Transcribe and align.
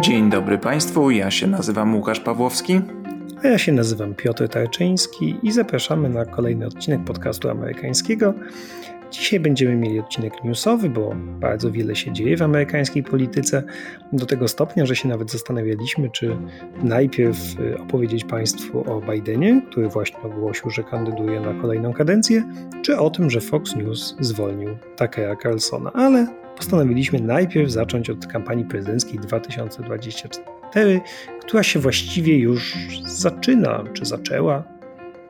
Dzień 0.00 0.30
dobry 0.30 0.58
Państwu, 0.58 1.10
ja 1.10 1.30
się 1.30 1.46
nazywam 1.46 1.96
Łukasz 1.96 2.20
Pawłowski. 2.20 2.80
A 3.44 3.48
ja 3.48 3.58
się 3.58 3.72
nazywam 3.72 4.14
Piotr 4.14 4.48
Tarczyński 4.48 5.36
i 5.42 5.52
zapraszamy 5.52 6.08
na 6.08 6.24
kolejny 6.24 6.66
odcinek 6.66 7.04
podcastu 7.04 7.50
amerykańskiego. 7.50 8.34
Dzisiaj 9.10 9.40
będziemy 9.40 9.76
mieli 9.76 10.00
odcinek 10.00 10.44
newsowy, 10.44 10.90
bo 10.90 11.14
bardzo 11.16 11.70
wiele 11.70 11.96
się 11.96 12.12
dzieje 12.12 12.36
w 12.36 12.42
amerykańskiej 12.42 13.02
polityce, 13.02 13.62
do 14.12 14.26
tego 14.26 14.48
stopnia, 14.48 14.86
że 14.86 14.96
się 14.96 15.08
nawet 15.08 15.30
zastanawialiśmy, 15.30 16.10
czy 16.10 16.36
najpierw 16.82 17.60
y, 17.60 17.78
opowiedzieć 17.78 18.24
Państwu 18.24 18.92
o 18.92 19.00
Bidenie, 19.00 19.62
który 19.70 19.88
właśnie 19.88 20.22
ogłosił, 20.22 20.70
że 20.70 20.82
kandyduje 20.82 21.40
na 21.40 21.54
kolejną 21.54 21.92
kadencję, 21.92 22.44
czy 22.82 22.98
o 22.98 23.10
tym, 23.10 23.30
że 23.30 23.40
Fox 23.40 23.76
News 23.76 24.16
zwolnił 24.20 24.68
Tuckera 24.96 25.36
Carlsona, 25.36 25.92
ale 25.92 26.39
postanowiliśmy 26.60 27.20
najpierw 27.20 27.70
zacząć 27.70 28.10
od 28.10 28.26
kampanii 28.26 28.64
prezydenckiej 28.64 29.18
2024, 29.18 31.00
która 31.40 31.62
się 31.62 31.78
właściwie 31.78 32.38
już 32.38 32.76
zaczyna, 33.04 33.84
czy 33.92 34.04
zaczęła. 34.04 34.79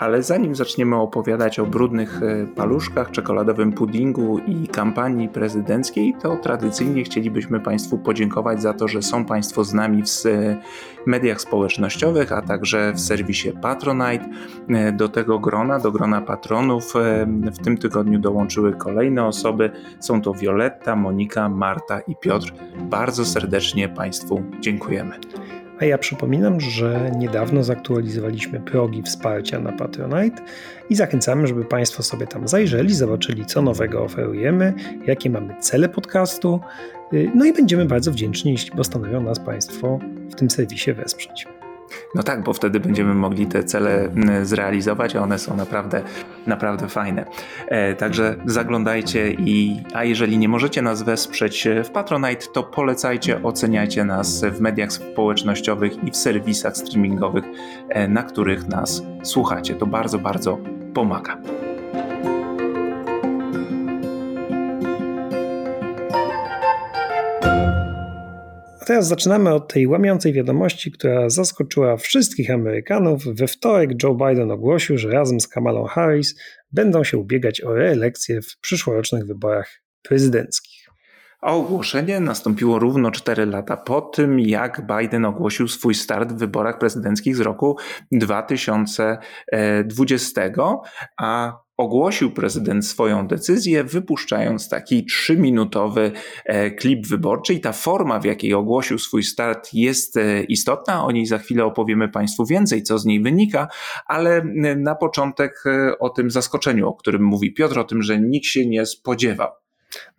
Ale 0.01 0.23
zanim 0.23 0.55
zaczniemy 0.55 0.97
opowiadać 0.97 1.59
o 1.59 1.67
brudnych 1.67 2.21
e, 2.23 2.47
paluszkach, 2.47 3.11
czekoladowym 3.11 3.73
puddingu 3.73 4.39
i 4.39 4.69
kampanii 4.69 5.29
prezydenckiej, 5.29 6.15
to 6.23 6.37
tradycyjnie 6.37 7.05
chcielibyśmy 7.05 7.61
Państwu 7.61 7.99
podziękować 7.99 8.63
za 8.63 8.75
to, 8.75 8.89
że 8.89 9.03
są 9.03 9.25
Państwo 9.25 9.65
z 9.65 9.75
nami 9.75 10.03
w 10.03 11.07
mediach 11.07 11.41
społecznościowych, 11.41 12.33
a 12.33 12.43
także 12.43 12.93
w 12.93 13.01
serwisie 13.01 13.53
Patronite. 13.63 14.29
E, 14.69 14.93
do 14.93 15.09
tego 15.09 15.39
grona, 15.39 15.79
do 15.79 15.93
grona 15.93 16.21
patronów 16.21 16.97
e, 16.97 17.27
w 17.53 17.59
tym 17.59 17.79
tygodniu 17.79 18.19
dołączyły 18.19 18.73
kolejne 18.73 19.25
osoby. 19.25 19.71
Są 20.01 20.23
to 20.23 20.35
Violetta, 20.35 20.97
Monika, 20.97 21.49
Marta 21.49 22.01
i 22.01 22.17
Piotr. 22.17 22.53
Bardzo 22.79 23.25
serdecznie 23.25 23.89
Państwu 23.89 24.43
dziękujemy. 24.61 25.21
A 25.81 25.85
ja 25.85 25.99
przypominam, 25.99 26.61
że 26.61 27.11
niedawno 27.17 27.65
zaktualizowaliśmy 27.65 28.61
progi 28.61 29.03
wsparcia 29.03 29.61
na 29.61 29.73
Patronite 29.73 30.43
i 30.91 30.95
zachęcamy, 30.95 31.47
żeby 31.47 31.65
Państwo 31.65 32.03
sobie 32.03 32.27
tam 32.27 32.49
zajrzeli, 32.49 32.95
zobaczyli, 32.95 33.47
co 33.47 33.63
nowego 33.63 34.05
oferujemy, 34.05 34.75
jakie 35.07 35.31
mamy 35.31 35.55
cele 35.61 35.89
podcastu. 35.89 36.61
Y, 37.13 37.31
no 37.35 37.45
i 37.45 37.53
będziemy 37.53 37.85
bardzo 37.85 38.13
wdzięczni, 38.13 38.53
jeśli 38.53 38.71
postanowią 38.71 39.21
nas 39.23 39.41
Państwo 39.41 39.99
w 40.31 40.35
tym 40.35 40.51
serwisie 40.51 40.93
wesprzeć. 40.93 41.60
No 42.15 42.23
tak, 42.23 42.43
bo 42.43 42.53
wtedy 42.53 42.81
będziemy 42.81 43.15
mogli 43.15 43.47
te 43.47 43.65
cele 43.65 44.09
zrealizować, 44.43 45.17
a 45.17 45.23
one 45.23 45.39
są 45.39 45.57
naprawdę, 45.57 46.03
naprawdę 46.47 46.89
fajne. 46.89 47.25
E, 47.69 47.95
także 47.95 48.37
zaglądajcie 48.47 49.31
i, 49.31 49.83
a 49.95 50.05
jeżeli 50.05 50.39
nie 50.39 50.49
możecie 50.49 50.83
nas 50.83 51.03
wesprzeć 51.03 51.69
w 51.85 51.91
Patronite, 51.91 52.47
to 52.53 52.63
polecajcie, 52.63 53.43
oceniajcie 53.43 54.05
nas 54.05 54.45
w 54.45 54.61
mediach 54.61 54.93
społecznościowych 54.93 56.05
i 56.05 56.11
w 56.11 56.17
serwisach 56.17 56.77
streamingowych, 56.77 57.45
e, 57.89 58.09
na 58.09 58.23
których 58.23 58.69
nas 58.69 59.03
słuchacie. 59.23 59.75
To 59.75 59.87
bardzo, 59.87 60.19
bardzo 60.19 60.59
pomaga. 60.95 61.37
Teraz 68.91 69.09
zaczynamy 69.09 69.55
od 69.55 69.73
tej 69.73 69.87
łamiącej 69.87 70.33
wiadomości, 70.33 70.93
która 70.93 71.29
zaskoczyła 71.29 71.97
wszystkich 71.97 72.51
Amerykanów. 72.51 73.25
We 73.25 73.47
wtorek 73.47 73.91
Joe 74.03 74.15
Biden 74.15 74.51
ogłosił, 74.51 74.99
że 74.99 75.11
razem 75.11 75.41
z 75.41 75.49
Kamalą 75.49 75.85
Harris 75.85 76.35
będą 76.73 77.05
się 77.05 77.19
ubiegać 77.19 77.61
o 77.61 77.75
reelekcję 77.75 78.43
w 78.43 78.61
przyszłorocznych 78.61 79.27
wyborach 79.27 79.83
prezydenckich. 80.03 80.89
A 81.41 81.53
ogłoszenie 81.53 82.21
nastąpiło 82.21 82.79
równo 82.79 83.11
4 83.11 83.47
lata 83.47 83.77
po 83.77 84.01
tym, 84.01 84.41
jak 84.41 84.87
Biden 84.87 85.25
ogłosił 85.25 85.69
swój 85.69 85.95
start 85.95 86.33
w 86.33 86.39
wyborach 86.39 86.79
prezydenckich 86.79 87.37
z 87.37 87.41
roku 87.41 87.77
2020, 88.13 90.43
a 91.19 91.59
ogłosił 91.81 92.31
prezydent 92.31 92.87
swoją 92.87 93.27
decyzję, 93.27 93.85
wypuszczając 93.85 94.69
taki 94.69 95.05
trzyminutowy 95.05 96.13
e, 96.45 96.71
klip 96.71 97.07
wyborczy. 97.07 97.55
I 97.55 97.61
ta 97.61 97.73
forma, 97.73 98.21
w 98.21 98.25
jakiej 98.25 98.55
ogłosił 98.55 98.99
swój 98.99 99.23
start, 99.23 99.75
jest 99.75 100.17
e, 100.17 100.43
istotna. 100.43 101.05
O 101.05 101.13
niej 101.13 101.27
za 101.27 101.39
chwilę 101.39 101.65
opowiemy 101.65 102.09
Państwu 102.09 102.47
więcej, 102.47 102.83
co 102.83 102.99
z 102.99 103.05
niej 103.05 103.23
wynika, 103.23 103.69
ale 104.07 104.45
na 104.77 104.95
początek 104.95 105.63
e, 105.67 105.99
o 105.99 106.11
tym 106.11 106.31
zaskoczeniu, 106.31 106.89
o 106.89 106.95
którym 106.95 107.23
mówi 107.23 107.55
Piotr, 107.55 107.79
o 107.79 107.85
tym, 107.85 108.03
że 108.03 108.21
nikt 108.21 108.47
się 108.47 108.67
nie 108.67 108.87
spodziewał. 108.87 109.51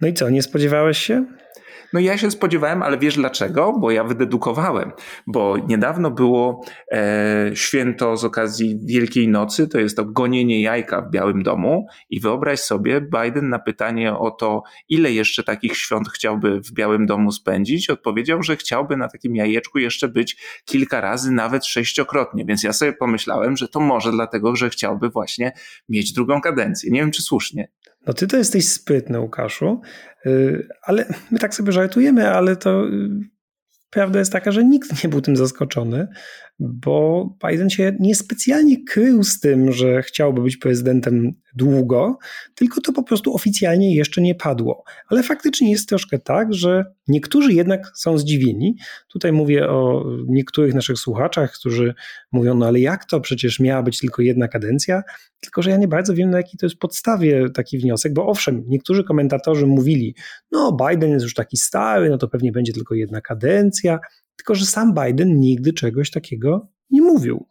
No 0.01 0.07
i 0.07 0.13
co, 0.13 0.29
nie 0.29 0.41
spodziewałeś 0.41 0.97
się? 0.97 1.25
No 1.93 1.99
ja 1.99 2.17
się 2.17 2.31
spodziewałem, 2.31 2.83
ale 2.83 2.97
wiesz 2.97 3.15
dlaczego? 3.15 3.73
Bo 3.79 3.91
ja 3.91 4.03
wydedukowałem, 4.03 4.91
bo 5.27 5.57
niedawno 5.57 6.11
było 6.11 6.65
e, 6.91 7.51
święto 7.53 8.17
z 8.17 8.25
okazji 8.25 8.79
Wielkiej 8.83 9.27
Nocy, 9.27 9.67
to 9.67 9.79
jest 9.79 9.97
to 9.97 10.05
gonienie 10.05 10.61
jajka 10.61 11.01
w 11.01 11.11
Białym 11.11 11.43
Domu 11.43 11.87
i 12.09 12.19
wyobraź 12.19 12.59
sobie, 12.59 13.01
Biden 13.01 13.49
na 13.49 13.59
pytanie 13.59 14.17
o 14.17 14.31
to, 14.31 14.63
ile 14.89 15.11
jeszcze 15.11 15.43
takich 15.43 15.77
świąt 15.77 16.09
chciałby 16.09 16.61
w 16.61 16.71
Białym 16.71 17.05
Domu 17.05 17.31
spędzić, 17.31 17.89
odpowiedział, 17.89 18.43
że 18.43 18.55
chciałby 18.55 18.97
na 18.97 19.07
takim 19.07 19.35
jajeczku 19.35 19.79
jeszcze 19.79 20.07
być 20.07 20.37
kilka 20.65 21.01
razy, 21.01 21.31
nawet 21.31 21.65
sześciokrotnie, 21.65 22.45
więc 22.45 22.63
ja 22.63 22.73
sobie 22.73 22.93
pomyślałem, 22.93 23.57
że 23.57 23.67
to 23.67 23.79
może 23.79 24.11
dlatego, 24.11 24.55
że 24.55 24.69
chciałby 24.69 25.09
właśnie 25.09 25.51
mieć 25.89 26.13
drugą 26.13 26.41
kadencję. 26.41 26.91
Nie 26.91 26.99
wiem, 26.99 27.11
czy 27.11 27.21
słusznie. 27.21 27.67
No 28.07 28.13
ty 28.13 28.27
to 28.27 28.37
jesteś 28.37 28.67
sprytny, 28.67 29.19
Łukaszu, 29.19 29.81
y, 30.25 30.67
ale 30.83 31.05
my 31.31 31.39
tak 31.39 31.55
sobie 31.55 31.71
żartujemy, 31.71 32.31
ale 32.31 32.55
to 32.55 32.87
y, 32.87 33.09
prawda 33.89 34.19
jest 34.19 34.31
taka, 34.31 34.51
że 34.51 34.63
nikt 34.63 35.03
nie 35.03 35.09
był 35.09 35.21
tym 35.21 35.35
zaskoczony, 35.35 36.07
bo 36.61 37.29
Biden 37.47 37.69
się 37.69 37.95
niespecjalnie 37.99 38.83
krył 38.83 39.23
z 39.23 39.39
tym, 39.39 39.71
że 39.71 40.01
chciałby 40.01 40.41
być 40.41 40.57
prezydentem 40.57 41.31
długo, 41.55 42.17
tylko 42.55 42.81
to 42.81 42.93
po 42.93 43.03
prostu 43.03 43.35
oficjalnie 43.35 43.95
jeszcze 43.95 44.21
nie 44.21 44.35
padło. 44.35 44.83
Ale 45.09 45.23
faktycznie 45.23 45.71
jest 45.71 45.89
troszkę 45.89 46.19
tak, 46.19 46.53
że 46.53 46.85
niektórzy 47.07 47.53
jednak 47.53 47.91
są 47.95 48.17
zdziwieni. 48.17 48.75
Tutaj 49.07 49.31
mówię 49.31 49.69
o 49.69 50.05
niektórych 50.27 50.73
naszych 50.73 50.97
słuchaczach, 50.97 51.53
którzy 51.53 51.93
mówią, 52.31 52.55
no 52.55 52.65
ale 52.65 52.79
jak 52.79 53.05
to, 53.05 53.19
przecież 53.19 53.59
miała 53.59 53.83
być 53.83 53.99
tylko 53.99 54.21
jedna 54.21 54.47
kadencja, 54.47 55.03
tylko 55.39 55.61
że 55.61 55.69
ja 55.69 55.77
nie 55.77 55.87
bardzo 55.87 56.13
wiem, 56.13 56.29
na 56.29 56.37
jakiej 56.37 56.57
to 56.59 56.65
jest 56.65 56.79
podstawie 56.79 57.49
taki 57.49 57.77
wniosek, 57.77 58.13
bo 58.13 58.27
owszem, 58.27 58.63
niektórzy 58.67 59.03
komentatorzy 59.03 59.67
mówili, 59.67 60.15
no 60.51 60.77
Biden 60.87 61.11
jest 61.11 61.23
już 61.23 61.33
taki 61.33 61.57
stary, 61.57 62.09
no 62.09 62.17
to 62.17 62.27
pewnie 62.27 62.51
będzie 62.51 62.73
tylko 62.73 62.95
jedna 62.95 63.21
kadencja, 63.21 63.99
tylko 64.41 64.55
że 64.55 64.65
sam 64.65 64.93
Biden 64.93 65.39
nigdy 65.39 65.73
czegoś 65.73 66.11
takiego 66.11 66.67
nie 66.91 67.01
mówił. 67.01 67.45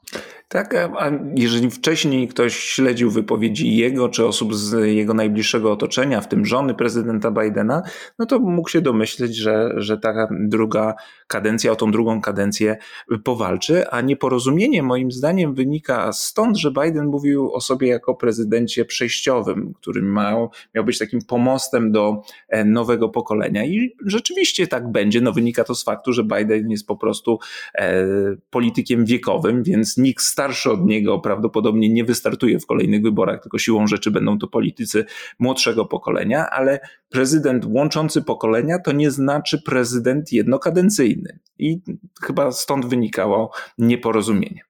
Tak, 0.53 0.75
a 0.75 1.11
jeżeli 1.35 1.71
wcześniej 1.71 2.29
ktoś 2.29 2.57
śledził 2.57 3.11
wypowiedzi 3.11 3.77
jego 3.77 4.09
czy 4.09 4.27
osób 4.27 4.55
z 4.55 4.87
jego 4.87 5.15
najbliższego 5.15 5.73
otoczenia, 5.73 6.21
w 6.21 6.29
tym 6.29 6.47
żony 6.47 6.75
prezydenta 6.75 7.31
Bidena, 7.31 7.83
no 8.19 8.27
to 8.27 8.39
mógł 8.39 8.69
się 8.69 8.81
domyśleć, 8.81 9.37
że, 9.37 9.73
że 9.77 9.99
ta 9.99 10.29
druga 10.31 10.95
kadencja 11.27 11.73
o 11.73 11.77
tą 11.77 11.91
drugą 11.91 12.21
kadencję 12.21 12.77
powalczy, 13.25 13.89
a 13.89 14.01
nieporozumienie 14.01 14.83
moim 14.83 15.13
zdaniem 15.13 15.55
wynika 15.55 16.13
stąd, 16.13 16.57
że 16.57 16.71
Biden 16.71 17.07
mówił 17.07 17.53
o 17.53 17.61
sobie 17.61 17.89
jako 17.89 18.15
prezydencie 18.15 18.85
przejściowym, 18.85 19.75
który 19.81 20.03
miał, 20.03 20.51
miał 20.75 20.85
być 20.85 20.99
takim 20.99 21.21
pomostem 21.23 21.93
do 21.93 22.23
e, 22.49 22.65
nowego 22.65 23.09
pokolenia 23.09 23.65
i 23.65 23.97
rzeczywiście 24.07 24.67
tak 24.67 24.93
będzie. 24.93 25.21
No 25.21 25.33
wynika 25.33 25.65
to 25.65 25.75
z 25.75 25.85
faktu, 25.85 26.13
że 26.13 26.25
Biden 26.25 26.71
jest 26.71 26.87
po 26.87 26.97
prostu 26.97 27.39
e, 27.75 28.05
politykiem 28.51 29.05
wiekowym, 29.05 29.30
więc 29.63 29.97
nikt 29.97 30.25
starszy 30.25 30.71
od 30.71 30.87
niego 30.87 31.19
prawdopodobnie 31.19 31.89
nie 31.89 32.05
wystartuje 32.05 32.61
w 32.61 32.67
kolejnych 32.67 33.03
wyborach, 33.03 33.43
tylko 33.43 33.59
siłą 33.59 33.87
rzeczy 33.87 34.11
będą 34.11 34.39
to 34.39 34.49
politycy 34.49 35.05
młodszego 35.39 35.85
pokolenia, 35.85 36.51
ale 36.51 36.81
prezydent 37.09 37.65
łączący 37.65 38.23
pokolenia 38.23 38.79
to 38.79 38.93
nie 38.93 39.11
znaczy 39.11 39.63
prezydent 39.63 40.33
jednokadencyjny. 40.33 41.39
I 41.59 41.81
chyba 42.23 42.53
stąd 42.53 42.87
wynikało 42.87 43.51
nieporozumienie. 43.79 44.61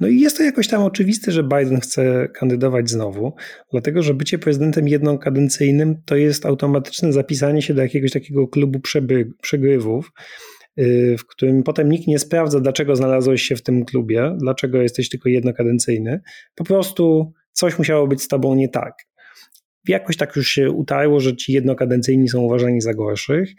No 0.00 0.08
i 0.08 0.20
jest 0.20 0.36
to 0.36 0.42
jakoś 0.42 0.68
tam 0.68 0.82
oczywiste, 0.82 1.32
że 1.32 1.42
Biden 1.42 1.80
chce 1.80 2.28
kandydować 2.28 2.90
znowu, 2.90 3.34
dlatego 3.72 4.02
że 4.02 4.14
bycie 4.14 4.38
prezydentem 4.38 4.88
jednokadencyjnym 4.88 5.96
to 6.04 6.16
jest 6.16 6.46
automatyczne 6.46 7.12
zapisanie 7.12 7.62
się 7.62 7.74
do 7.74 7.82
jakiegoś 7.82 8.12
takiego 8.12 8.48
klubu 8.48 8.80
przegrywów, 9.42 10.10
Y, 10.10 10.53
w 11.18 11.26
którym 11.26 11.62
potem 11.62 11.88
nikt 11.88 12.06
nie 12.06 12.18
sprawdza, 12.18 12.60
dlaczego 12.60 12.96
znalazłeś 12.96 13.42
się 13.42 13.56
w 13.56 13.62
tym 13.62 13.84
klubie, 13.84 14.36
dlaczego 14.38 14.82
jesteś 14.82 15.08
tylko 15.08 15.28
jednokadencyjny. 15.28 16.20
Po 16.54 16.64
prostu 16.64 17.32
coś 17.52 17.78
musiało 17.78 18.06
być 18.06 18.22
z 18.22 18.28
tobą 18.28 18.54
nie 18.54 18.68
tak. 18.68 18.94
Jakoś 19.88 20.16
tak 20.16 20.36
już 20.36 20.48
się 20.48 20.70
utarło, 20.70 21.20
że 21.20 21.36
ci 21.36 21.52
jednokadencyjni 21.52 22.28
są 22.28 22.40
uważani 22.40 22.80
za 22.80 22.94
gorszych. 22.94 23.50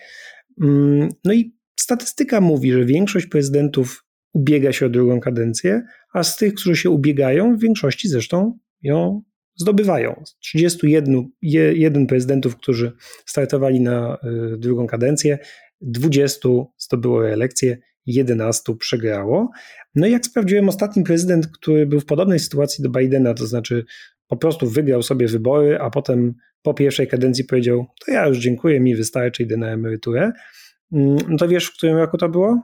Mm, 0.62 1.10
no 1.26 1.34
i 1.34 1.56
statystyka 1.80 2.42
mówi, 2.42 2.72
że 2.72 2.86
większość 2.86 3.26
prezydentów 3.26 4.06
ubiega 4.34 4.72
się 4.72 4.86
o 4.86 4.90
drugą 4.90 5.20
kadencję, 5.20 5.82
a 6.14 6.24
z 6.24 6.38
tych, 6.38 6.54
którzy 6.54 6.76
się 6.76 6.90
ubiegają, 6.90 7.58
w 7.58 7.62
większości 7.62 8.08
zresztą 8.08 8.58
ją 8.82 9.22
zdobywają. 9.56 10.22
Z 10.26 10.38
31 10.38 11.30
jeden 11.42 12.08
prezydentów, 12.08 12.56
którzy 12.56 12.92
startowali 13.26 13.82
na 13.82 14.18
y, 14.54 14.58
drugą 14.58 14.88
kadencję, 14.88 15.40
20 15.82 16.50
zdobyło 16.78 17.22
reelekcję, 17.22 17.78
11 18.06 18.76
przegrało. 18.76 19.52
No 19.96 20.08
i 20.08 20.12
jak 20.12 20.26
sprawdziłem, 20.26 20.70
ostatni 20.70 21.04
prezydent, 21.04 21.48
który 21.48 21.86
był 21.86 22.00
w 22.00 22.06
podobnej 22.06 22.40
sytuacji 22.40 22.84
do 22.84 22.90
Bidena, 22.90 23.34
to 23.34 23.48
znaczy 23.48 23.86
po 24.28 24.38
prostu 24.38 24.68
wygrał 24.68 25.04
sobie 25.04 25.28
wybory, 25.28 25.80
a 25.80 25.90
potem 25.90 26.34
po 26.62 26.74
pierwszej 26.74 27.08
kadencji 27.08 27.44
powiedział: 27.44 27.86
To 28.06 28.12
ja 28.12 28.28
już 28.28 28.38
dziękuję, 28.38 28.80
mi 28.80 28.96
wystarczy, 28.96 29.44
idę 29.44 29.58
na 29.58 29.68
emeryturę. 29.68 30.32
No 30.92 31.38
to 31.38 31.48
wiesz, 31.48 31.66
w 31.66 31.78
którym 31.78 31.98
roku 31.98 32.18
to 32.18 32.30
było? 32.30 32.62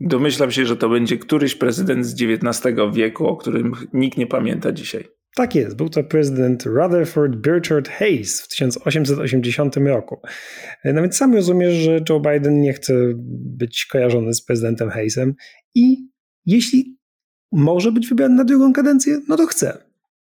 Domyślam 0.00 0.50
się, 0.50 0.66
że 0.66 0.76
to 0.76 0.88
będzie 0.88 1.18
któryś 1.18 1.54
prezydent 1.54 2.06
z 2.06 2.22
XIX 2.22 2.76
wieku, 2.92 3.26
o 3.26 3.36
którym 3.36 3.72
nikt 3.92 4.18
nie 4.18 4.26
pamięta 4.26 4.72
dzisiaj. 4.72 5.04
Tak 5.34 5.54
jest, 5.54 5.76
był 5.76 5.88
to 5.88 6.04
prezydent 6.04 6.66
Rutherford 6.66 7.36
Birchard 7.36 7.88
Hayes 7.88 8.42
w 8.42 8.48
1880 8.48 9.76
roku. 9.76 10.20
No 10.84 11.02
więc 11.02 11.16
sam 11.16 11.34
rozumiesz, 11.34 11.74
że 11.74 12.00
Joe 12.08 12.20
Biden 12.20 12.60
nie 12.60 12.72
chce 12.72 12.94
być 13.56 13.86
kojarzony 13.86 14.34
z 14.34 14.42
prezydentem 14.42 14.90
Hayesem 14.90 15.34
i 15.74 16.08
jeśli 16.46 16.98
może 17.52 17.92
być 17.92 18.08
wybrany 18.08 18.34
na 18.34 18.44
drugą 18.44 18.72
kadencję, 18.72 19.20
no 19.28 19.36
to 19.36 19.46
chce. 19.46 19.89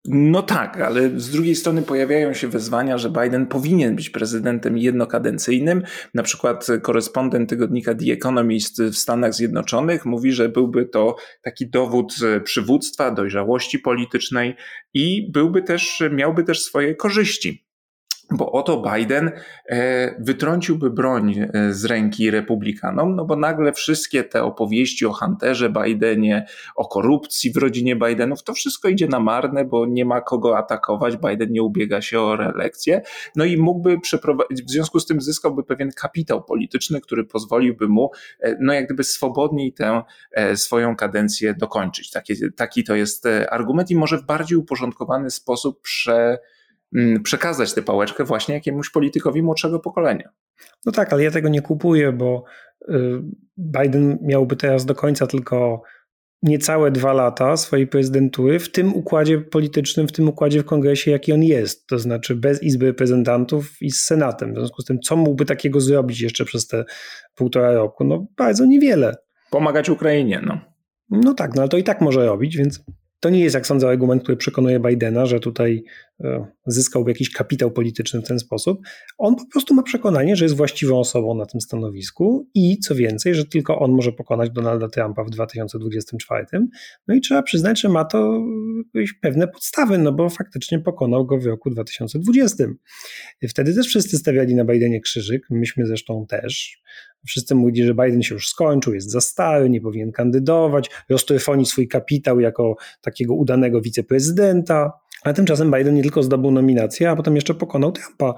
No 0.08 0.42
tak, 0.42 0.82
ale 0.82 1.20
z 1.20 1.30
drugiej 1.30 1.56
strony 1.56 1.82
pojawiają 1.82 2.34
się 2.34 2.48
wezwania, 2.48 2.98
że 2.98 3.10
Biden 3.10 3.48
powinien 3.48 3.96
być 3.96 4.10
prezydentem 4.10 4.78
jednokadencyjnym. 4.78 5.84
Na 6.14 6.24
przykład 6.24 6.68
korespondent 6.82 7.50
tygodnika 7.50 7.96
The 7.96 8.14
Economist 8.14 8.82
w 8.82 8.96
Stanach 8.96 9.34
Zjednoczonych 9.34 10.06
mówi, 10.06 10.32
że 10.32 10.50
byłby 10.50 10.86
to 10.86 11.16
taki 11.42 11.70
dowód 11.70 12.16
przywództwa, 12.44 13.12
dojrzałości 13.12 13.80
politycznej 13.80 14.56
i 14.94 15.32
byłby 15.32 15.62
też, 15.62 16.04
miałby 16.12 16.44
też 16.44 16.64
swoje 16.64 16.96
korzyści 16.96 17.67
bo 18.32 18.52
oto 18.52 18.84
Biden 18.94 19.32
e, 19.70 20.16
wytrąciłby 20.24 20.90
broń 20.90 21.36
e, 21.40 21.74
z 21.74 21.86
ręki 21.86 22.32
republikanom, 22.32 23.16
no 23.16 23.26
bo 23.26 23.36
nagle 23.36 23.74
wszystkie 23.74 24.24
te 24.24 24.44
opowieści 24.44 25.06
o 25.06 25.14
Hunterze 25.14 25.70
Bidenie, 25.70 26.46
o 26.76 26.88
korupcji 26.88 27.54
w 27.54 27.58
rodzinie 27.58 27.96
Bidenów, 27.96 28.44
to 28.44 28.54
wszystko 28.54 28.90
idzie 28.90 29.08
na 29.08 29.20
marne, 29.20 29.66
bo 29.66 29.86
nie 29.86 30.06
ma 30.06 30.22
kogo 30.22 30.58
atakować, 30.58 31.18
Biden 31.18 31.52
nie 31.52 31.64
ubiega 31.64 32.02
się 32.02 32.22
o 32.22 32.36
reelekcję, 32.36 33.02
no 33.36 33.46
i 33.46 33.58
mógłby 33.58 34.00
przeprowadzić, 34.00 34.64
w 34.64 34.70
związku 34.70 35.00
z 35.00 35.06
tym 35.06 35.22
zyskałby 35.22 35.64
pewien 35.64 35.92
kapitał 35.92 36.44
polityczny, 36.44 37.02
który 37.02 37.24
pozwoliłby 37.24 37.88
mu, 37.88 38.10
e, 38.40 38.58
no 38.60 38.74
jak 38.74 38.86
gdyby 38.86 39.04
swobodniej 39.04 39.74
tę 39.74 40.04
swoją 40.56 40.96
kadencję 40.96 41.54
dokończyć. 41.54 42.12
Taki, 42.12 42.34
taki 42.56 42.84
to 42.84 42.96
jest 42.96 43.28
argument 43.50 43.92
i 43.92 43.96
może 43.96 44.18
w 44.18 44.26
bardziej 44.26 44.58
uporządkowany 44.58 45.30
sposób 45.30 45.82
prze 45.82 46.38
przekazać 47.24 47.74
tę 47.74 47.82
pałeczkę 47.82 48.24
właśnie 48.24 48.56
jakiemuś 48.56 48.90
politykowi 48.90 49.44
młodszego 49.44 49.80
pokolenia. 49.80 50.30
No 50.86 50.92
tak, 50.92 51.14
ale 51.14 51.24
ja 51.24 51.32
tego 51.32 51.50
nie 51.50 51.62
kupuję, 51.62 52.12
bo 52.12 52.44
y, 52.90 52.94
Biden 53.58 54.18
miałby 54.22 54.56
teraz 54.56 54.86
do 54.86 54.96
końca 54.96 55.28
tylko 55.28 55.82
niecałe 56.44 56.92
dwa 56.92 57.14
lata 57.14 57.58
swojej 57.58 57.88
prezydentury 57.88 58.60
w 58.60 58.72
tym 58.72 58.96
układzie 58.96 59.38
politycznym, 59.38 60.08
w 60.08 60.12
tym 60.12 60.30
układzie 60.30 60.62
w 60.62 60.66
kongresie, 60.66 61.12
jaki 61.12 61.34
on 61.34 61.44
jest, 61.44 61.88
to 61.88 62.00
znaczy 62.00 62.36
bez 62.36 62.64
Izby 62.64 62.86
Reprezentantów 62.86 63.82
i 63.82 63.92
z 63.92 64.02
Senatem. 64.02 64.54
W 64.54 64.58
związku 64.58 64.82
z 64.82 64.86
tym, 64.86 65.00
co 65.00 65.16
mógłby 65.16 65.46
takiego 65.46 65.82
zrobić 65.82 66.22
jeszcze 66.22 66.46
przez 66.46 66.68
te 66.68 66.86
półtora 67.36 67.74
roku? 67.74 68.04
No 68.04 68.28
bardzo 68.38 68.66
niewiele. 68.66 69.16
Pomagać 69.50 69.90
Ukrainie, 69.90 70.42
no. 70.46 70.60
No 71.10 71.34
tak, 71.34 71.56
no 71.56 71.62
ale 71.62 71.70
to 71.70 71.78
i 71.78 71.84
tak 71.84 72.02
może 72.02 72.26
robić, 72.26 72.58
więc 72.58 72.84
to 73.20 73.30
nie 73.30 73.40
jest, 73.40 73.56
jak 73.56 73.68
sądzę, 73.68 73.88
argument, 73.88 74.24
który 74.24 74.38
przekonuje 74.38 74.80
Bidena, 74.80 75.26
że 75.26 75.40
tutaj 75.40 75.84
e, 76.24 76.46
zyskałby 76.66 77.12
jakiś 77.12 77.32
kapitał 77.32 77.72
polityczny 77.72 78.22
w 78.22 78.28
ten 78.28 78.40
sposób. 78.40 78.80
On 79.18 79.36
po 79.36 79.46
prostu 79.52 79.74
ma 79.74 79.84
przekonanie, 79.84 80.36
że 80.36 80.46
jest 80.46 80.56
właściwą 80.56 81.00
osobą 81.00 81.36
na 81.36 81.46
tym 81.46 81.62
stanowisku 81.62 82.50
i 82.54 82.80
co 82.80 82.96
więcej, 82.96 83.36
że 83.36 83.46
tylko 83.46 83.80
on 83.80 83.92
może 83.92 84.12
pokonać 84.12 84.50
Donalda 84.50 84.88
Trumpa 84.90 85.24
w 85.24 85.30
2024. 85.30 86.46
No 87.08 87.16
i 87.16 87.22
trzeba 87.22 87.44
przyznać, 87.44 87.82
że 87.82 87.90
ma 87.90 88.06
to 88.06 88.44
pewne 89.22 89.48
podstawy, 89.48 89.98
no 89.98 90.12
bo 90.12 90.30
faktycznie 90.30 90.80
pokonał 90.80 91.26
go 91.26 91.38
w 91.38 91.46
roku 91.46 91.70
2020. 91.70 92.64
Wtedy 93.50 93.76
też 93.76 93.88
wszyscy 93.88 94.18
stawiali 94.18 94.56
na 94.56 94.66
Bidenie 94.66 95.02
krzyżyk, 95.02 95.48
myśmy 95.50 95.86
zresztą 95.86 96.26
też. 96.30 96.82
Wszyscy 97.26 97.56
mówili, 97.56 97.86
że 97.86 97.94
Biden 97.94 98.24
się 98.24 98.36
już 98.36 98.50
skończył, 98.50 98.94
jest 98.94 99.12
za 99.12 99.22
stary, 99.22 99.70
nie 99.70 99.82
powinien 99.82 100.12
kandydować, 100.12 100.90
roztryfoni 101.10 101.66
swój 101.66 101.88
kapitał 101.88 102.40
jako 102.40 102.76
takiego 103.02 103.34
udanego 103.34 103.82
wiceprezydenta. 103.82 104.92
A 105.24 105.34
tymczasem 105.34 105.72
Biden 105.72 105.96
nie 105.96 106.02
tylko 106.02 106.24
zdobył 106.24 106.52
nominację, 106.52 107.10
a 107.10 107.16
potem 107.16 107.36
jeszcze 107.36 107.54
pokonał 107.54 107.92
Trumpa, 107.92 108.34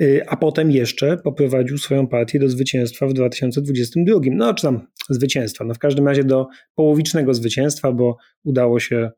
y, 0.00 0.22
a 0.28 0.36
potem 0.36 0.70
jeszcze 0.70 1.16
poprowadził 1.16 1.78
swoją 1.78 2.06
partię 2.06 2.38
do 2.38 2.48
zwycięstwa 2.48 3.06
w 3.06 3.12
2022. 3.12 4.20
No, 4.32 4.54
czy 4.54 4.62
tam 4.62 4.86
zwycięstwa, 5.10 5.64
no 5.64 5.74
w 5.74 5.78
każdym 5.78 6.08
razie 6.08 6.24
do 6.24 6.46
połowicznego 6.74 7.34
zwycięstwa, 7.34 7.92
bo 7.92 8.16
udało 8.44 8.80
się 8.80 9.10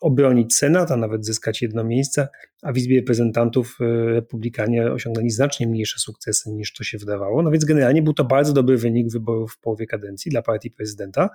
obronić 0.00 0.54
Senat, 0.54 0.90
a 0.90 0.96
nawet 0.96 1.26
zyskać 1.26 1.62
jedno 1.62 1.84
miejsce, 1.84 2.28
a 2.62 2.72
w 2.72 2.76
Izbie 2.76 2.96
Reprezentantów 3.00 3.78
y, 3.80 4.12
Republikanie 4.12 4.92
osiągnęli 4.92 5.30
znacznie 5.30 5.66
mniejsze 5.66 5.98
sukcesy 5.98 6.50
niż 6.50 6.72
to 6.74 6.84
się 6.84 6.98
wydawało. 6.98 7.42
No 7.42 7.50
więc 7.50 7.64
generalnie 7.64 8.02
był 8.02 8.14
to 8.14 8.24
bardzo 8.24 8.52
dobry 8.52 8.76
wynik 8.76 9.12
wyborów 9.12 9.52
w 9.52 9.60
połowie 9.60 9.86
kadencji 9.86 10.30
dla 10.30 10.42
partii 10.42 10.70
prezydenta. 10.70 11.30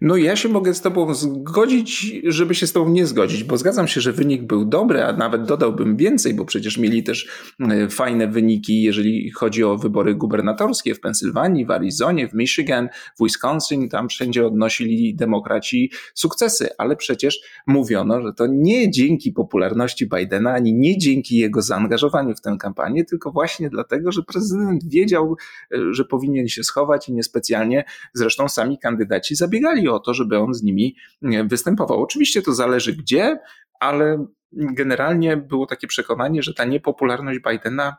No 0.00 0.16
ja 0.16 0.36
się 0.36 0.48
mogę 0.48 0.74
z 0.74 0.80
tobą 0.80 1.14
zgodzić, 1.14 2.12
żeby 2.24 2.54
się 2.54 2.66
z 2.66 2.72
tobą 2.72 2.90
nie 2.90 3.06
zgodzić, 3.06 3.44
bo 3.44 3.56
zgadzam 3.56 3.88
się, 3.88 4.00
że 4.00 4.12
wynik 4.12 4.42
był 4.42 4.64
dobry, 4.64 5.02
a 5.02 5.12
nawet 5.12 5.44
dodałbym 5.44 5.96
więcej, 5.96 6.34
bo 6.34 6.44
przecież 6.44 6.78
mieli 6.78 7.02
też 7.02 7.28
e, 7.60 7.88
fajne 7.88 8.28
wyniki, 8.28 8.82
jeżeli 8.82 9.30
chodzi 9.30 9.64
o 9.64 9.78
wybory 9.78 10.14
gubernatorskie 10.14 10.94
w 10.94 11.00
Pensylwanii, 11.00 11.66
w 11.66 11.70
Arizonie, 11.70 12.28
w 12.28 12.34
Michigan, 12.34 12.88
w 13.18 13.24
Wisconsin, 13.24 13.88
tam 13.88 14.08
wszędzie 14.08 14.46
odnosili 14.46 15.14
demokraci 15.14 15.92
sukcesy, 16.14 16.68
ale 16.78 16.96
przecież 16.96 17.40
mówiono, 17.66 18.22
że 18.22 18.32
to 18.32 18.46
nie 18.46 18.90
dzięki 18.90 19.32
popularności 19.32 20.08
Bidena, 20.08 20.54
ani 20.54 20.74
nie 20.74 20.98
dzięki 20.98 21.36
jego 21.36 21.62
zaangażowaniu 21.62 22.34
w 22.34 22.40
tę 22.40 22.56
kampanię, 22.60 23.04
tylko 23.04 23.32
właśnie 23.32 23.70
dlatego, 23.70 24.12
że 24.12 24.22
prezydent 24.22 24.84
wiedział, 24.84 25.36
e, 25.72 25.78
że 25.90 26.04
powinien 26.04 26.48
się 26.48 26.64
schować 26.64 27.08
i 27.08 27.12
niespecjalnie 27.12 27.84
zresztą 28.14 28.48
sami 28.48 28.78
kandydaci 28.78 29.34
zabiegali 29.34 29.73
zabiegali 29.74 29.88
o 29.88 29.98
to, 29.98 30.14
żeby 30.14 30.38
on 30.38 30.54
z 30.54 30.62
nimi 30.62 30.96
występował. 31.44 32.02
Oczywiście 32.02 32.42
to 32.42 32.54
zależy 32.54 32.92
gdzie, 32.96 33.38
ale 33.80 34.26
generalnie 34.52 35.36
było 35.36 35.66
takie 35.66 35.86
przekonanie, 35.86 36.42
że 36.42 36.54
ta 36.54 36.64
niepopularność 36.64 37.40
Bidena 37.50 37.96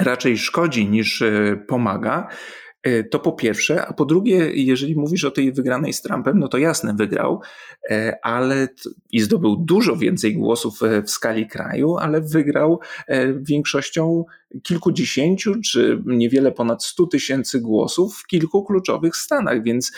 raczej 0.00 0.38
szkodzi 0.38 0.88
niż 0.88 1.22
e, 1.22 1.56
pomaga. 1.68 2.28
E, 2.82 3.04
to 3.04 3.18
po 3.18 3.32
pierwsze, 3.32 3.86
a 3.86 3.92
po 3.92 4.04
drugie, 4.04 4.50
jeżeli 4.54 4.96
mówisz 4.96 5.24
o 5.24 5.30
tej 5.30 5.52
wygranej 5.52 5.92
z 5.92 6.02
Trumpem, 6.02 6.38
no 6.38 6.48
to 6.48 6.58
jasne, 6.58 6.94
wygrał, 6.94 7.40
e, 7.90 8.18
ale 8.22 8.68
i 9.10 9.20
zdobył 9.20 9.56
dużo 9.56 9.96
więcej 9.96 10.34
głosów 10.34 10.80
w 11.04 11.10
skali 11.10 11.46
kraju, 11.46 11.96
ale 11.96 12.20
wygrał 12.20 12.80
większością 13.40 14.24
kilkudziesięciu 14.62 15.54
czy 15.64 16.02
niewiele 16.06 16.52
ponad 16.52 16.84
stu 16.84 17.06
tysięcy 17.06 17.60
głosów 17.60 18.16
w 18.16 18.26
kilku 18.26 18.64
kluczowych 18.64 19.16
stanach, 19.16 19.62
więc 19.62 19.92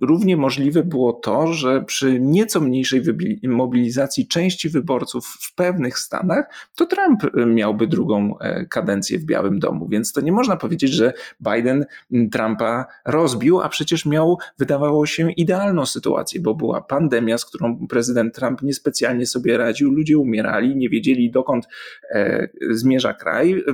równie 0.00 0.36
możliwe 0.36 0.82
było 0.82 1.12
to, 1.12 1.52
że 1.52 1.82
przy 1.82 2.20
nieco 2.20 2.60
mniejszej 2.60 3.02
mobilizacji 3.42 4.26
części 4.26 4.68
wyborców 4.68 5.26
w 5.26 5.54
pewnych 5.54 5.98
stanach, 5.98 6.44
to 6.74 6.86
Trump 6.86 7.24
y, 7.24 7.46
miałby 7.46 7.86
drugą 7.86 8.38
e, 8.38 8.66
kadencję 8.66 9.18
w 9.18 9.24
Białym 9.24 9.58
Domu. 9.58 9.88
Więc 9.88 10.12
to 10.12 10.20
nie 10.20 10.32
można 10.32 10.56
powiedzieć, 10.56 10.92
że 10.92 11.12
Biden 11.40 11.86
Trumpa 12.32 12.86
rozbił, 13.06 13.60
a 13.60 13.68
przecież 13.68 14.06
miał, 14.06 14.38
wydawało 14.58 15.06
się, 15.06 15.32
idealną 15.32 15.86
sytuację, 15.86 16.40
bo 16.40 16.54
była 16.54 16.80
pandemia, 16.80 17.38
z 17.38 17.44
którą 17.44 17.86
prezydent 17.88 18.34
Trump 18.34 18.62
niespecjalnie 18.62 19.26
sobie 19.26 19.58
radził, 19.58 19.90
ludzie 19.90 20.18
umierali, 20.18 20.76
nie 20.76 20.88
wiedzieli 20.88 21.30
dokąd 21.30 21.68
e, 22.10 22.48
zmierza 22.70 23.14
kraj, 23.14 23.64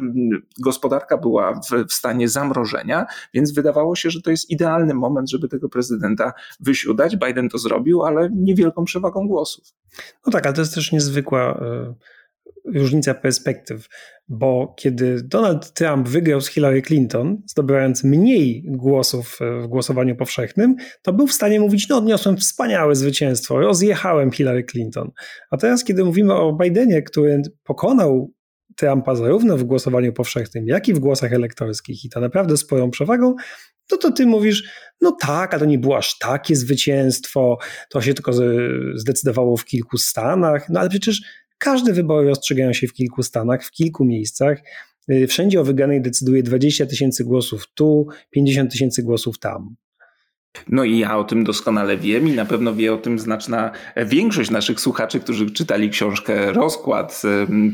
gospodarka 0.59 1.18
była 1.18 1.54
w, 1.54 1.88
w 1.88 1.92
stanie 1.92 2.28
zamrożenia, 2.28 3.06
więc 3.35 3.52
wydawało 3.52 3.97
się, 3.97 4.11
że 4.11 4.23
to 4.23 4.30
jest 4.30 4.50
idealny 4.50 4.95
moment, 4.95 5.30
żeby 5.30 5.49
tego 5.49 5.68
prezydenta 5.68 6.15
prezydenta 6.16 6.32
wysiudać. 6.61 7.16
Biden 7.16 7.49
to 7.49 7.58
zrobił, 7.58 8.02
ale 8.02 8.30
niewielką 8.35 8.85
przewagą 8.85 9.28
głosów. 9.28 9.64
No 10.26 10.32
tak, 10.32 10.46
ale 10.46 10.54
to 10.54 10.61
jest 10.61 10.75
też 10.75 10.92
niezwykła 10.92 11.61
y, 12.75 12.78
różnica 12.78 13.14
perspektyw, 13.14 13.88
bo 14.28 14.75
kiedy 14.76 15.23
Donald 15.23 15.73
Trump 15.73 16.08
wygrał 16.08 16.40
z 16.40 16.49
Hillary 16.49 16.82
Clinton, 16.82 17.42
zdobywając 17.46 18.04
mniej 18.04 18.64
głosów 18.66 19.38
e, 19.40 19.61
w 19.61 19.66
głosowaniu 19.66 20.16
powszechnym, 20.16 20.76
to 21.02 21.12
był 21.12 21.26
w 21.26 21.32
stanie 21.32 21.61
mówić, 21.61 21.88
no 21.88 21.96
odniosłem 21.96 22.37
wspaniałe 22.37 22.94
zwycięstwo, 22.94 23.61
rozjechałem 23.61 24.32
Hillary 24.32 24.64
Clinton. 24.64 25.11
A 25.50 25.56
teraz, 25.56 25.85
kiedy 25.85 26.04
mówimy 26.04 26.35
o 26.35 26.52
Bidenie, 26.52 27.02
który 27.02 27.42
pokonał 27.64 28.32
Trumpa 28.76 29.14
zarówno 29.14 29.56
w 29.56 29.64
głosowaniu 29.64 30.12
powszechnym, 30.12 30.66
jak 30.66 30.88
i 30.88 30.94
w 30.94 30.99
głosach 30.99 31.32
elektorskich 31.32 32.04
i 32.04 32.08
to 32.08 32.20
naprawdę 32.20 32.56
sporą 32.56 32.90
przewagą, 32.90 33.35
no 33.90 33.97
to 33.97 34.12
ty 34.12 34.26
mówisz, 34.26 34.71
no 35.00 35.16
tak, 35.21 35.55
ale 35.55 35.61
to 35.61 35.66
nie 35.66 35.78
było 35.78 35.97
aż 35.97 36.19
takie 36.19 36.57
zwycięstwo, 36.57 37.59
to 37.90 38.00
się 38.00 38.14
tylko 38.14 38.33
zdecydowało 38.95 39.57
w 39.57 39.64
kilku 39.64 39.99
stanach, 39.99 40.69
no 40.69 40.81
ale 40.81 40.88
przecież 40.88 41.23
każde 41.59 41.93
wybory 41.93 42.28
rozstrzygają 42.28 42.73
się 42.73 42.87
w 42.87 42.93
kilku 42.93 43.23
stanach, 43.23 43.64
w 43.64 43.71
kilku 43.71 44.05
miejscach. 44.05 44.59
Wszędzie 45.28 45.61
o 45.61 45.64
wygranej 45.64 46.02
decyduje 46.02 46.43
20 46.43 46.87
tysięcy 46.87 47.25
głosów 47.25 47.64
tu, 47.75 48.07
50 48.31 48.73
tysięcy 48.73 49.02
głosów 49.02 49.38
tam. 49.38 49.76
No 50.69 50.85
i 50.85 50.99
ja 50.99 51.19
o 51.19 51.25
tym 51.25 51.45
doskonale 51.45 51.97
wiem 51.97 52.29
i 52.29 52.33
na 52.33 52.45
pewno 52.45 52.75
wie 52.75 52.95
o 52.95 52.97
tym 52.97 53.19
znaczna 53.19 53.71
większość 54.07 54.51
naszych 54.51 54.81
słuchaczy, 54.81 55.21
którzy 55.21 55.51
czytali 55.51 55.91
książkę 55.91 56.53
Rozkład 56.53 57.23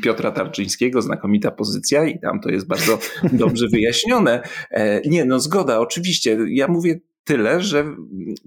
Piotra 0.02 0.30
Tarczyńskiego, 0.30 1.02
znakomita 1.02 1.50
pozycja 1.50 2.04
i 2.04 2.20
tam 2.20 2.40
to 2.40 2.50
jest 2.50 2.66
bardzo 2.66 2.98
dobrze 3.32 3.68
wyjaśnione. 3.68 4.42
E, 4.70 5.00
nie, 5.08 5.24
no 5.24 5.40
zgoda, 5.40 5.78
oczywiście. 5.78 6.38
Ja 6.48 6.68
mówię 6.68 7.00
tyle, 7.24 7.60
że 7.60 7.84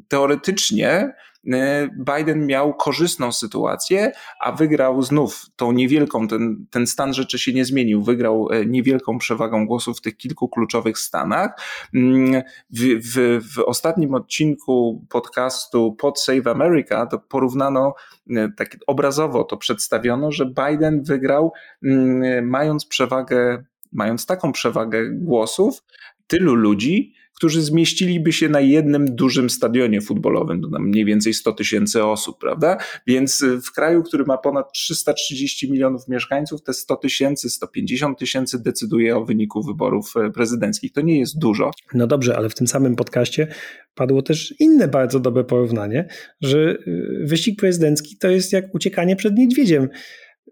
teoretycznie 0.08 1.14
E, 1.54 1.90
Biden 2.18 2.46
miał 2.46 2.74
korzystną 2.74 3.32
sytuację, 3.32 4.12
a 4.42 4.52
wygrał 4.52 5.02
znów 5.02 5.46
tą 5.56 5.72
niewielką, 5.72 6.28
ten, 6.28 6.66
ten 6.70 6.88
stan 6.88 7.14
rzeczy 7.14 7.40
się 7.40 7.54
nie 7.54 7.66
zmienił, 7.66 8.04
wygrał 8.04 8.48
e, 8.52 8.66
niewielką 8.66 9.18
przewagą 9.18 9.66
głosów 9.66 9.98
w 9.98 10.02
tych 10.02 10.18
kilku 10.18 10.50
kluczowych 10.50 11.00
stanach. 11.00 11.52
Mm, 11.94 12.44
w, 12.70 12.82
w, 13.14 13.44
w 13.54 13.60
ostatnim 13.60 14.14
odcinku 14.14 15.06
podcastu 15.10 15.96
Pod 16.00 16.20
Save 16.20 16.48
America 16.48 17.06
to 17.06 17.20
porównano, 17.20 17.94
e, 18.30 18.52
tak 18.58 18.78
obrazowo 18.88 19.44
to 19.44 19.58
przedstawiono, 19.58 20.32
że 20.32 20.46
Biden 20.46 21.04
wygrał 21.04 21.54
mm, 21.84 22.50
mając 22.50 22.86
przewagę, 22.86 23.64
mając 23.92 24.26
taką 24.26 24.52
przewagę 24.52 25.10
głosów, 25.10 25.84
tylu 26.28 26.56
ludzi, 26.56 27.14
którzy 27.36 27.62
zmieściliby 27.62 28.34
się 28.34 28.50
na 28.50 28.60
jednym 28.60 29.16
dużym 29.16 29.50
stadionie 29.50 30.02
futbolowym, 30.02 30.62
to 30.62 30.70
tam 30.70 30.88
mniej 30.88 31.06
więcej 31.06 31.34
100 31.34 31.52
tysięcy 31.52 32.04
osób, 32.04 32.40
prawda? 32.40 32.78
Więc 33.08 33.42
y, 33.42 33.62
w 33.62 33.72
kraju, 33.72 34.04
który 34.04 34.26
ma 34.26 34.38
ponad 34.38 34.72
330 34.74 35.72
milionów 35.72 36.08
mieszkańców, 36.08 36.64
te 36.64 36.74
100 36.74 36.96
tysięcy, 36.96 37.50
150 37.50 38.20
tysięcy 38.20 38.64
decyduje 38.64 39.18
o 39.18 39.26
wyniku 39.26 39.64
wyborów 39.64 40.14
e, 40.18 40.32
prezydenckich. 40.32 40.94
To 40.94 41.02
nie 41.02 41.20
jest 41.20 41.40
dużo. 41.40 41.72
No 41.94 42.08
dobrze, 42.08 42.38
ale 42.38 42.50
w 42.50 42.56
tym 42.56 42.68
samym 42.68 42.96
podcaście 42.96 43.48
padło 43.96 44.22
też 44.22 44.54
inne 44.60 44.88
bardzo 44.88 45.20
dobre 45.20 45.44
porównanie, 45.44 46.08
że 46.42 46.78
y, 46.88 47.24
wyścig 47.24 47.60
prezydencki 47.60 48.18
to 48.18 48.30
jest 48.30 48.54
jak 48.54 48.76
uciekanie 48.76 49.16
przed 49.16 49.36
niedźwiedziem. 49.36 49.90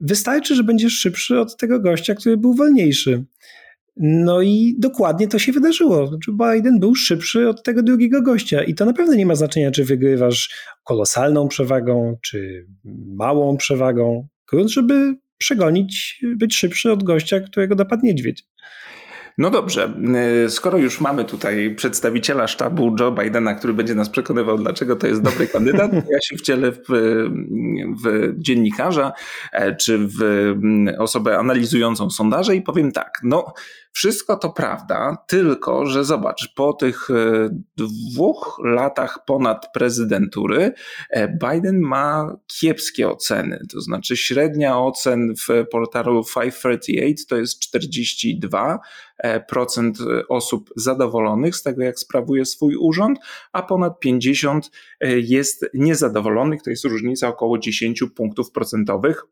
Wystarczy, 0.02 0.56
że 0.56 0.63
będziesz 0.63 0.94
szybszy 0.94 1.40
od 1.40 1.58
tego 1.58 1.80
gościa, 1.80 2.16
który 2.16 2.38
był 2.38 2.54
wolniejszy. 2.54 3.24
No 3.97 4.41
i 4.41 4.75
dokładnie 4.79 5.27
to 5.27 5.39
się 5.39 5.51
wydarzyło. 5.51 6.07
Znaczy 6.07 6.31
Biden 6.31 6.79
był 6.79 6.95
szybszy 6.95 7.50
od 7.50 7.63
tego 7.63 7.83
drugiego 7.83 8.21
gościa 8.21 8.63
i 8.63 8.75
to 8.75 8.85
naprawdę 8.85 9.17
nie 9.17 9.25
ma 9.25 9.35
znaczenia, 9.35 9.71
czy 9.71 9.85
wygrywasz 9.85 10.50
kolosalną 10.83 11.47
przewagą, 11.47 12.17
czy 12.21 12.67
małą 13.15 13.57
przewagą. 13.57 14.27
Grunt, 14.51 14.69
żeby 14.69 15.15
przegonić, 15.38 16.21
być 16.35 16.55
szybszy 16.55 16.91
od 16.91 17.03
gościa, 17.03 17.39
którego 17.39 17.75
dopadł 17.75 18.05
niedźwiedź. 18.05 18.43
No 19.38 19.50
dobrze, 19.50 19.93
skoro 20.50 20.77
już 20.77 21.01
mamy 21.01 21.25
tutaj 21.25 21.75
przedstawiciela 21.75 22.47
sztabu 22.47 22.95
Joe 23.00 23.12
Bidena, 23.12 23.55
który 23.55 23.73
będzie 23.73 23.95
nas 23.95 24.09
przekonywał, 24.09 24.57
dlaczego 24.57 24.95
to 24.95 25.07
jest 25.07 25.21
dobry 25.21 25.47
kandydat, 25.47 25.91
ja 25.93 26.21
się 26.23 26.38
wcielę 26.38 26.71
w, 26.71 26.79
w 28.03 28.33
dziennikarza 28.38 29.13
e, 29.51 29.75
czy 29.75 29.97
w 29.97 30.21
mm, 30.21 30.95
osobę 31.00 31.38
analizującą 31.38 32.09
sondaże 32.09 32.55
i 32.55 32.62
powiem 32.62 32.91
tak, 32.91 33.19
no 33.23 33.53
wszystko 33.93 34.38
to 34.38 34.50
prawda, 34.50 35.17
tylko 35.27 35.85
że 35.85 36.03
zobacz, 36.03 36.53
po 36.55 36.73
tych 36.73 37.09
e, 37.09 37.50
dwóch 37.77 38.62
latach 38.63 39.19
ponad 39.25 39.73
prezydentury 39.73 40.73
e, 41.09 41.27
Biden 41.27 41.79
ma 41.79 42.35
kiepskie 42.59 43.09
oceny. 43.09 43.59
To 43.71 43.81
znaczy 43.81 44.17
średnia 44.17 44.79
ocen 44.79 45.33
w 45.35 45.47
portalu 45.71 46.23
538 46.23 47.27
to 47.29 47.38
jest 47.38 47.75
42% 47.75 49.91
osób 50.29 50.69
zadowolonych 50.75 51.55
z 51.55 51.63
tego, 51.63 51.83
jak 51.83 52.00
sprawuje 52.00 52.45
swój 52.45 52.75
urząd, 52.75 53.19
a 53.51 53.62
ponad 53.62 53.93
50% 54.05 54.62
jest 55.15 55.65
niezadowolonych. 55.73 56.62
To 56.62 56.69
jest 56.69 56.85
różnica 56.85 57.27
około 57.27 57.57
10 57.57 58.03
punktów 58.15 58.51
procentowych 58.51 59.25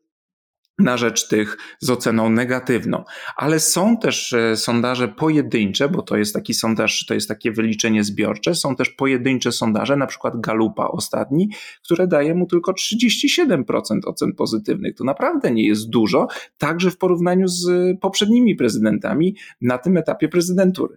na 0.78 0.96
rzecz 0.96 1.28
tych 1.28 1.56
z 1.80 1.90
oceną 1.90 2.30
negatywną. 2.30 3.04
Ale 3.36 3.60
są 3.60 3.96
też 3.96 4.32
e, 4.32 4.56
sondaże 4.56 5.08
pojedyncze, 5.08 5.88
bo 5.88 6.02
to 6.02 6.16
jest 6.16 6.34
taki 6.34 6.54
sondaż, 6.54 7.06
to 7.06 7.14
jest 7.14 7.28
takie 7.28 7.52
wyliczenie 7.52 8.04
zbiorcze, 8.04 8.54
są 8.54 8.76
też 8.76 8.90
pojedyncze 8.90 9.52
sondaże, 9.52 9.96
na 9.96 10.06
przykład 10.06 10.40
Galupa 10.40 10.86
ostatni, 10.86 11.48
które 11.84 12.06
daje 12.06 12.34
mu 12.34 12.46
tylko 12.46 12.72
37% 12.72 13.64
ocen 14.06 14.32
pozytywnych. 14.32 14.94
To 14.94 15.04
naprawdę 15.04 15.50
nie 15.50 15.66
jest 15.66 15.88
dużo, 15.88 16.26
także 16.58 16.90
w 16.90 16.98
porównaniu 16.98 17.48
z 17.48 17.70
poprzednimi 18.00 18.56
prezydentami 18.56 19.36
na 19.60 19.78
tym 19.78 19.96
etapie 19.96 20.28
prezydentury. 20.28 20.96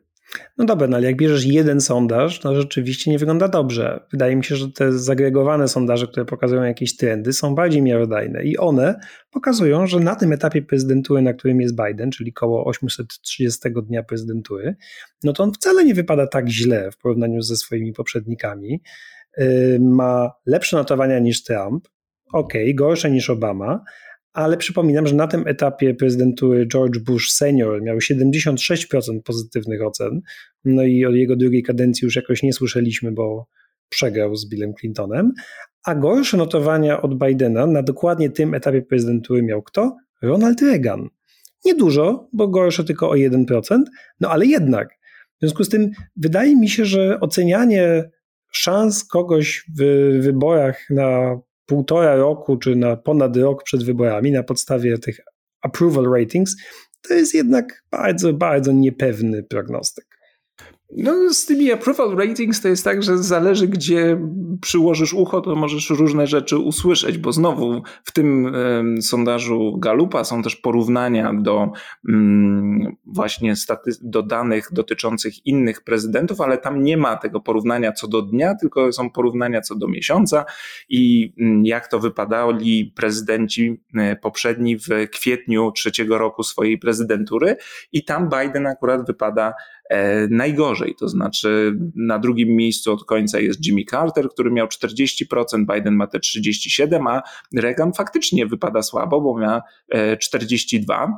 No 0.58 0.66
dobra, 0.66 0.88
no 0.88 0.98
ale 0.98 1.06
jak 1.06 1.16
bierzesz 1.16 1.46
jeden 1.46 1.82
sondaż, 1.82 2.40
to 2.40 2.56
rzeczywiście 2.56 3.12
nie 3.12 3.20
wygląda 3.20 3.48
dobrze. 3.48 4.00
Wydaje 4.12 4.36
mi 4.36 4.44
się, 4.44 4.56
że 4.56 4.72
te 4.72 4.92
zagregowane 4.92 5.68
sondaże, 5.68 6.08
które 6.08 6.26
pokazują 6.26 6.64
jakieś 6.64 6.96
trendy, 6.96 7.34
są 7.34 7.56
bardziej 7.56 7.82
miarodajne 7.82 8.44
i 8.44 8.58
one 8.58 9.00
pokazują, 9.32 9.88
że 9.88 10.00
na 10.00 10.16
tym 10.16 10.34
etapie 10.34 10.62
prezydentury, 10.62 11.22
na 11.22 11.34
którym 11.34 11.62
jest 11.62 11.76
Biden, 11.76 12.12
czyli 12.12 12.34
koło 12.34 12.66
830 12.66 13.60
dnia 13.84 14.04
prezydentury, 14.04 14.76
no 15.24 15.34
to 15.34 15.44
on 15.44 15.54
wcale 15.54 15.86
nie 15.86 15.94
wypada 15.94 16.28
tak 16.28 16.50
źle 16.50 16.92
w 16.92 16.98
porównaniu 16.98 17.42
ze 17.42 17.56
swoimi 17.56 17.94
poprzednikami. 17.94 18.82
Yy, 19.38 19.80
ma 19.82 20.32
lepsze 20.46 20.78
notowania 20.78 21.20
niż 21.20 21.44
Trump, 21.44 21.88
ok, 22.34 22.54
gorsze 22.76 23.12
niż 23.12 23.30
Obama, 23.30 23.84
ale 24.36 24.58
przypominam, 24.58 25.08
że 25.08 25.16
na 25.16 25.28
tym 25.28 25.48
etapie 25.48 25.94
prezydentury 25.94 26.68
George 26.68 27.00
Bush 27.00 27.32
senior 27.32 27.82
miał 27.82 27.98
76% 27.98 29.22
pozytywnych 29.24 29.82
ocen, 29.82 30.22
no 30.66 30.84
i 30.84 31.06
od 31.06 31.16
jego 31.16 31.36
drugiej 31.36 31.64
kadencji 31.64 32.06
już 32.06 32.16
jakoś 32.16 32.44
nie 32.44 32.54
słyszeliśmy, 32.54 33.12
bo 33.12 33.48
przegrał 33.90 34.36
z 34.36 34.50
Billem 34.50 34.74
Clintonem, 34.74 35.34
a 35.86 35.96
gorsze 35.96 36.38
notowania 36.38 37.02
od 37.02 37.18
Bidena 37.18 37.68
na 37.68 37.84
dokładnie 37.84 38.30
tym 38.30 38.54
etapie 38.54 38.82
prezydentury 38.82 39.44
miał 39.44 39.64
kto? 39.64 39.96
Ronald 40.22 40.62
Reagan. 40.62 41.10
Niedużo, 41.66 42.30
bo 42.34 42.48
gorsze 42.48 42.84
tylko 42.84 43.10
o 43.10 43.14
1%, 43.14 43.84
no 44.20 44.30
ale 44.30 44.46
jednak. 44.46 44.90
W 45.36 45.40
związku 45.40 45.64
z 45.64 45.70
tym 45.70 45.92
wydaje 46.16 46.56
mi 46.56 46.70
się, 46.70 46.86
że 46.86 47.20
ocenianie 47.20 48.10
szans 48.52 49.04
kogoś 49.04 49.66
w 49.80 49.84
wyborach 50.22 50.90
na 50.90 51.40
półtora 51.66 52.16
roku 52.16 52.58
czy 52.58 52.76
na 52.76 52.96
ponad 52.96 53.38
rok 53.38 53.64
przed 53.64 53.84
wyborami 53.84 54.32
na 54.32 54.44
podstawie 54.44 54.98
tych 54.98 55.20
approval 55.62 56.06
ratings, 56.12 56.56
to 57.02 57.14
jest 57.14 57.34
jednak 57.34 57.84
bardzo, 57.92 58.34
bardzo 58.34 58.72
niepewny 58.72 59.44
prognostyk. 59.44 60.05
No, 60.92 61.34
z 61.34 61.46
tymi 61.46 61.72
approval 61.72 62.16
ratings 62.16 62.62
to 62.62 62.68
jest 62.68 62.84
tak, 62.84 63.04
że 63.04 63.18
zależy, 63.18 63.68
gdzie 63.68 64.18
przyłożysz 64.62 65.14
ucho, 65.14 65.42
to 65.42 65.56
możesz 65.56 65.90
różne 65.90 66.28
rzeczy 66.28 66.58
usłyszeć, 66.58 67.18
bo 67.18 67.32
znowu 67.32 67.84
w 68.04 68.12
tym 68.12 68.56
y, 68.98 69.02
sondażu 69.02 69.78
Galupa 69.78 70.24
są 70.24 70.44
też 70.44 70.56
porównania 70.56 71.34
do 71.34 71.72
y, 72.10 72.12
właśnie 73.06 73.56
staty- 73.56 74.00
do 74.02 74.24
danych 74.24 74.70
dotyczących 74.72 75.46
innych 75.46 75.84
prezydentów, 75.84 76.42
ale 76.42 76.58
tam 76.58 76.84
nie 76.84 76.98
ma 76.98 77.18
tego 77.18 77.40
porównania 77.42 77.92
co 77.92 78.08
do 78.08 78.22
dnia, 78.22 78.56
tylko 78.56 78.94
są 78.94 79.10
porównania 79.10 79.62
co 79.62 79.76
do 79.76 79.88
miesiąca 79.88 80.46
i 80.90 81.34
y, 81.40 81.68
jak 81.68 81.88
to 81.88 82.00
wypadali 82.00 82.94
prezydenci 82.96 83.82
y, 83.96 84.16
poprzedni 84.22 84.78
w 84.78 84.88
kwietniu 85.12 85.72
trzeciego 85.72 86.18
roku 86.18 86.44
swojej 86.44 86.78
prezydentury 86.78 87.56
i 87.92 88.04
tam 88.04 88.30
Biden 88.30 88.68
akurat 88.68 89.08
wypada 89.08 89.54
E, 89.90 90.28
najgorzej. 90.76 90.96
To 91.00 91.10
znaczy 91.10 91.78
na 91.96 92.20
drugim 92.20 92.50
miejscu 92.50 92.94
od 92.94 93.06
końca 93.06 93.40
jest 93.40 93.66
Jimmy 93.66 93.84
Carter, 93.86 94.30
który 94.30 94.52
miał 94.52 94.68
40%, 94.68 95.26
Biden 95.74 95.96
ma 95.96 96.08
te 96.08 96.20
37%, 96.20 97.08
a 97.08 97.22
Reagan 97.56 97.94
faktycznie 97.94 98.46
wypada 98.46 98.82
słabo, 98.82 99.22
bo 99.22 99.38
ma 99.38 99.62
42%. 99.94 101.14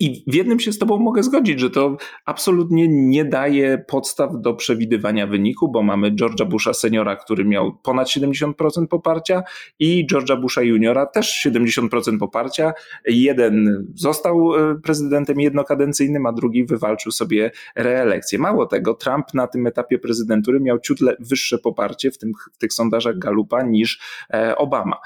I 0.00 0.24
w 0.26 0.34
jednym 0.34 0.60
się 0.60 0.72
z 0.72 0.78
Tobą 0.78 0.98
mogę 0.98 1.22
zgodzić, 1.22 1.60
że 1.60 1.70
to 1.70 1.96
absolutnie 2.24 2.88
nie 2.88 3.24
daje 3.24 3.84
podstaw 3.88 4.30
do 4.34 4.54
przewidywania 4.54 5.26
wyniku, 5.26 5.68
bo 5.68 5.82
mamy 5.82 6.10
George'a 6.10 6.48
Busha 6.48 6.72
seniora, 6.72 7.16
który 7.16 7.44
miał 7.44 7.76
ponad 7.82 8.08
70% 8.08 8.52
poparcia 8.90 9.42
i 9.78 10.06
George'a 10.12 10.40
Busha 10.40 10.62
juniora 10.62 11.06
też 11.06 11.46
70% 11.46 12.18
poparcia. 12.18 12.72
Jeden 13.06 13.86
został 13.94 14.54
e, 14.54 14.74
prezydentem 14.74 15.40
jednokadencyjnym, 15.40 16.26
a 16.26 16.32
drugi 16.32 16.64
wywalczył 16.64 17.12
sobie 17.12 17.50
reelekcję. 17.76 18.38
Mało 18.38 18.66
tego, 18.66 18.94
Trump 18.94 19.34
na 19.34 19.46
tym 19.46 19.66
etapie 19.66 19.98
prezydentury 19.98 20.60
miał 20.60 20.78
ciut 20.80 20.98
wyższe 21.20 21.58
poparcie 21.58 22.10
w, 22.10 22.18
tym, 22.18 22.32
w 22.52 22.58
tych 22.58 22.72
sondażach 22.72 23.18
Galupa 23.18 23.62
niż 23.62 24.00
e, 24.34 24.56
Obama. 24.56 24.96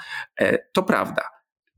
E, 0.40 0.58
to 0.72 0.82
prawda 0.82 1.35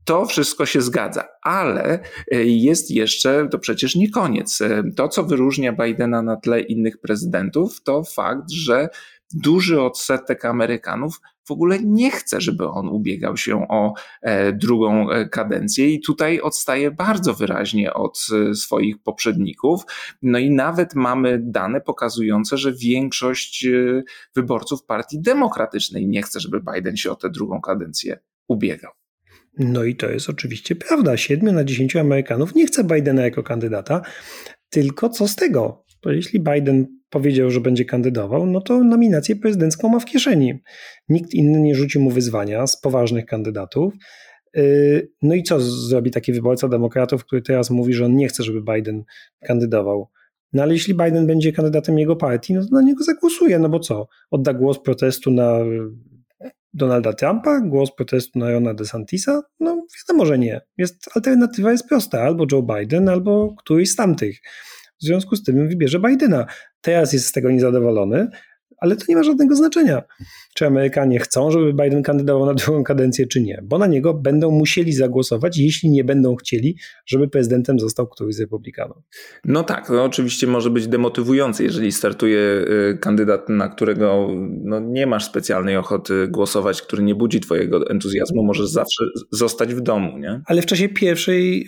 to 0.09 0.25
wszystko 0.25 0.65
się 0.65 0.81
zgadza, 0.81 1.23
ale 1.41 1.99
e, 2.31 2.43
jest 2.43 2.91
jeszcze, 2.91 3.47
to 3.51 3.59
przecież 3.59 3.95
nie 3.95 4.09
koniec. 4.09 4.61
E, 4.61 4.83
to, 4.95 5.07
co 5.07 5.23
wyróżnia 5.23 5.73
Bidena 5.73 6.21
na 6.21 6.35
tle 6.35 6.61
innych 6.61 7.01
prezydentów, 7.01 7.83
to 7.83 8.03
fakt, 8.03 8.51
że 8.51 8.89
duży 9.33 9.81
odsetek 9.81 10.45
Amerykanów 10.45 11.21
w 11.47 11.51
ogóle 11.51 11.79
nie 11.83 12.11
chce, 12.11 12.41
żeby 12.41 12.67
on 12.67 12.87
ubiegał 12.87 13.37
się 13.37 13.67
o 13.67 13.93
e, 14.21 14.53
drugą 14.53 15.07
kadencję 15.31 15.93
i 15.93 16.01
tutaj 16.01 16.41
odstaje 16.41 16.91
bardzo 16.91 17.33
wyraźnie 17.33 17.93
od 17.93 18.27
swoich 18.53 18.97
poprzedników. 19.03 19.81
No 20.21 20.39
i 20.39 20.51
nawet 20.51 20.95
mamy 20.95 21.39
dane 21.43 21.81
pokazujące, 21.81 22.57
że 22.57 22.73
większość 22.73 23.67
wyborców 24.35 24.85
Partii 24.85 25.21
Demokratycznej 25.21 26.07
nie 26.07 26.21
chce, 26.21 26.39
żeby 26.39 26.61
Biden 26.73 26.97
się 26.97 27.11
o 27.11 27.15
tę 27.15 27.29
drugą 27.29 27.61
kadencję 27.61 28.19
ubiegał. 28.47 28.98
No 29.59 29.83
i 29.83 29.95
to 29.95 30.09
jest 30.09 30.29
oczywiście 30.29 30.75
prawda. 30.75 31.17
Siedmiu 31.17 31.53
na 31.53 31.63
dziesięciu 31.63 31.99
Amerykanów 31.99 32.55
nie 32.55 32.67
chce 32.67 32.83
Bidena 32.83 33.21
jako 33.21 33.43
kandydata, 33.43 34.01
tylko 34.69 35.09
co 35.09 35.27
z 35.27 35.35
tego? 35.35 35.85
Bo 36.03 36.11
jeśli 36.11 36.39
Biden 36.39 36.99
powiedział, 37.09 37.51
że 37.51 37.61
będzie 37.61 37.85
kandydował, 37.85 38.45
no 38.45 38.61
to 38.61 38.83
nominację 38.83 39.35
prezydencką 39.35 39.89
ma 39.89 39.99
w 39.99 40.05
kieszeni. 40.05 40.53
Nikt 41.09 41.33
inny 41.33 41.59
nie 41.59 41.75
rzuci 41.75 41.99
mu 41.99 42.09
wyzwania 42.09 42.67
z 42.67 42.81
poważnych 42.81 43.25
kandydatów. 43.25 43.93
Yy, 44.55 45.11
no 45.21 45.35
i 45.35 45.43
co 45.43 45.59
zrobi 45.59 46.11
taki 46.11 46.33
wyborca 46.33 46.67
demokratów, 46.67 47.25
który 47.25 47.41
teraz 47.41 47.69
mówi, 47.69 47.93
że 47.93 48.05
on 48.05 48.15
nie 48.15 48.27
chce, 48.27 48.43
żeby 48.43 48.73
Biden 48.73 49.03
kandydował? 49.45 50.09
No 50.53 50.63
ale 50.63 50.73
jeśli 50.73 50.93
Biden 50.93 51.27
będzie 51.27 51.51
kandydatem 51.51 51.99
jego 51.99 52.15
partii, 52.15 52.53
no 52.53 52.61
to 52.65 52.75
na 52.75 52.81
niego 52.81 53.03
zagłosuje, 53.03 53.59
no 53.59 53.69
bo 53.69 53.79
co? 53.79 54.07
Odda 54.31 54.53
głos 54.53 54.79
protestu 54.79 55.31
na 55.31 55.59
Donalda 56.73 57.13
Trumpa, 57.13 57.61
głos 57.61 57.95
protestu 57.95 58.39
na 58.39 58.51
Rona 58.51 58.73
DeSantisa? 58.73 59.41
No 59.59 59.85
wiadomo, 59.99 60.25
że 60.25 60.39
nie. 60.39 60.61
Jest, 60.77 61.09
alternatywa 61.15 61.71
jest 61.71 61.87
prosta, 61.87 62.21
albo 62.21 62.45
Joe 62.51 62.63
Biden, 62.63 63.09
albo 63.09 63.55
któryś 63.57 63.91
z 63.91 63.95
tamtych. 63.95 64.39
W 65.01 65.05
związku 65.05 65.35
z 65.35 65.43
tym 65.43 65.67
wybierze 65.67 65.99
Bidena. 65.99 66.45
Teraz 66.81 67.13
jest 67.13 67.25
z 67.25 67.31
tego 67.31 67.51
niezadowolony, 67.51 68.27
ale 68.81 68.95
to 68.95 69.05
nie 69.09 69.15
ma 69.15 69.23
żadnego 69.23 69.55
znaczenia, 69.55 70.01
czy 70.53 70.65
Amerykanie 70.65 71.19
chcą, 71.19 71.51
żeby 71.51 71.73
Biden 71.73 72.03
kandydował 72.03 72.45
na 72.45 72.53
drugą 72.53 72.83
kadencję, 72.83 73.27
czy 73.27 73.41
nie, 73.41 73.61
bo 73.63 73.77
na 73.77 73.87
niego 73.87 74.13
będą 74.13 74.51
musieli 74.51 74.93
zagłosować, 74.93 75.57
jeśli 75.57 75.89
nie 75.89 76.03
będą 76.03 76.35
chcieli, 76.35 76.77
żeby 77.05 77.27
prezydentem 77.27 77.79
został 77.79 78.07
któryś 78.07 78.35
z 78.35 78.39
republikanów. 78.39 78.97
No 79.45 79.63
tak, 79.63 79.89
no 79.89 80.03
oczywiście 80.03 80.47
może 80.47 80.69
być 80.69 80.87
demotywujące, 80.87 81.63
jeżeli 81.63 81.91
startuje 81.91 82.39
y, 82.39 82.97
kandydat, 83.01 83.49
na 83.49 83.67
którego 83.67 84.27
no 84.63 84.79
nie 84.79 85.07
masz 85.07 85.25
specjalnej 85.25 85.77
ochoty 85.77 86.27
głosować, 86.27 86.81
który 86.81 87.03
nie 87.03 87.15
budzi 87.15 87.39
twojego 87.39 87.89
entuzjazmu, 87.89 88.43
możesz 88.43 88.67
zawsze 88.67 89.03
zostać 89.31 89.73
w 89.73 89.81
domu, 89.81 90.17
nie? 90.17 90.41
Ale 90.45 90.61
w 90.61 90.65
czasie 90.65 90.89
pierwszej 90.89 91.67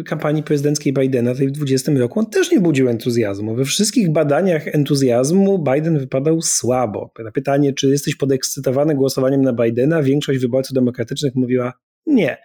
y, 0.00 0.04
kampanii 0.04 0.42
prezydenckiej 0.42 0.92
Bidena, 0.92 1.34
tej 1.34 1.48
w 1.48 1.52
20 1.52 1.92
roku, 1.92 2.18
on 2.20 2.26
też 2.26 2.50
nie 2.50 2.60
budził 2.60 2.88
entuzjazmu. 2.88 3.54
We 3.54 3.64
wszystkich 3.64 4.12
badaniach 4.12 4.74
entuzjazmu 4.74 5.64
Biden 5.74 5.98
wypadał 5.98 6.39
słabo. 6.42 7.12
Na 7.24 7.32
pytanie, 7.32 7.72
czy 7.72 7.88
jesteś 7.88 8.16
podekscytowany 8.16 8.94
głosowaniem 8.94 9.42
na 9.42 9.52
Bidena, 9.52 10.02
większość 10.02 10.38
wyborców 10.40 10.74
demokratycznych 10.74 11.34
mówiła 11.34 11.72
nie, 12.06 12.36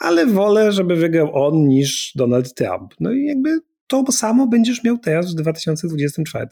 ale 0.00 0.26
wolę, 0.26 0.72
żeby 0.72 0.96
wygrał 0.96 1.44
on 1.46 1.68
niż 1.68 2.12
Donald 2.16 2.54
Trump. 2.54 2.94
No 3.00 3.12
i 3.12 3.24
jakby 3.24 3.60
to 3.86 4.12
samo 4.12 4.46
będziesz 4.46 4.84
miał 4.84 4.98
teraz 4.98 5.32
w 5.32 5.34
2024. 5.34 6.46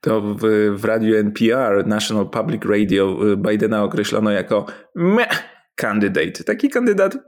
To 0.00 0.20
w, 0.20 0.40
w 0.76 0.84
radiu 0.84 1.16
NPR, 1.16 1.86
National 1.86 2.30
Public 2.30 2.62
Radio, 2.64 3.32
y, 3.32 3.36
Bidena 3.36 3.84
określono 3.84 4.30
jako 4.30 4.66
meh 4.94 5.42
candidate. 5.74 6.44
Taki 6.44 6.68
kandydat, 6.68 7.18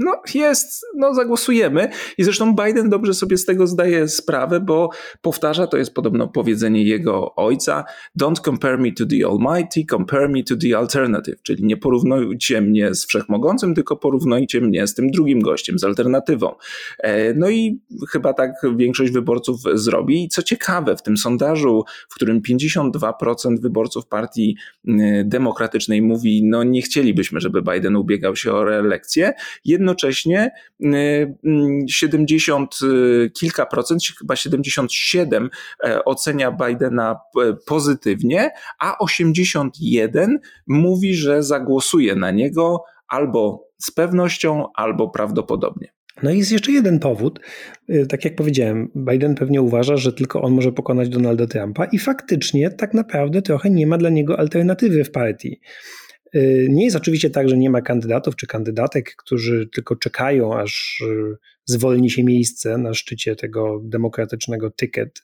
no 0.00 0.22
jest, 0.34 0.86
no 0.96 1.14
zagłosujemy. 1.14 1.88
I 2.18 2.24
zresztą 2.24 2.54
Biden 2.54 2.90
dobrze 2.90 3.14
sobie 3.14 3.36
z 3.36 3.44
tego 3.44 3.66
zdaje 3.66 4.08
sprawę, 4.08 4.60
bo 4.60 4.90
powtarza, 5.22 5.66
to 5.66 5.76
jest 5.76 5.94
podobno 5.94 6.28
powiedzenie 6.28 6.82
jego 6.82 7.34
ojca, 7.34 7.84
don't 8.20 8.40
compare 8.44 8.78
me 8.78 8.92
to 8.92 9.06
the 9.06 9.26
Almighty, 9.26 9.84
compare 9.90 10.28
me 10.28 10.42
to 10.42 10.56
the 10.56 10.78
alternative, 10.78 11.42
czyli 11.42 11.64
nie 11.64 11.76
porównujcie 11.76 12.60
mnie 12.60 12.94
z 12.94 13.06
Wszechmogącym, 13.06 13.74
tylko 13.74 13.96
porównujcie 13.96 14.60
mnie 14.60 14.86
z 14.86 14.94
tym 14.94 15.10
drugim 15.10 15.40
gościem, 15.40 15.78
z 15.78 15.84
alternatywą. 15.84 16.54
E, 16.98 17.34
no 17.34 17.50
i 17.50 17.80
chyba 18.10 18.32
tak 18.32 18.52
większość 18.76 19.12
wyborców 19.12 19.60
zrobi. 19.74 20.24
I 20.24 20.28
co 20.28 20.42
ciekawe, 20.42 20.96
w 20.96 21.02
tym 21.02 21.16
sondażu, 21.16 21.84
w 22.08 22.14
którym 22.14 22.40
52% 22.40 23.60
wyborców 23.60 24.06
partii 24.06 24.56
demokratycznej 25.24 26.02
mówi, 26.02 26.44
no 26.44 26.64
nie 26.64 26.82
chcielibyśmy, 26.82 27.40
żeby 27.40 27.62
Biden 27.62 27.96
ubiegał 27.96 28.36
się 28.36 28.52
o 28.52 28.64
reelekcję, 28.64 29.32
jednocześnie 29.84 30.50
70 31.88 32.78
y, 32.82 32.86
y, 32.86 33.30
kilka 33.30 33.66
procent, 33.66 34.02
chyba 34.18 34.36
77 34.36 35.50
e, 35.84 36.04
ocenia 36.04 36.52
Bidena 36.52 37.16
e, 37.36 37.56
pozytywnie, 37.66 38.50
a 38.80 38.98
81 38.98 40.38
mówi, 40.66 41.14
że 41.14 41.42
zagłosuje 41.42 42.14
na 42.14 42.30
niego 42.30 42.84
albo 43.08 43.68
z 43.78 43.90
pewnością, 43.90 44.66
albo 44.74 45.08
prawdopodobnie. 45.08 45.88
No 46.22 46.30
i 46.30 46.38
jest 46.38 46.52
jeszcze 46.52 46.72
jeden 46.72 46.98
powód. 46.98 47.40
Y, 47.90 48.06
tak 48.06 48.24
jak 48.24 48.36
powiedziałem, 48.36 48.88
Biden 48.96 49.34
pewnie 49.34 49.62
uważa, 49.62 49.96
że 49.96 50.12
tylko 50.12 50.42
on 50.42 50.52
może 50.52 50.72
pokonać 50.72 51.08
Donalda 51.08 51.46
Trumpa 51.46 51.84
i 51.84 51.98
faktycznie 51.98 52.70
tak 52.70 52.94
naprawdę 52.94 53.42
trochę 53.42 53.70
nie 53.70 53.86
ma 53.86 53.98
dla 53.98 54.10
niego 54.10 54.38
alternatywy 54.38 55.04
w 55.04 55.10
partii. 55.10 55.60
Y, 56.36 56.66
nie 56.70 56.84
jest 56.84 56.96
oczywiście 56.96 57.30
tak, 57.30 57.48
że 57.48 57.56
nie 57.56 57.70
ma 57.70 57.82
kandydatów 57.82 58.36
czy 58.36 58.46
kandydatek, 58.46 59.16
którzy 59.16 59.68
tylko 59.74 59.96
czekają, 59.96 60.58
aż 60.58 61.02
y, 61.06 61.36
zwolni 61.64 62.10
się 62.10 62.24
miejsce 62.24 62.78
na 62.78 62.94
szczycie 62.94 63.36
tego 63.36 63.80
demokratycznego 63.84 64.70
tykiet. 64.70 65.22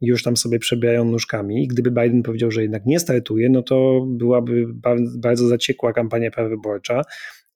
Już 0.00 0.22
tam 0.22 0.36
sobie 0.36 0.58
przebijają 0.58 1.04
nóżkami. 1.04 1.64
I 1.64 1.68
gdyby 1.68 1.90
Biden 1.90 2.22
powiedział, 2.22 2.50
że 2.50 2.62
jednak 2.62 2.86
nie 2.86 3.00
startuje, 3.00 3.48
no 3.48 3.62
to 3.62 4.06
byłaby 4.08 4.66
bardzo 5.18 5.48
zaciekła 5.48 5.92
kampania 5.92 6.30
prawyborcza. 6.30 7.02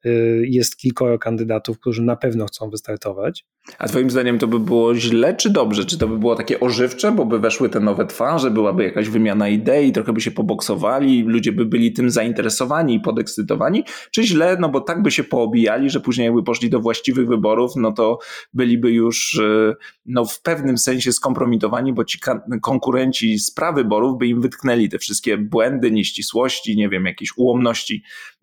Y, 0.07 0.45
jest 0.49 0.77
kilkoro 0.77 1.19
kandydatów, 1.19 1.81
którzy 1.81 2.03
na 2.03 2.17
pewno 2.17 2.47
chcą 2.47 2.71
wystartować. 2.71 3.45
A 3.79 3.89
Twoim 3.89 4.11
zdaniem 4.11 4.39
to 4.39 4.47
by 4.47 4.59
było 4.59 4.95
źle 4.95 5.37
czy 5.37 5.51
dobrze? 5.51 5.85
Czy 5.85 5.99
to 5.99 6.09
by 6.09 6.19
było 6.19 6.37
takie 6.37 6.61
ożywcze, 6.61 7.13
bo 7.13 7.25
by 7.25 7.39
weszły 7.39 7.69
te 7.69 7.81
nowe 7.81 8.07
twarze, 8.07 8.51
byłaby 8.51 8.85
jakaś 8.85 9.09
wymiana 9.09 9.49
idei, 9.49 9.93
trochę 9.93 10.13
by 10.13 10.21
się 10.21 10.31
poboksowali, 10.31 11.23
ludzie 11.23 11.53
by 11.53 11.67
byli 11.67 11.93
tym 11.93 12.11
zainteresowani 12.11 12.95
i 12.95 13.01
podekscytowani? 13.01 13.85
Czy 14.11 14.23
źle, 14.23 14.57
no 14.61 14.69
bo 14.69 14.81
tak 14.81 15.03
by 15.03 15.11
się 15.11 15.25
poobijali, 15.25 15.91
że 15.91 16.01
później 16.01 16.25
jakby 16.25 16.43
poszli 16.43 16.71
do 16.71 16.81
właściwych 16.81 17.29
wyborów, 17.29 17.73
no 17.77 17.93
to 17.93 18.19
byliby 18.55 18.93
już 18.93 19.35
y, 19.35 19.75
no, 20.07 20.25
w 20.25 20.43
pewnym 20.43 20.79
sensie 20.79 21.13
skompromitowani, 21.13 21.93
bo 21.93 22.05
ci 22.05 22.19
konkurenci 22.63 23.39
z 23.39 23.51
prawyborów 23.51 24.19
by 24.19 24.27
im 24.27 24.41
wytknęli 24.41 24.89
te 24.89 24.99
wszystkie 24.99 25.39
błędy, 25.39 25.91
nieścisłości, 25.91 26.77
nie 26.77 26.89
wiem, 26.89 27.05
jakieś 27.05 27.29
ułomności, 27.37 28.03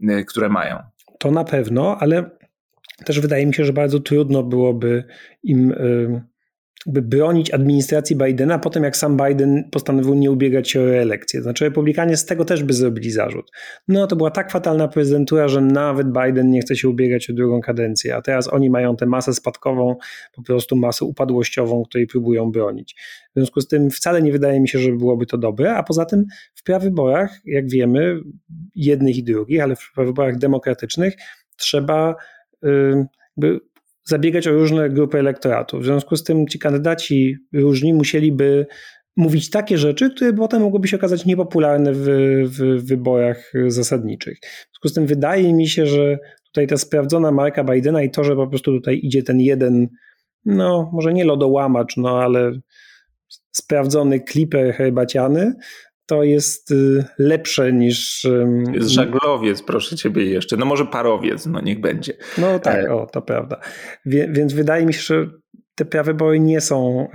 y, 0.10 0.26
które 0.26 0.50
mają 0.50 0.97
to 1.18 1.32
na 1.32 1.44
pewno, 1.44 1.98
ale 2.00 2.30
też 3.06 3.20
wydaje 3.20 3.46
mi 3.46 3.54
się, 3.54 3.66
że 3.66 3.74
bardzo 3.74 4.00
trudno 4.00 4.44
byłoby 4.44 5.04
im 5.44 5.74
by 6.86 7.02
bronić 7.02 7.52
administracji 7.52 8.16
Bidena 8.16 8.60
po 8.60 8.70
tym, 8.70 8.84
jak 8.84 8.98
sam 8.98 9.18
Biden 9.18 9.70
postanowił 9.72 10.14
nie 10.14 10.32
ubiegać 10.32 10.70
się 10.70 10.82
o 10.82 10.86
reelekcję. 10.86 11.42
Znaczy 11.42 11.66
republikanie 11.66 12.18
z 12.18 12.26
tego 12.26 12.46
też 12.46 12.64
by 12.64 12.74
zrobili 12.74 13.12
zarzut. 13.12 13.52
No 13.88 14.08
to 14.08 14.16
była 14.16 14.32
tak 14.32 14.52
fatalna 14.52 14.88
prezydentura, 14.88 15.48
że 15.48 15.62
nawet 15.62 16.08
Biden 16.12 16.52
nie 16.52 16.62
chce 16.62 16.76
się 16.76 16.90
ubiegać 16.90 17.30
o 17.30 17.34
drugą 17.34 17.62
kadencję, 17.62 18.16
a 18.16 18.22
teraz 18.22 18.54
oni 18.54 18.70
mają 18.70 18.96
tę 18.96 19.06
masę 19.06 19.34
spadkową, 19.34 19.96
po 20.36 20.44
prostu 20.44 20.76
masę 20.76 21.06
upadłościową, 21.06 21.84
której 21.84 22.08
próbują 22.08 22.52
bronić. 22.52 22.96
W 23.30 23.40
związku 23.40 23.62
z 23.62 23.68
tym 23.68 23.90
wcale 23.90 24.22
nie 24.22 24.32
wydaje 24.32 24.62
mi 24.62 24.68
się, 24.68 24.80
że 24.80 24.92
byłoby 24.92 25.26
to 25.26 25.38
dobre, 25.38 25.76
a 25.76 25.84
poza 25.84 26.06
tym 26.06 26.26
w 26.56 26.64
prawyborach, 26.64 27.40
jak 27.46 27.70
wiemy, 27.70 28.20
jednych 28.76 29.18
i 29.18 29.24
drugich, 29.24 29.62
ale 29.62 29.76
w 29.76 29.92
prawyborach 29.96 30.38
demokratycznych 30.38 31.14
trzeba 31.58 32.16
by 33.38 33.60
zabiegać 34.08 34.48
o 34.48 34.52
różne 34.52 34.90
grupy 34.90 35.20
elektoratu. 35.20 35.80
W 35.80 35.86
związku 35.86 36.16
z 36.16 36.24
tym 36.24 36.48
ci 36.48 36.60
kandydaci 36.60 37.36
różni 37.54 37.94
musieliby 37.94 38.66
mówić 39.18 39.50
takie 39.50 39.78
rzeczy, 39.78 40.10
które 40.10 40.34
potem 40.34 40.62
mogłyby 40.62 40.88
się 40.88 40.98
okazać 40.98 41.26
niepopularne 41.26 41.94
w, 41.94 42.06
w 42.46 42.88
wyborach 42.88 43.52
zasadniczych. 43.68 44.38
W 44.40 44.70
związku 44.72 44.88
z 44.88 44.94
tym 44.94 45.06
wydaje 45.06 45.54
mi 45.54 45.68
się, 45.68 45.86
że 45.86 46.18
tutaj 46.46 46.68
ta 46.68 46.78
sprawdzona 46.78 47.32
marka 47.32 47.64
Bidena 47.64 48.04
i 48.04 48.12
to, 48.12 48.24
że 48.24 48.36
po 48.36 48.48
prostu 48.48 48.72
tutaj 48.72 49.00
idzie 49.04 49.24
ten 49.24 49.40
jeden, 49.40 49.88
no 50.46 50.90
może 50.94 51.14
nie 51.14 51.26
lodołamacz, 51.26 51.98
no 51.98 52.22
ale 52.22 52.52
sprawdzony 53.52 54.20
kliper 54.20 54.74
herbaciany, 54.74 55.54
to 56.08 56.24
jest 56.24 56.72
y, 56.72 57.06
lepsze 57.20 57.74
niż. 57.74 58.28
Jest 58.74 58.90
żaglowiec, 58.90 59.64
proszę 59.64 59.96
ciebie 59.96 60.26
jeszcze. 60.26 60.58
No 60.58 60.66
może 60.66 60.86
parowiec, 60.86 61.46
no 61.46 61.62
niech 61.62 61.82
będzie. 61.82 62.14
No 62.38 62.60
tak, 62.60 62.86
e... 62.86 62.94
o, 62.94 63.06
to 63.06 63.22
prawda. 63.22 63.60
Wie, 64.06 64.30
więc 64.32 64.54
wydaje 64.54 64.86
mi 64.86 64.94
się, 64.94 65.02
że 65.02 65.30
te 65.76 65.86
prawybory 65.86 66.40
nie 66.40 66.62
są, 66.62 67.08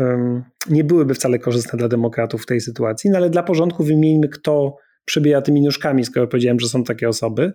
nie 0.71 0.85
byłyby 0.85 1.15
wcale 1.15 1.39
korzystne 1.39 1.79
dla 1.79 1.89
demokratów 1.89 2.43
w 2.43 2.47
tej 2.47 2.61
sytuacji, 2.61 3.11
no 3.11 3.17
ale 3.17 3.31
dla 3.31 3.43
porządku 3.43 3.85
wymieńmy, 3.85 4.29
kto 4.29 4.77
przebija 5.05 5.43
tymi 5.43 5.63
nóżkami, 5.63 6.05
skoro 6.05 6.27
powiedziałem, 6.27 6.61
że 6.61 6.69
są 6.69 6.85
takie 6.85 7.09
osoby. 7.09 7.53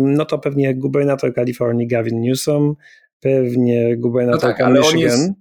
No 0.00 0.24
to 0.24 0.38
pewnie 0.38 0.74
gubernator 0.74 1.34
Kalifornii 1.34 1.86
Gavin 1.86 2.20
Newsom, 2.20 2.74
pewnie 3.20 3.96
gubernator 3.96 4.50
no 4.50 4.56
tak, 4.56 4.72
Michigan. 4.72 5.34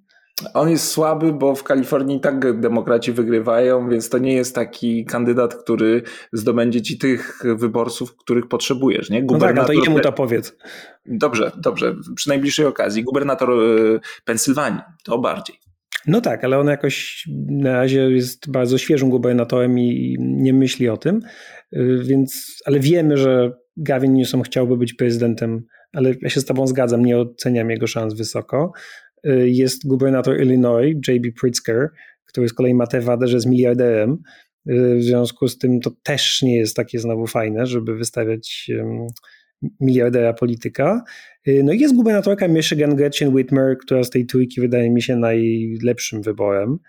On 0.53 0.69
jest 0.69 0.87
słaby, 0.87 1.33
bo 1.33 1.55
w 1.55 1.63
Kalifornii 1.63 2.19
tak 2.19 2.59
demokraci 2.59 3.11
wygrywają, 3.11 3.89
więc 3.89 4.09
to 4.09 4.17
nie 4.17 4.33
jest 4.33 4.55
taki 4.55 5.05
kandydat, 5.05 5.55
który 5.55 6.01
zdobędzie 6.33 6.81
ci 6.81 6.97
tych 6.97 7.43
wyborców, 7.55 8.15
których 8.17 8.47
potrzebujesz. 8.47 9.09
Nie? 9.09 9.23
Gubernator... 9.23 9.55
No 9.55 9.61
tak, 9.61 9.75
no 9.75 9.83
to 9.83 9.89
jemu 9.89 9.99
to 9.99 10.11
powiedz. 10.11 10.57
Dobrze, 11.05 11.51
dobrze. 11.57 11.95
Przy 12.15 12.29
najbliższej 12.29 12.65
okazji. 12.65 13.03
Gubernator 13.03 13.51
e, 13.51 13.99
Pensylwanii, 14.25 14.81
to 15.03 15.17
bardziej. 15.17 15.55
No 16.07 16.21
tak, 16.21 16.43
ale 16.43 16.59
on 16.59 16.67
jakoś 16.67 17.25
na 17.49 17.71
razie 17.71 17.99
jest 17.99 18.51
bardzo 18.51 18.77
świeżym 18.77 19.09
gubernatorem 19.09 19.79
i 19.79 20.17
nie 20.19 20.53
myśli 20.53 20.89
o 20.89 20.97
tym, 20.97 21.19
e, 21.73 21.83
więc, 22.03 22.61
ale 22.65 22.79
wiemy, 22.79 23.17
że 23.17 23.51
Gavin 23.77 24.13
Newsom 24.13 24.41
chciałby 24.41 24.77
być 24.77 24.93
prezydentem, 24.93 25.65
ale 25.93 26.13
ja 26.21 26.29
się 26.29 26.39
z 26.41 26.45
tobą 26.45 26.67
zgadzam, 26.67 27.05
nie 27.05 27.17
oceniam 27.17 27.69
jego 27.69 27.87
szans 27.87 28.13
wysoko. 28.13 28.71
Y, 29.25 29.49
jest 29.49 29.87
gubernator 29.87 30.41
Illinois, 30.41 30.95
J.B. 31.07 31.29
Pritzker, 31.41 31.89
który 32.25 32.49
z 32.49 32.53
kolei 32.53 32.73
ma 32.73 32.87
tę 32.87 33.01
wadę, 33.01 33.27
że 33.27 33.37
jest 33.37 33.47
miliarderem. 33.47 34.17
Y, 34.69 34.95
w 34.95 35.03
związku 35.03 35.47
z 35.47 35.57
tym 35.57 35.79
to 35.79 35.91
też 36.03 36.41
nie 36.41 36.57
jest 36.57 36.75
takie 36.75 36.99
znowu 36.99 37.27
fajne, 37.27 37.65
żeby 37.65 37.95
wystawiać 37.95 38.71
miliardera 39.79 40.33
polityka. 40.33 41.03
Y, 41.47 41.61
no 41.63 41.73
i 41.73 41.79
jest 41.79 41.95
gubernatorka 41.95 42.47
Michigan 42.47 42.95
Gretchen 42.95 43.33
Whitmer, 43.33 43.77
która 43.77 44.03
z 44.03 44.09
tej 44.09 44.25
trójki 44.25 44.61
wydaje 44.61 44.89
mi 44.91 45.01
się 45.01 45.15
najlepszym 45.15 46.21
wyborem. 46.21 46.79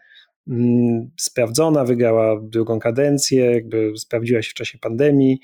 Mm, 0.49 1.11
sprawdzona, 1.17 1.85
wygrała 1.85 2.41
drugą 2.43 2.79
kadencję, 2.79 3.45
jakby 3.45 3.93
sprawdziła 3.97 4.43
się 4.43 4.51
w 4.51 4.55
czasie 4.55 4.79
pandemii. 4.79 5.41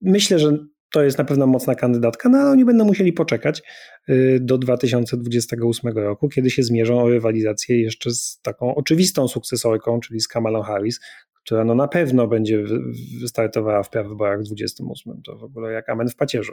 Myślę, 0.00 0.38
że 0.38 0.58
to 0.94 1.02
jest 1.02 1.18
na 1.18 1.24
pewno 1.24 1.46
mocna 1.46 1.74
kandydatka, 1.74 2.28
no 2.28 2.38
ale 2.38 2.50
oni 2.50 2.64
będą 2.64 2.84
musieli 2.84 3.12
poczekać 3.12 3.62
y, 4.08 4.38
do 4.40 4.58
2028 4.58 5.98
roku, 5.98 6.28
kiedy 6.28 6.50
się 6.50 6.62
zmierzą 6.62 7.02
o 7.02 7.08
rywalizację 7.08 7.82
jeszcze 7.82 8.10
z 8.10 8.40
taką 8.42 8.74
oczywistą 8.74 9.28
sukcesorką, 9.28 10.00
czyli 10.00 10.20
z 10.20 10.28
Kamalą 10.28 10.62
Harris, 10.62 11.00
która 11.44 11.64
no 11.64 11.74
na 11.74 11.88
pewno 11.88 12.26
będzie 12.26 12.64
wystartowała 13.20 13.82
w 13.82 13.90
prawyborach 13.90 14.40
w 14.40 14.44
28. 14.44 15.22
To 15.22 15.38
w 15.38 15.44
ogóle 15.44 15.72
jak 15.72 15.88
amen 15.88 16.08
w 16.08 16.16
pacierzu. 16.16 16.52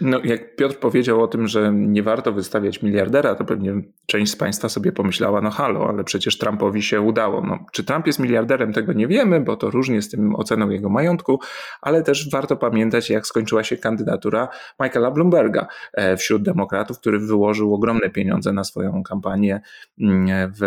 No, 0.00 0.20
jak 0.24 0.56
Piotr 0.56 0.76
powiedział 0.76 1.22
o 1.22 1.28
tym, 1.28 1.48
że 1.48 1.72
nie 1.74 2.02
warto 2.02 2.32
wystawiać 2.32 2.82
miliardera, 2.82 3.34
to 3.34 3.44
pewnie 3.44 3.74
część 4.06 4.32
z 4.32 4.36
Państwa 4.36 4.68
sobie 4.68 4.92
pomyślała, 4.92 5.40
no 5.40 5.50
halo, 5.50 5.88
ale 5.88 6.04
przecież 6.04 6.38
Trumpowi 6.38 6.82
się 6.82 7.00
udało. 7.00 7.40
No, 7.40 7.58
czy 7.72 7.84
Trump 7.84 8.06
jest 8.06 8.18
miliarderem, 8.18 8.72
tego 8.72 8.92
nie 8.92 9.06
wiemy, 9.06 9.40
bo 9.40 9.56
to 9.56 9.70
różnie 9.70 10.02
z 10.02 10.08
tym 10.08 10.34
oceną 10.34 10.70
jego 10.70 10.88
majątku, 10.88 11.40
ale 11.80 12.02
też 12.02 12.30
warto 12.30 12.56
pamiętać, 12.56 13.10
jak 13.10 13.26
skończyła 13.26 13.64
się 13.64 13.76
kandydatura 13.76 14.48
Michaela 14.80 15.10
Bloomberga 15.10 15.66
e, 15.92 16.16
wśród 16.16 16.42
demokratów, 16.42 16.98
który 16.98 17.18
wyłożył 17.18 17.74
ogromne 17.74 18.10
pieniądze 18.10 18.52
na 18.52 18.64
swoją 18.64 19.02
kampanię 19.02 19.60
mm, 20.00 20.52
w, 20.60 20.62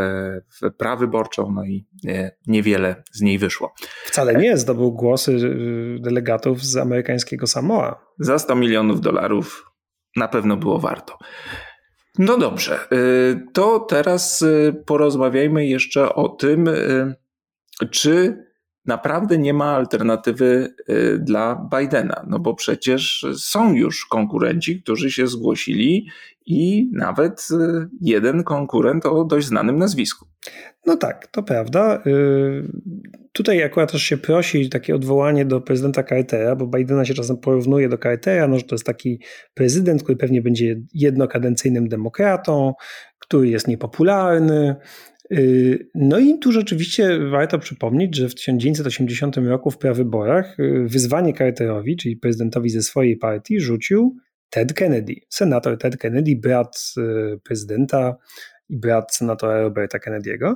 w 0.61 0.71
prawyborczą, 0.77 1.51
no 1.51 1.65
i 1.65 1.85
e, 2.07 2.31
niewiele 2.47 2.95
z 3.11 3.21
niej 3.21 3.37
wyszło. 3.37 3.73
Wcale 4.05 4.35
nie, 4.35 4.57
zdobył 4.57 4.91
głosy 4.91 5.31
y, 5.31 5.99
delegatów 5.99 6.63
z 6.63 6.77
amerykańskiego 6.77 7.47
Samoa 7.47 8.08
za 8.19 8.39
100 8.39 8.55
milionów 8.55 9.01
dolarów 9.01 9.71
na 10.15 10.27
pewno 10.27 10.57
było 10.57 10.79
warto. 10.79 11.17
No 12.17 12.37
dobrze, 12.37 12.79
y, 12.93 13.45
to 13.53 13.79
teraz 13.79 14.41
y, 14.41 14.83
porozmawiajmy 14.85 15.67
jeszcze 15.67 16.15
o 16.15 16.29
tym, 16.29 16.67
y, 16.67 17.15
czy 17.91 18.43
naprawdę 18.85 19.37
nie 19.37 19.53
ma 19.53 19.75
alternatywy 19.75 20.73
dla 21.19 21.69
Bidena. 21.77 22.25
No 22.27 22.39
bo 22.39 22.53
przecież 22.53 23.25
są 23.37 23.73
już 23.73 24.05
konkurenci, 24.05 24.81
którzy 24.81 25.11
się 25.11 25.27
zgłosili 25.27 26.09
i 26.45 26.89
nawet 26.93 27.47
jeden 28.01 28.43
konkurent 28.43 29.05
o 29.05 29.23
dość 29.23 29.47
znanym 29.47 29.77
nazwisku. 29.77 30.27
No 30.85 30.97
tak, 30.97 31.27
to 31.27 31.43
prawda. 31.43 32.03
Tutaj 33.39 33.63
akurat 33.63 33.91
też 33.91 34.03
się 34.03 34.17
prosi 34.17 34.69
takie 34.69 34.95
odwołanie 34.95 35.45
do 35.45 35.61
prezydenta 35.61 36.03
Cartera, 36.03 36.55
bo 36.55 36.67
Bidena 36.67 37.05
się 37.05 37.13
czasem 37.13 37.37
porównuje 37.37 37.89
do 37.89 37.97
Cartera, 37.97 38.47
no, 38.47 38.57
że 38.57 38.63
to 38.63 38.75
jest 38.75 38.85
taki 38.85 39.19
prezydent, 39.53 40.03
który 40.03 40.17
pewnie 40.17 40.41
będzie 40.41 40.81
jednokadencyjnym 40.93 41.87
demokratą, 41.87 42.73
który 43.19 43.49
jest 43.49 43.67
niepopularny. 43.67 44.75
Y, 45.31 45.89
no 45.95 46.19
i 46.19 46.39
tu 46.39 46.51
rzeczywiście 46.51 47.19
warto 47.29 47.59
przypomnieć, 47.59 48.15
że 48.15 48.29
w 48.29 48.35
1980 48.35 49.37
roku 49.37 49.71
w 49.71 49.77
prawyborach 49.77 50.59
y, 50.59 50.85
wyzwanie 50.87 51.33
Carterowi, 51.33 51.97
czyli 51.97 52.17
prezydentowi 52.17 52.69
ze 52.69 52.81
swojej 52.81 53.17
partii, 53.17 53.59
rzucił 53.59 54.15
Ted 54.49 54.73
Kennedy, 54.73 55.15
senator 55.29 55.77
Ted 55.77 55.97
Kennedy, 55.97 56.35
brat 56.35 56.93
y, 56.97 57.39
prezydenta 57.43 58.17
i 58.69 58.77
brat 58.77 59.15
senatora 59.15 59.61
Roberta 59.61 59.97
Kennedy'ego. 59.97 60.55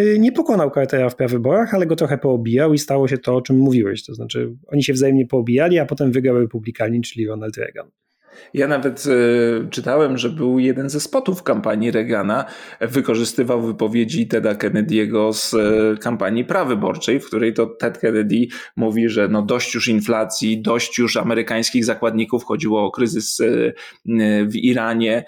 Y, 0.00 0.18
nie 0.18 0.32
pokonał 0.32 0.70
Cartera 0.70 1.08
w 1.08 1.16
prawyborach, 1.16 1.74
ale 1.74 1.86
go 1.86 1.96
trochę 1.96 2.18
poobijał 2.18 2.74
i 2.74 2.78
stało 2.78 3.08
się 3.08 3.18
to, 3.18 3.36
o 3.36 3.42
czym 3.42 3.56
mówiłeś. 3.56 4.04
To 4.04 4.14
znaczy, 4.14 4.56
oni 4.66 4.82
się 4.82 4.92
wzajemnie 4.92 5.26
poobijali, 5.26 5.78
a 5.78 5.86
potem 5.86 6.12
wygrał 6.12 6.40
Republikanin, 6.40 7.02
czyli 7.02 7.26
Ronald 7.26 7.56
Reagan. 7.56 7.90
Ja 8.54 8.68
nawet 8.68 9.06
y, 9.06 9.68
czytałem, 9.70 10.18
że 10.18 10.30
był 10.30 10.58
jeden 10.58 10.90
ze 10.90 11.00
spotów 11.00 11.42
kampanii 11.42 11.90
Reagana, 11.90 12.44
wykorzystywał 12.80 13.62
wypowiedzi 13.62 14.28
Teda 14.28 14.54
Kennedy'ego 14.54 15.32
z 15.32 15.54
y, 15.54 15.98
kampanii 16.00 16.44
prawyborczej, 16.44 17.20
w 17.20 17.26
której 17.26 17.54
to 17.54 17.66
Ted 17.66 17.98
Kennedy 17.98 18.46
mówi, 18.76 19.08
że 19.08 19.28
no 19.28 19.42
dość 19.42 19.74
już 19.74 19.88
inflacji, 19.88 20.62
dość 20.62 20.98
już 20.98 21.16
amerykańskich 21.16 21.84
zakładników, 21.84 22.44
chodziło 22.44 22.84
o 22.84 22.90
kryzys 22.90 23.40
y, 23.40 23.74
w 24.46 24.56
Iranie 24.56 25.24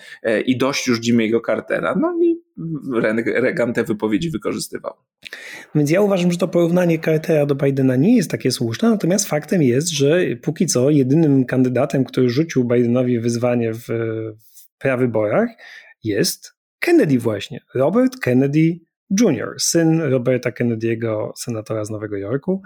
i 0.46 0.56
dość 0.56 0.86
już 0.86 1.00
Jimmy'ego 1.00 1.40
Cartera. 1.46 1.94
No 2.00 2.18
i 2.22 2.41
Reagan 3.34 3.72
te 3.72 3.84
wypowiedzi 3.84 4.30
wykorzystywał. 4.30 4.94
Więc 5.74 5.90
ja 5.90 6.00
uważam, 6.00 6.32
że 6.32 6.38
to 6.38 6.48
porównanie 6.48 6.98
Cartera 6.98 7.46
do 7.46 7.54
Bidena 7.54 7.96
nie 7.96 8.16
jest 8.16 8.30
takie 8.30 8.50
słuszne, 8.50 8.90
natomiast 8.90 9.28
faktem 9.28 9.62
jest, 9.62 9.88
że 9.88 10.20
póki 10.42 10.66
co 10.66 10.90
jedynym 10.90 11.44
kandydatem, 11.44 12.04
który 12.04 12.30
rzucił 12.30 12.64
Bidenowi 12.64 13.20
wyzwanie 13.20 13.74
w, 13.74 13.86
w 13.86 14.78
prawyborach 14.78 15.48
jest 16.04 16.52
Kennedy 16.78 17.18
właśnie. 17.18 17.60
Robert 17.74 18.18
Kennedy 18.20 18.80
Jr., 19.20 19.54
syn 19.58 20.00
Roberta 20.00 20.50
Kennedy'ego, 20.50 21.30
senatora 21.36 21.84
z 21.84 21.90
Nowego 21.90 22.16
Jorku, 22.16 22.62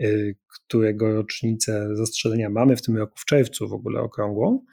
y, 0.00 0.36
którego 0.54 1.14
rocznicę 1.14 1.88
zastrzelenia 1.92 2.50
mamy 2.50 2.76
w 2.76 2.82
tym 2.82 2.96
roku 2.96 3.14
w 3.16 3.24
czerwcu 3.24 3.68
w 3.68 3.72
ogóle 3.72 4.00
okrągłą. 4.00 4.64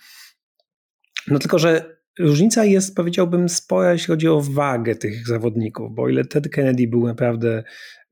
No 1.28 1.40
tylko, 1.40 1.60
że 1.60 1.97
Różnica 2.20 2.66
jest, 2.66 2.96
powiedziałbym, 2.96 3.50
spora, 3.50 3.94
jeśli 3.94 4.08
chodzi 4.08 4.28
o 4.28 4.42
wagę 4.42 4.96
tych 4.96 5.28
zawodników, 5.28 5.96
bo 5.96 6.04
o 6.04 6.10
ile 6.10 6.26
Ted 6.26 6.50
Kennedy 6.50 6.88
był 6.88 7.08
naprawdę 7.08 7.64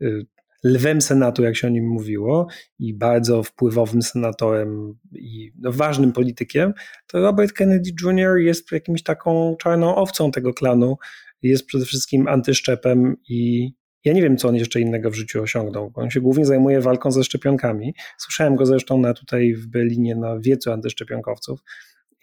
y, 0.01 0.25
lwem 0.63 1.01
Senatu, 1.01 1.43
jak 1.43 1.55
się 1.55 1.67
o 1.67 1.69
nim 1.69 1.87
mówiło, 1.87 2.47
i 2.79 2.93
bardzo 2.93 3.43
wpływowym 3.43 4.01
senatorem 4.01 4.93
i 5.11 5.51
no, 5.59 5.71
ważnym 5.71 6.11
politykiem, 6.11 6.73
to 7.07 7.19
Robert 7.19 7.53
Kennedy 7.53 7.91
Jr. 8.03 8.37
jest 8.37 8.71
jakimś 8.71 9.03
taką 9.03 9.55
czarną 9.59 9.95
owcą 9.95 10.31
tego 10.31 10.53
klanu. 10.53 10.97
Jest 11.41 11.65
przede 11.65 11.85
wszystkim 11.85 12.27
antyszczepem 12.27 13.15
i 13.29 13.71
ja 14.05 14.13
nie 14.13 14.21
wiem, 14.21 14.37
co 14.37 14.47
on 14.47 14.55
jeszcze 14.55 14.79
innego 14.79 15.11
w 15.11 15.15
życiu 15.15 15.41
osiągnął. 15.41 15.91
On 15.93 16.09
się 16.09 16.21
głównie 16.21 16.45
zajmuje 16.45 16.81
walką 16.81 17.11
ze 17.11 17.23
szczepionkami. 17.23 17.93
Słyszałem 18.17 18.55
go 18.55 18.65
zresztą 18.65 18.97
na, 18.97 19.13
tutaj 19.13 19.53
w 19.53 19.67
Berlinie 19.67 20.15
na 20.15 20.39
wiecu 20.39 20.71
antyszczepionkowców 20.71 21.59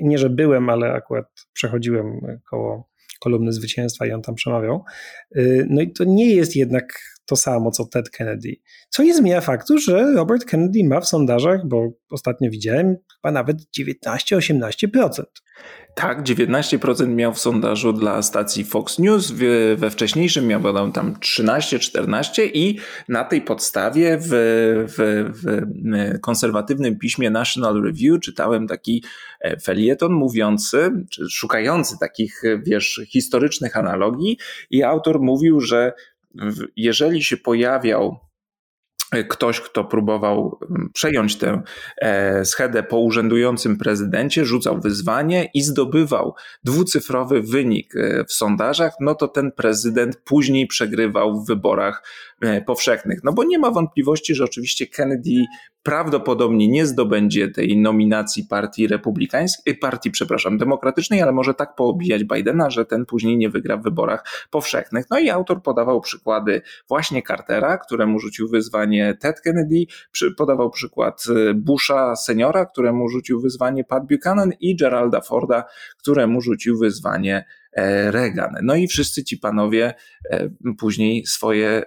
nie, 0.02 0.18
że 0.18 0.30
byłem, 0.30 0.70
ale 0.70 0.92
akurat 0.92 1.26
przechodziłem 1.52 2.20
koło 2.50 2.92
kolumny 3.20 3.52
zwycięstwa 3.52 4.06
i 4.06 4.12
on 4.12 4.22
tam 4.22 4.34
przemawiał. 4.34 4.84
Y, 5.36 5.66
no 5.70 5.82
i 5.82 5.92
to 5.92 6.04
nie 6.04 6.34
jest 6.34 6.56
jednak 6.56 6.98
to 7.26 7.37
samo, 7.37 7.70
co 7.70 7.85
Ted 7.85 8.11
Kennedy. 8.11 8.56
Co 8.88 9.02
nie 9.02 9.14
zmienia 9.14 9.40
faktu, 9.40 9.78
że 9.78 10.12
Robert 10.14 10.44
Kennedy 10.44 10.85
ma 10.85 11.00
w 11.00 11.08
sondażach, 11.08 11.61
bo 11.66 11.92
ostatnio 12.11 12.50
widziałem, 12.50 12.96
chyba 13.16 13.32
nawet 13.32 13.56
19-18%. 13.78 15.22
Tak, 15.94 16.22
19% 16.22 17.08
miał 17.08 17.35
w 17.35 17.38
sondażu 17.38 17.92
dla 17.92 18.22
stacji 18.22 18.64
Fox 18.64 18.98
News, 18.98 19.30
we 19.76 19.90
wcześniejszym 19.90 20.46
miał 20.46 20.92
tam 20.92 21.14
13-14 21.14 22.50
i 22.54 22.78
na 23.08 23.24
tej 23.24 23.42
podstawie 23.42 24.18
w, 24.20 24.28
w, 24.88 25.30
w 25.42 26.20
konserwatywnym 26.20 26.98
piśmie 26.98 27.30
National 27.30 27.82
Review 27.82 28.20
czytałem 28.20 28.66
taki 28.66 29.04
e, 29.40 29.61
felieton 29.61 30.12
mówiący, 30.12 30.90
czy 31.11 31.30
szukający 31.30 31.98
takich, 32.00 32.42
wiesz, 32.66 33.00
historycznych 33.08 33.76
analogii 33.76 34.38
i 34.70 34.82
autor 34.82 35.20
mówił, 35.20 35.61
że 35.61 35.92
jeżeli 36.77 37.25
się 37.25 37.37
pojawiał 37.37 38.21
ktoś, 39.29 39.61
kto 39.61 39.85
próbował 39.85 40.59
mm, 40.71 40.90
przejąć 40.95 41.37
tę 41.37 41.62
e, 41.99 42.45
schedę 42.45 42.83
po 42.83 42.99
urzędującym 42.99 43.79
prezydencie, 43.79 44.45
rzucał 44.45 44.81
wyzwanie 44.81 45.51
i 45.55 45.62
zdobywał 45.62 46.35
dwucyfrowy 46.64 47.42
wynik 47.42 47.97
e, 47.97 48.25
w 48.25 48.33
sondażach, 48.33 48.92
no 49.01 49.14
to 49.14 49.29
ten 49.29 49.53
prezydent 49.53 50.16
później 50.25 50.66
przegrywał 50.66 51.42
w 51.42 51.47
wyborach 51.47 52.03
e, 52.03 52.32
powszechnych. 52.66 53.24
No 53.24 53.33
bo 53.33 53.44
nie 53.44 53.59
ma 53.59 53.70
wątpliwości, 53.70 54.35
że 54.35 54.44
oczywiście 54.44 54.87
Kennedy 54.87 55.44
prawdopodobnie 55.83 56.68
nie 56.68 56.87
zdobędzie 56.87 57.48
tej 57.48 57.76
nominacji 57.76 58.44
partii 58.50 58.87
republikańskiej, 58.87 59.74
partii, 59.78 60.11
przepraszam, 60.11 60.59
demokratycznej, 60.59 61.22
ale 61.22 61.33
może 61.33 61.55
tak 61.55 61.74
poobijać 61.74 62.24
Bidena, 62.24 62.70
że 62.70 62.85
ten 62.85 63.07
później 63.07 63.37
nie 63.37 63.50
wygra 63.50 63.76
w 63.76 63.83
wyborach 63.83 64.24
powszechnych. 64.50 65.07
No 65.11 65.18
i 65.18 65.31
autor 65.31 65.62
podawał 65.62 66.00
przykłady 66.00 66.62
właśnie 66.88 67.22
Cartera, 67.22 67.78
któremu 67.78 68.18
rzucił 68.18 68.48
wyzwanie 68.48 69.16
Ted 69.20 69.40
Kennedy, 69.40 69.85
podawał 70.37 70.70
przykład 70.70 71.24
y, 71.50 71.55
Busha 71.55 72.16
seniora, 72.16 72.66
któremu 72.66 73.09
rzucił 73.09 73.40
wyzwanie 73.40 73.85
Pat 73.85 74.07
Buchanan 74.07 74.52
i 74.61 74.76
Geralda 74.76 75.20
Forda, 75.20 75.64
któremu 75.98 76.40
rzucił 76.40 76.78
wyzwanie 76.78 77.44
E, 77.44 77.62
Reagan. 78.11 78.54
No 78.62 78.74
i 78.74 78.88
wszyscy 78.88 79.24
ci 79.24 79.38
panowie 79.38 79.94
e, 80.30 80.48
później 80.78 81.26
swoje 81.26 81.82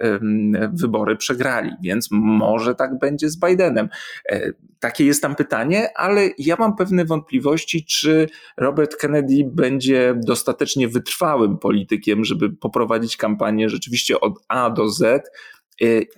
wybory 0.74 1.15
przegrali, 1.15 1.71
więc 1.84 2.08
może 2.12 2.76
tak 2.76 3.00
będzie 3.00 3.30
z 3.30 3.39
Bidenem. 3.39 3.89
E, 4.30 4.52
takie 4.80 5.06
jest 5.06 5.21
tam 5.21 5.36
pytanie, 5.36 5.98
ale 5.98 6.30
ja 6.38 6.56
mam 6.60 6.76
pewne 6.76 7.06
wątpliwości, 7.06 7.86
czy 7.86 8.30
Robert 8.58 8.95
Kennedy 8.95 9.50
będzie 9.54 10.15
dostatecznie 10.26 10.88
wytrwałym 10.88 11.58
politykiem, 11.58 12.26
żeby 12.26 12.50
poprowadzić 12.50 13.17
kampanię 13.17 13.69
rzeczywiście 13.69 14.19
od 14.19 14.34
A 14.48 14.69
do 14.69 14.89
Z. 14.89 15.30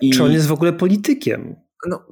I... 0.00 0.10
Czy 0.10 0.24
on 0.24 0.32
jest 0.32 0.46
w 0.46 0.52
ogóle 0.52 0.72
politykiem? 0.72 1.56
No, 1.86 2.06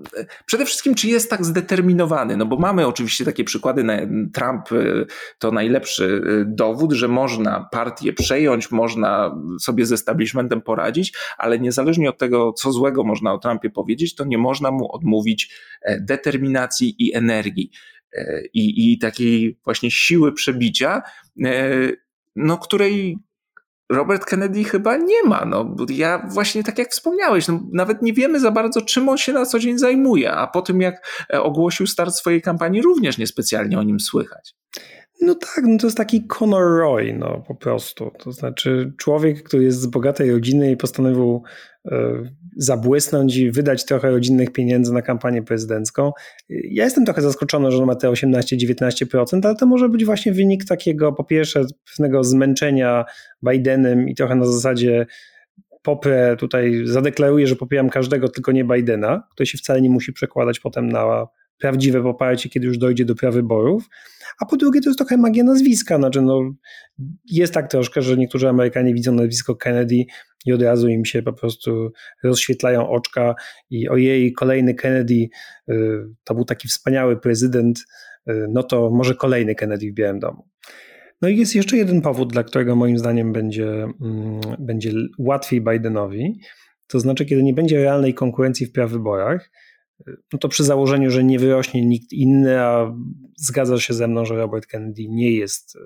przede 0.47 0.67
wszystkim, 0.67 0.95
czy 0.95 1.09
jest 1.09 1.31
tak 1.31 1.45
zdeterminowany? 1.45 2.37
No 2.37 2.47
bo 2.47 2.57
mamy 2.57 2.87
oczywiście 2.87 3.25
takie 3.25 3.45
przykłady, 3.45 3.85
Trump 4.33 4.73
y, 4.73 5.07
to 5.39 5.53
najlepszy 5.53 6.05
y, 6.05 6.45
dowód, 6.47 6.93
że 6.93 7.09
można 7.09 7.69
partię 7.73 8.13
przejąć, 8.13 8.71
można 8.71 9.37
sobie 9.61 9.87
z 9.87 9.93
establishmentem 9.93 10.63
poradzić, 10.63 11.13
ale 11.39 11.59
niezależnie 11.59 12.11
od 12.11 12.19
tego, 12.19 12.53
co 12.53 12.73
złego 12.73 13.05
można 13.05 13.33
o 13.33 13.39
Trumpie 13.39 13.71
powiedzieć, 13.71 14.15
to 14.15 14.25
nie 14.25 14.39
można 14.39 14.71
mu 14.71 14.93
odmówić 14.93 15.55
e, 15.83 16.01
determinacji 16.01 16.95
i 16.99 17.15
energii 17.15 17.71
e, 18.13 18.43
i, 18.55 18.93
i 18.93 18.99
takiej 18.99 19.59
właśnie 19.65 19.91
siły 19.91 20.33
przebicia, 20.33 21.03
e, 21.45 21.71
no, 22.37 22.59
której 22.59 23.19
Robert 23.93 24.25
Kennedy 24.25 24.65
chyba 24.65 24.97
nie 24.97 25.23
ma. 25.25 25.45
No, 25.45 25.77
ja 25.89 26.27
właśnie 26.29 26.65
tak 26.65 26.79
jak 26.79 26.91
wspomniałeś, 26.91 27.49
no, 27.49 27.61
nawet 27.73 28.03
nie 28.03 28.13
wiemy 28.13 28.41
za 28.41 28.51
bardzo, 28.51 28.83
czym 28.83 29.09
on 29.09 29.19
się 29.19 29.33
na 29.33 29.47
co 29.47 29.59
dzień 29.59 29.79
zajmuje, 29.79 30.33
a 30.33 30.47
po 30.47 30.63
tym 30.63 30.81
jak 30.81 31.27
e, 31.33 31.43
ogłosił 31.43 31.87
start 31.87 32.15
swojej 32.15 32.43
kampanii, 32.43 32.83
również 32.83 33.19
niespecjalnie 33.19 33.79
o 33.79 33.83
nim 33.83 34.01
słychać. 34.01 34.55
No 35.21 35.35
tak, 35.35 35.65
no 35.65 35.79
to 35.79 35.87
jest 35.87 35.97
taki 35.97 36.27
Conor 36.27 36.79
Roy, 36.79 37.13
no 37.19 37.45
po 37.49 37.55
prostu. 37.55 38.11
To 38.19 38.33
znaczy 38.33 38.93
człowiek, 38.99 39.43
który 39.43 39.65
jest 39.65 39.81
z 39.81 39.87
bogatej 39.87 40.33
rodziny 40.33 40.71
i 40.71 40.77
postanowił 40.77 41.43
e, 41.85 42.23
zabłysnąć 42.57 43.37
i 43.37 43.51
wydać 43.51 43.85
trochę 43.85 44.11
rodzinnych 44.11 44.53
pieniędzy 44.53 44.93
na 44.93 45.03
kampanię 45.03 45.43
prezydencką. 45.43 46.13
Ja 46.49 46.85
jestem 46.85 47.05
trochę 47.05 47.23
zaskoczony, 47.23 47.71
że 47.71 47.79
on 47.79 47.87
ma 47.87 47.95
te 47.95 48.09
18-19%, 48.09 49.47
ale 49.47 49.55
to 49.55 49.67
może 49.67 49.89
być 49.89 50.05
właśnie 50.05 50.33
wynik 50.33 50.65
takiego, 50.65 51.13
po 51.13 51.25
pierwsze, 51.25 51.65
pewnego 51.91 52.25
zmęczenia 52.25 53.05
Bidenem 53.49 54.09
i 54.09 54.15
trochę 54.15 54.35
na 54.35 54.47
zasadzie 54.47 55.07
poprę 55.87 56.37
tutaj, 56.39 56.83
zadeklaruję, 56.85 57.47
że 57.47 57.57
popieram 57.57 57.91
każdego, 57.91 58.29
tylko 58.29 58.53
nie 58.53 58.65
Bidena, 58.65 59.23
który 59.31 59.47
się 59.47 59.59
wcale 59.59 59.81
nie 59.81 59.91
musi 59.91 60.13
przekładać 60.13 60.61
potem 60.61 60.89
na 60.89 61.27
prawdziwe 61.59 62.03
poparcie, 62.03 62.49
kiedy 62.49 62.67
już 62.67 62.79
dojdzie 62.79 63.05
do 63.05 63.15
prawyborów. 63.15 63.89
A 64.41 64.47
po 64.47 64.57
drugie, 64.57 64.81
to 64.81 64.89
jest 64.89 64.99
trochę 64.99 65.17
magia 65.17 65.45
nazwiska. 65.45 65.97
Znaczy, 65.97 66.23
no, 66.23 66.41
jest 67.31 67.55
tak 67.55 67.71
troszkę, 67.71 68.03
że 68.03 68.17
niektórzy 68.17 68.49
Amerykanie 68.49 68.95
widzą 68.95 69.13
nazwisko 69.13 69.57
Kennedy 69.57 70.05
i 70.47 70.53
od 70.53 70.63
razu 70.63 70.89
im 70.89 71.05
się 71.05 71.23
po 71.23 71.33
prostu 71.33 71.93
rozświetlają 72.25 72.89
oczka 72.89 73.35
i 73.71 73.89
ojej, 73.89 74.33
kolejny 74.33 74.75
Kennedy, 74.75 75.29
y, 75.71 75.75
to 76.25 76.35
był 76.35 76.45
taki 76.45 76.69
wspaniały 76.69 77.21
prezydent, 77.21 77.79
y, 78.31 78.47
no 78.49 78.63
to 78.63 78.91
może 78.91 79.15
kolejny 79.15 79.55
Kennedy 79.55 79.91
w 79.91 79.95
Białym 79.95 80.19
Domu. 80.19 80.49
No 81.23 81.29
i 81.29 81.37
jest 81.37 81.55
jeszcze 81.55 81.77
jeden 81.77 82.01
powód, 82.01 82.33
dla 82.33 82.45
którego 82.45 82.77
moim 82.77 82.99
zdaniem 82.99 83.33
będzie, 83.33 83.69
mm, 83.69 84.41
będzie 84.59 84.93
łatwiej 85.19 85.61
Bidenowi. 85.61 86.41
To 86.87 87.01
znaczy, 87.01 87.27
kiedy 87.27 87.43
nie 87.43 87.55
będzie 87.55 87.79
realnej 87.79 88.15
konkurencji 88.15 88.67
w 88.67 88.73
prawyborach, 88.73 89.51
no 90.33 90.39
to 90.39 90.49
przy 90.49 90.65
założeniu, 90.65 91.11
że 91.11 91.25
nie 91.25 91.39
wyrośnie 91.39 91.87
nikt 91.87 92.13
inny, 92.13 92.61
a 92.61 92.97
zgadza 93.37 93.81
się 93.81 93.95
ze 93.95 94.09
mną, 94.09 94.25
że 94.25 94.37
Robert 94.37 94.67
Kennedy 94.67 95.09
nie 95.09 95.33
jest 95.33 95.77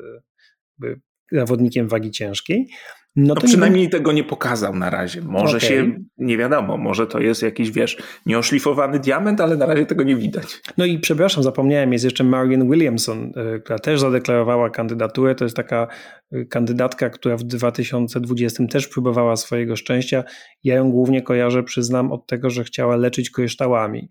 e, 0.82 0.94
zawodnikiem 1.32 1.88
wagi 1.88 2.10
ciężkiej, 2.10 2.68
no, 3.16 3.34
no 3.34 3.40
przynajmniej 3.40 3.82
nie... 3.82 3.90
tego 3.90 4.12
nie 4.12 4.24
pokazał 4.24 4.74
na 4.74 4.90
razie. 4.90 5.22
Może 5.22 5.56
okay. 5.56 5.68
się, 5.68 5.92
nie 6.18 6.38
wiadomo, 6.38 6.76
może 6.76 7.06
to 7.06 7.20
jest 7.20 7.42
jakiś, 7.42 7.70
wiesz, 7.70 7.96
nieoszlifowany 8.26 8.98
diament, 8.98 9.40
ale 9.40 9.56
na 9.56 9.66
razie 9.66 9.86
tego 9.86 10.04
nie 10.04 10.16
widać. 10.16 10.60
No 10.78 10.84
i 10.84 10.98
przepraszam, 10.98 11.42
zapomniałem, 11.42 11.92
jest 11.92 12.04
jeszcze 12.04 12.24
Marian 12.24 12.70
Williamson, 12.70 13.32
y, 13.56 13.60
która 13.60 13.78
też 13.78 14.00
zadeklarowała 14.00 14.70
kandydaturę. 14.70 15.34
To 15.34 15.44
jest 15.44 15.56
taka 15.56 15.88
y, 16.34 16.46
kandydatka, 16.46 17.10
która 17.10 17.36
w 17.36 17.42
2020 17.42 18.66
też 18.66 18.88
próbowała 18.88 19.36
swojego 19.36 19.76
szczęścia. 19.76 20.24
Ja 20.64 20.74
ją 20.74 20.90
głównie 20.90 21.22
kojarzę, 21.22 21.62
przyznam, 21.62 22.12
od 22.12 22.26
tego, 22.26 22.50
że 22.50 22.64
chciała 22.64 22.96
leczyć 22.96 23.30
kryształami 23.30 24.08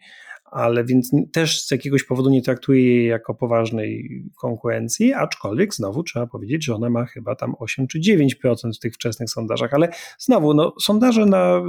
ale 0.52 0.86
więc 0.86 1.12
też 1.32 1.66
z 1.66 1.72
jakiegoś 1.72 2.04
powodu 2.04 2.30
nie 2.30 2.42
traktuje 2.42 2.96
jej 2.96 3.08
jako 3.08 3.36
poważnej 3.36 4.24
konkurencji, 4.42 5.14
aczkolwiek 5.14 5.76
znowu 5.76 6.04
trzeba 6.04 6.28
powiedzieć, 6.28 6.66
że 6.66 6.76
ona 6.76 6.90
ma 6.90 7.06
chyba 7.06 7.36
tam 7.36 7.56
8 7.60 7.88
czy 7.88 8.00
9% 8.00 8.74
w 8.76 8.80
tych 8.80 8.94
wczesnych 8.94 9.30
sondażach, 9.30 9.74
ale 9.74 9.90
znowu, 10.20 10.54
no, 10.54 10.74
sondaże 10.80 11.26
na 11.26 11.62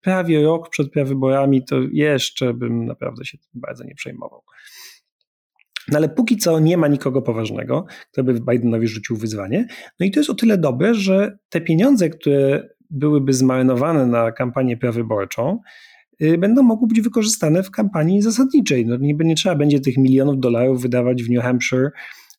prawie 0.00 0.42
rok 0.42 0.70
przed 0.70 0.90
prawyborami 0.90 1.64
to 1.64 1.76
jeszcze 1.92 2.54
bym 2.54 2.86
naprawdę 2.86 3.24
się 3.24 3.38
tym 3.38 3.60
bardzo 3.60 3.84
nie 3.84 3.94
przejmował. 3.94 4.42
No 5.88 5.98
ale 5.98 6.08
póki 6.08 6.36
co 6.36 6.58
nie 6.58 6.76
ma 6.76 6.88
nikogo 6.88 7.22
poważnego, 7.22 7.86
kto 8.12 8.24
by 8.24 8.34
Bidenowi 8.34 8.88
rzucił 8.88 9.16
wyzwanie. 9.16 9.66
No 10.00 10.06
i 10.06 10.10
to 10.10 10.20
jest 10.20 10.30
o 10.30 10.34
tyle 10.34 10.58
dobre, 10.58 10.94
że 10.94 11.38
te 11.48 11.60
pieniądze, 11.60 12.08
które 12.08 12.68
byłyby 12.90 13.32
zmarnowane 13.32 14.06
na 14.06 14.32
kampanię 14.32 14.76
prawyborczą, 14.76 15.58
będą 16.38 16.62
mogły 16.62 16.88
być 16.88 17.00
wykorzystane 17.00 17.62
w 17.62 17.70
kampanii 17.70 18.22
zasadniczej. 18.22 18.86
No, 18.86 18.96
nie, 18.96 19.14
nie 19.14 19.34
trzeba 19.34 19.54
będzie 19.54 19.80
tych 19.80 19.96
milionów 19.96 20.40
dolarów 20.40 20.82
wydawać 20.82 21.22
w 21.22 21.30
New 21.30 21.42
Hampshire, 21.42 21.90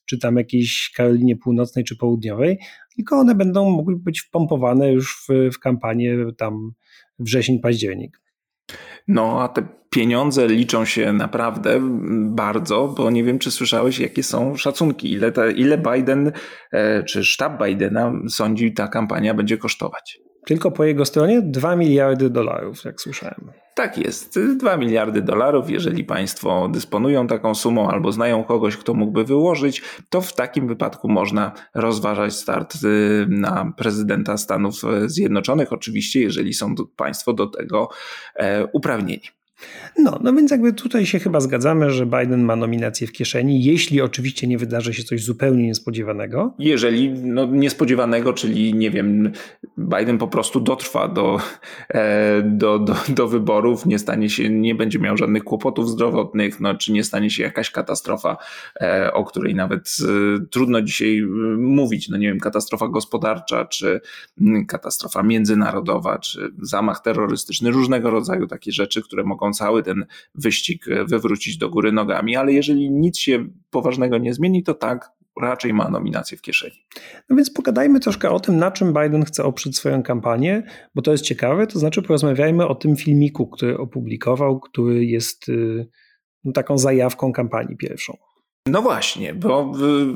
czy 0.06 0.20
tam 0.20 0.36
jakiejś 0.36 0.92
Karolinie 0.96 1.36
Północnej 1.36 1.86
czy 1.86 1.98
Południowej, 1.98 2.60
tylko 2.96 3.16
one 3.16 3.36
będą 3.36 3.70
mogły 3.70 3.96
być 3.96 4.22
wpompowane 4.22 4.92
już 4.92 5.26
w, 5.28 5.54
w 5.56 5.60
kampanię 5.60 6.18
tam 6.38 6.72
wrzesień, 7.20 7.60
październik. 7.60 8.22
No, 9.08 9.42
a 9.42 9.48
te 9.48 9.68
pieniądze 9.90 10.48
liczą 10.48 10.86
się 10.86 11.14
naprawdę 11.14 11.80
bardzo, 12.30 12.94
bo 12.98 13.12
nie 13.12 13.24
wiem, 13.24 13.40
czy 13.40 13.52
słyszałeś, 13.52 14.00
jakie 14.00 14.24
są 14.24 14.56
szacunki, 14.56 15.12
ile, 15.12 15.32
te, 15.32 15.52
ile 15.52 15.78
Biden 15.78 16.32
e, 16.72 17.04
czy 17.04 17.24
sztab 17.24 17.64
Bidena 17.64 18.14
sądzi 18.30 18.74
ta 18.74 18.88
kampania 18.88 19.34
będzie 19.34 19.58
kosztować. 19.58 20.20
Tylko 20.46 20.72
po 20.72 20.84
jego 20.84 21.06
stronie 21.06 21.42
2 21.42 21.76
miliardy 21.76 22.30
dolarów, 22.30 22.86
jak 22.86 23.02
słyszałem. 23.02 23.63
Tak 23.76 23.98
jest, 23.98 24.40
2 24.58 24.78
miliardy 24.78 25.22
dolarów. 25.22 25.70
Jeżeli 25.70 26.04
Państwo 26.04 26.70
dysponują 26.70 27.28
taką 27.28 27.56
sumą 27.56 27.90
albo 27.90 28.12
znają 28.12 28.44
kogoś, 28.44 28.78
kto 28.78 28.94
mógłby 28.94 29.24
wyłożyć, 29.26 29.82
to 30.10 30.22
w 30.22 30.34
takim 30.34 30.68
wypadku 30.68 31.10
można 31.10 31.52
rozważać 31.74 32.34
start 32.34 32.76
y, 32.84 33.26
na 33.30 33.74
prezydenta 33.78 34.38
Stanów 34.38 34.76
Zjednoczonych, 35.06 35.74
oczywiście, 35.74 36.22
jeżeli 36.22 36.54
są 36.54 36.76
Państwo 36.96 37.34
do 37.34 37.48
tego 37.48 37.90
e, 38.36 38.66
uprawnieni. 38.66 39.43
No, 39.98 40.20
no 40.24 40.34
więc 40.34 40.52
jakby 40.52 40.74
tutaj 40.74 41.06
się 41.06 41.20
chyba 41.20 41.40
zgadzamy, 41.40 41.92
że 41.92 42.06
Biden 42.06 42.44
ma 42.44 42.56
nominację 42.56 43.08
w 43.08 43.12
kieszeni, 43.12 43.64
jeśli 43.64 44.02
oczywiście 44.02 44.48
nie 44.48 44.58
wydarzy 44.58 44.94
się 44.94 45.04
coś 45.04 45.24
zupełnie 45.24 45.64
niespodziewanego. 45.64 46.54
Jeżeli 46.60 47.10
no, 47.10 47.46
niespodziewanego, 47.46 48.34
czyli 48.34 48.74
nie 48.74 48.92
wiem, 48.92 49.32
Biden 49.78 50.18
po 50.18 50.28
prostu 50.28 50.60
dotrwa 50.60 51.08
do, 51.08 51.40
e, 51.90 52.42
do, 52.42 52.80
do, 52.80 52.96
do 53.10 53.28
wyborów, 53.28 53.86
nie 53.86 54.00
stanie 54.00 54.30
się, 54.30 54.50
nie 54.50 54.76
będzie 54.76 55.00
miał 55.00 55.18
żadnych 55.18 55.44
kłopotów 55.44 55.90
zdrowotnych, 55.90 56.60
no, 56.60 56.76
czy 56.76 56.92
nie 56.92 57.04
stanie 57.04 57.30
się 57.30 57.44
jakaś 57.44 57.72
katastrofa, 57.72 58.38
e, 58.82 59.14
o 59.14 59.24
której 59.24 59.56
nawet 59.56 59.98
e, 60.02 60.46
trudno 60.46 60.82
dzisiaj 60.82 61.22
mówić, 61.58 62.10
no 62.10 62.18
nie 62.18 62.28
wiem, 62.28 62.40
katastrofa 62.40 62.88
gospodarcza, 62.88 63.66
czy 63.66 64.02
katastrofa 64.68 65.24
międzynarodowa, 65.24 66.20
czy 66.20 66.52
zamach 66.62 67.02
terrorystyczny, 67.02 67.72
różnego 67.72 68.10
rodzaju 68.10 68.48
takie 68.48 68.72
rzeczy, 68.72 69.02
które 69.02 69.24
mogą 69.24 69.53
cały 69.54 69.84
ten 69.84 70.06
wyścig 70.36 70.86
wywrócić 71.08 71.58
do 71.58 71.70
góry 71.70 71.92
nogami, 71.92 72.36
ale 72.36 72.54
jeżeli 72.54 72.92
nic 72.92 73.18
się 73.18 73.46
poważnego 73.70 74.18
nie 74.18 74.34
zmieni, 74.34 74.64
to 74.64 74.74
tak, 74.74 75.12
raczej 75.42 75.74
ma 75.74 75.90
nominację 75.90 76.38
w 76.38 76.42
kieszeni. 76.42 76.76
No 77.30 77.36
więc 77.36 77.54
pogadajmy 77.54 78.00
troszkę 78.00 78.32
o 78.32 78.40
tym, 78.40 78.58
na 78.58 78.72
czym 78.72 78.94
Biden 78.94 79.26
chce 79.26 79.44
oprzeć 79.44 79.78
swoją 79.78 80.04
kampanię, 80.04 80.64
bo 80.96 81.02
to 81.02 81.12
jest 81.12 81.24
ciekawe, 81.24 81.68
to 81.68 81.80
znaczy 81.80 82.02
porozmawiajmy 82.02 82.68
o 82.68 82.76
tym 82.76 82.96
filmiku, 82.96 83.48
który 83.48 83.78
opublikował, 83.78 84.60
który 84.60 85.06
jest 85.06 85.50
y, 85.50 85.88
no, 86.44 86.52
taką 86.52 86.78
zajawką 86.78 87.34
kampanii 87.34 87.78
pierwszą. 87.78 88.18
No 88.68 88.82
właśnie, 88.82 89.34
bo 89.34 89.72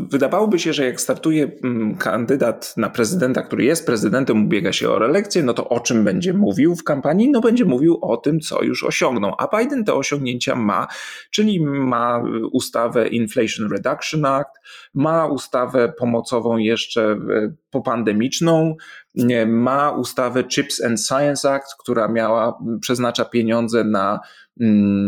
wydawałoby 0.10 0.60
się, 0.60 0.74
że 0.74 0.86
jak 0.86 1.02
startuje 1.02 1.52
mm, 1.64 1.96
kandydat 1.98 2.74
na 2.78 2.90
prezydenta, 2.90 3.42
który 3.42 3.64
jest 3.64 3.86
prezydentem, 3.86 4.46
ubiega 4.46 4.74
się 4.74 4.90
o 4.90 5.00
reelekcję, 5.00 5.44
no 5.44 5.54
to 5.54 5.70
o 5.70 5.80
czym 5.80 6.04
będzie 6.04 6.34
mówił 6.34 6.76
w 6.76 6.84
kampanii? 6.84 7.32
No 7.32 7.42
będzie 7.42 7.66
mówił 7.66 8.00
o 8.02 8.18
tym, 8.18 8.40
co 8.40 8.64
już 8.64 8.84
osiągnął. 8.84 9.34
A 9.38 9.58
Biden 9.58 9.86
te 9.86 9.94
osiągnięcia 9.94 10.56
ma, 10.56 10.88
czyli 11.32 11.66
ma 11.66 12.24
ustawę 12.52 13.08
Inflation 13.08 13.72
Reduction 13.72 14.26
Act, 14.26 14.56
ma 14.94 15.26
ustawę 15.26 15.94
pomocową 16.00 16.58
jeszcze 16.58 17.02
e, 17.12 17.18
popandemiczną, 17.70 18.76
ma 19.48 19.92
ustawę 19.92 20.44
Chips 20.44 20.84
and 20.84 21.02
Science 21.02 21.54
Act, 21.54 21.76
która 21.80 22.08
miała, 22.08 22.60
przeznacza 22.82 23.26
pieniądze 23.26 23.84
na 23.84 24.20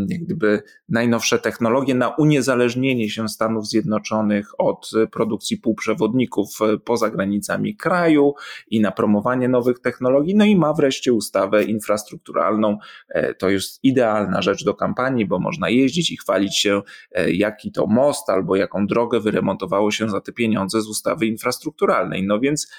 jak 0.10 0.22
gdyby 0.22 0.62
najnowsze 0.90 1.40
technologie 1.40 1.96
na 1.96 2.10
uniezależnienie 2.10 3.10
się 3.10 3.30
Stanów 3.30 3.68
Zjednoczonych 3.68 4.52
od 4.58 4.92
produkcji 5.12 5.58
półprzewodników 5.58 6.50
e, 6.62 6.78
poza 6.78 7.10
granicami 7.10 7.76
kraju 7.76 8.34
i 8.68 8.82
na 8.82 8.92
promowanie 8.92 9.50
nowych 9.50 9.80
technologii. 9.80 10.36
No 10.36 10.46
i 10.46 10.56
ma 10.56 10.74
wreszcie 10.74 11.14
ustawę 11.14 11.64
infrastrukturalną. 11.64 12.78
E, 13.10 13.34
to 13.34 13.50
jest 13.50 13.80
idealna 13.84 14.42
rzecz 14.42 14.64
do 14.66 14.74
kampanii, 14.74 15.26
bo 15.26 15.40
można 15.40 15.70
jeździć 15.70 16.12
i 16.12 16.18
chwalić 16.18 16.60
się, 16.60 16.82
e, 17.12 17.32
jaki 17.32 17.72
to 17.72 17.88
most 17.88 18.30
albo 18.30 18.56
jaką 18.56 18.88
drogę 18.88 19.20
wyremontowało 19.20 19.92
się 19.92 20.10
za 20.10 20.22
te 20.22 20.32
pieniądze 20.32 20.82
z 20.82 20.88
ustawy 20.88 21.26
infrastrukturalnej. 21.26 22.28
No 22.28 22.40
więc 22.40 22.72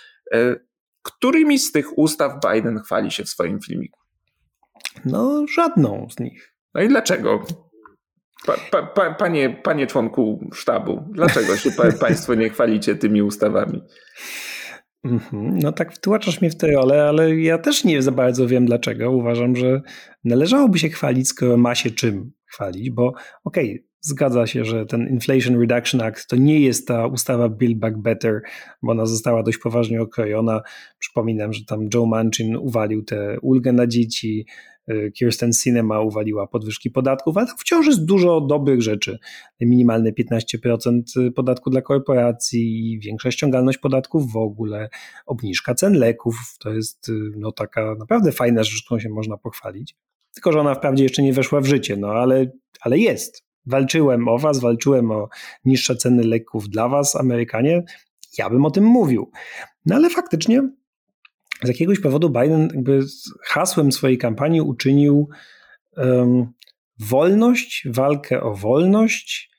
którymi 1.02 1.58
z 1.58 1.72
tych 1.72 1.98
ustaw 1.98 2.32
Biden 2.50 2.78
chwali 2.78 3.10
się 3.10 3.24
w 3.24 3.28
swoim 3.28 3.60
filmiku? 3.60 4.00
No, 5.04 5.46
żadną 5.46 6.06
z 6.10 6.20
nich. 6.20 6.49
No 6.74 6.82
i 6.82 6.88
dlaczego? 6.88 7.44
Pa, 8.46 8.56
pa, 8.70 8.82
pa, 8.82 9.14
panie, 9.14 9.60
panie 9.62 9.86
członku 9.86 10.50
sztabu, 10.54 11.04
dlaczego 11.12 11.56
się 11.56 11.70
państwo 12.00 12.34
nie 12.34 12.50
chwalicie 12.50 12.96
tymi 12.96 13.22
ustawami? 13.22 13.82
Mhm. 15.04 15.58
No 15.58 15.72
tak 15.72 15.92
wtłaczasz 15.92 16.40
mnie 16.40 16.50
w 16.50 16.56
tę 16.56 16.72
rolę, 16.72 17.08
ale 17.08 17.36
ja 17.36 17.58
też 17.58 17.84
nie 17.84 18.02
za 18.02 18.12
bardzo 18.12 18.46
wiem 18.46 18.66
dlaczego. 18.66 19.10
Uważam, 19.10 19.56
że 19.56 19.80
należałoby 20.24 20.78
się 20.78 20.88
chwalić, 20.88 21.28
skoro 21.28 21.56
ma 21.56 21.74
się 21.74 21.90
czym 21.90 22.32
chwalić, 22.46 22.90
bo 22.90 23.12
okej, 23.44 23.70
okay, 23.70 23.89
zgadza 24.00 24.46
się, 24.46 24.64
że 24.64 24.86
ten 24.86 25.08
Inflation 25.08 25.60
Reduction 25.60 26.00
Act 26.00 26.26
to 26.26 26.36
nie 26.36 26.60
jest 26.60 26.88
ta 26.88 27.06
ustawa 27.06 27.48
Build 27.48 27.78
Back 27.78 27.98
Better, 27.98 28.40
bo 28.82 28.92
ona 28.92 29.06
została 29.06 29.42
dość 29.42 29.58
poważnie 29.58 30.02
okrojona. 30.02 30.60
Przypominam, 30.98 31.52
że 31.52 31.64
tam 31.64 31.88
Joe 31.94 32.06
Manchin 32.06 32.56
uwalił 32.56 33.02
tę 33.02 33.36
ulgę 33.40 33.72
na 33.72 33.86
dzieci, 33.86 34.46
Y, 34.90 35.12
Kirsten 35.12 35.52
Sinema 35.52 36.00
uwaliła 36.00 36.46
podwyżki 36.46 36.90
podatków, 36.90 37.36
ale 37.36 37.46
wciąż 37.58 37.86
jest 37.86 38.04
dużo 38.04 38.40
dobrych 38.40 38.82
rzeczy. 38.82 39.18
Minimalne 39.60 40.12
15% 40.12 41.30
podatku 41.36 41.70
dla 41.70 41.82
korporacji, 41.82 42.98
większa 43.02 43.30
ściągalność 43.30 43.78
podatków 43.78 44.32
w 44.32 44.36
ogóle, 44.36 44.88
obniżka 45.26 45.74
cen 45.74 45.92
leków, 45.92 46.34
to 46.60 46.70
jest 46.70 47.08
y, 47.08 47.12
no, 47.36 47.52
taka 47.52 47.94
naprawdę 47.98 48.32
fajna 48.32 48.64
rzecz, 48.64 48.84
którą 48.84 49.00
się 49.00 49.08
można 49.08 49.36
pochwalić. 49.36 49.96
Tylko, 50.34 50.52
że 50.52 50.60
ona 50.60 50.74
wprawdzie 50.74 51.02
jeszcze 51.02 51.22
nie 51.22 51.32
weszła 51.32 51.60
w 51.60 51.66
życie, 51.66 51.96
no 51.96 52.08
ale, 52.08 52.50
ale 52.80 52.98
jest. 52.98 53.49
Walczyłem 53.66 54.28
o 54.28 54.38
was, 54.38 54.60
walczyłem 54.60 55.10
o 55.10 55.28
niższe 55.64 55.96
ceny 55.96 56.24
leków 56.24 56.68
dla 56.68 56.88
was, 56.88 57.16
Amerykanie. 57.16 57.82
Ja 58.38 58.50
bym 58.50 58.64
o 58.64 58.70
tym 58.70 58.84
mówił. 58.84 59.30
No 59.86 59.96
ale 59.96 60.10
faktycznie 60.10 60.70
z 61.62 61.68
jakiegoś 61.68 62.00
powodu 62.00 62.30
Biden 62.30 62.68
jakby 62.74 63.00
hasłem 63.44 63.92
swojej 63.92 64.18
kampanii 64.18 64.60
uczynił 64.60 65.28
um, 65.96 66.52
wolność, 66.98 67.88
walkę 67.90 68.42
o 68.42 68.54
wolność 68.54 69.50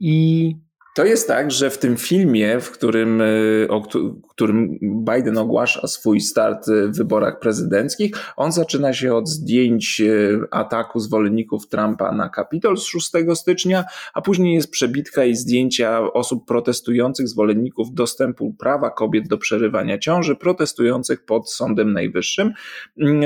i 0.00 0.54
to 0.94 1.04
jest 1.04 1.28
tak, 1.28 1.50
że 1.50 1.70
w 1.70 1.78
tym 1.78 1.96
filmie, 1.96 2.60
w 2.60 2.70
którym, 2.70 3.20
e, 3.20 3.24
o 3.68 3.82
którym 4.28 4.78
Biden 4.82 5.38
ogłasza 5.38 5.86
swój 5.86 6.20
start 6.20 6.66
w 6.68 6.96
wyborach 6.96 7.38
prezydenckich, 7.38 8.10
on 8.36 8.52
zaczyna 8.52 8.92
się 8.92 9.14
od 9.14 9.28
zdjęć 9.28 10.00
e, 10.00 10.38
ataku 10.50 11.00
zwolenników 11.00 11.68
Trumpa 11.68 12.12
na 12.12 12.28
Kapitol 12.28 12.76
z 12.76 12.82
6 12.82 13.10
stycznia, 13.34 13.84
a 14.14 14.20
później 14.20 14.54
jest 14.54 14.70
przebitka 14.70 15.24
i 15.24 15.34
zdjęcia 15.34 16.12
osób 16.12 16.46
protestujących, 16.46 17.28
zwolenników 17.28 17.94
dostępu 17.94 18.54
prawa 18.58 18.90
kobiet 18.90 19.28
do 19.28 19.38
przerywania 19.38 19.98
ciąży, 19.98 20.36
protestujących 20.36 21.24
pod 21.24 21.50
Sądem 21.50 21.92
Najwyższym. 21.92 22.52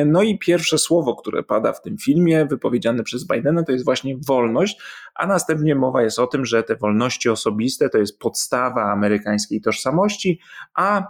No 0.06 0.22
i 0.22 0.38
pierwsze 0.38 0.78
słowo, 0.78 1.16
które 1.16 1.42
pada 1.42 1.72
w 1.72 1.82
tym 1.82 1.98
filmie, 1.98 2.46
wypowiedziane 2.46 3.02
przez 3.02 3.26
Bidena, 3.26 3.62
to 3.62 3.72
jest 3.72 3.84
właśnie 3.84 4.16
wolność, 4.28 4.78
a 5.14 5.26
następnie 5.26 5.74
mowa 5.74 6.02
jest 6.02 6.18
o 6.18 6.26
tym, 6.26 6.44
że 6.44 6.62
te 6.62 6.76
wolności 6.76 7.28
osobiste 7.54 7.90
to 7.90 7.98
jest 7.98 8.18
podstawa 8.18 8.92
amerykańskiej 8.92 9.60
tożsamości, 9.60 10.40
a 10.74 11.06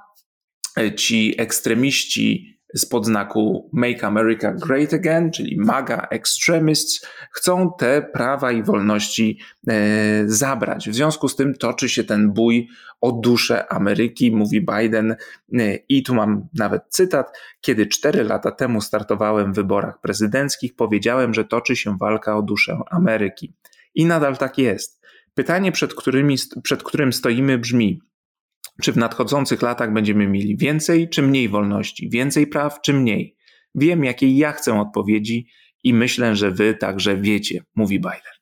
ci 0.96 1.35
ekstremiści 1.38 2.54
z 2.74 2.87
podznaku 2.87 3.70
Make 3.72 4.04
America 4.04 4.52
Great 4.52 4.94
Again, 4.94 5.30
czyli 5.30 5.57
MAGA 5.59 6.07
Extremists, 6.11 7.07
chcą 7.33 7.72
te 7.78 8.02
prawa 8.02 8.52
i 8.52 8.62
wolności 8.62 9.38
e, 9.68 9.74
zabrać. 10.26 10.88
W 10.88 10.94
związku 10.94 11.28
z 11.28 11.37
tym 11.37 11.54
toczy 11.54 11.88
się 11.88 12.04
ten 12.04 12.33
bój 12.33 12.68
o 13.00 13.12
duszę 13.12 13.72
Ameryki, 13.72 14.37
mówi 14.37 14.61
Biden. 14.61 15.11
E, 15.11 15.16
I 15.88 16.02
tu 16.02 16.14
mam 16.14 16.48
nawet 16.54 16.83
cytat. 16.88 17.38
Kiedy 17.61 17.87
cztery 17.87 18.24
lata 18.24 18.50
temu 18.50 18.80
startowałem 18.80 19.52
w 19.52 19.57
wyborach 19.57 20.00
prezydenckich, 20.00 20.76
powiedziałem, 20.76 21.35
że 21.35 21.44
toczy 21.44 21.76
się 21.76 21.96
walka 22.00 22.37
o 22.37 22.42
duszę 22.42 22.78
Ameryki. 22.90 23.54
I 23.94 24.07
nadal 24.07 24.37
tak 24.37 24.59
jest. 24.59 25.04
Pytanie, 25.35 25.73
przed, 25.73 25.94
którymi, 25.94 26.37
przed 26.62 26.83
którym 26.83 27.12
stoimy, 27.12 27.59
brzmi: 27.59 28.01
czy 28.83 28.92
w 28.92 28.97
nadchodzących 28.97 29.62
latach 29.62 29.92
będziemy 29.92 30.27
mieli 30.27 30.57
więcej 30.57 31.09
czy 31.09 31.23
mniej 31.23 31.49
wolności, 31.49 32.09
więcej 32.11 32.47
praw 32.47 32.81
czy 32.81 32.92
mniej? 32.92 33.37
Wiem, 33.75 34.05
jakiej 34.05 34.37
ja 34.37 34.53
chcę 34.53 34.81
odpowiedzi 34.81 35.47
i 35.83 35.94
myślę, 35.94 36.37
że 36.37 36.51
wy 36.51 36.75
także 36.75 37.16
wiecie, 37.16 37.62
mówi 37.75 37.99
Biden. 37.99 38.35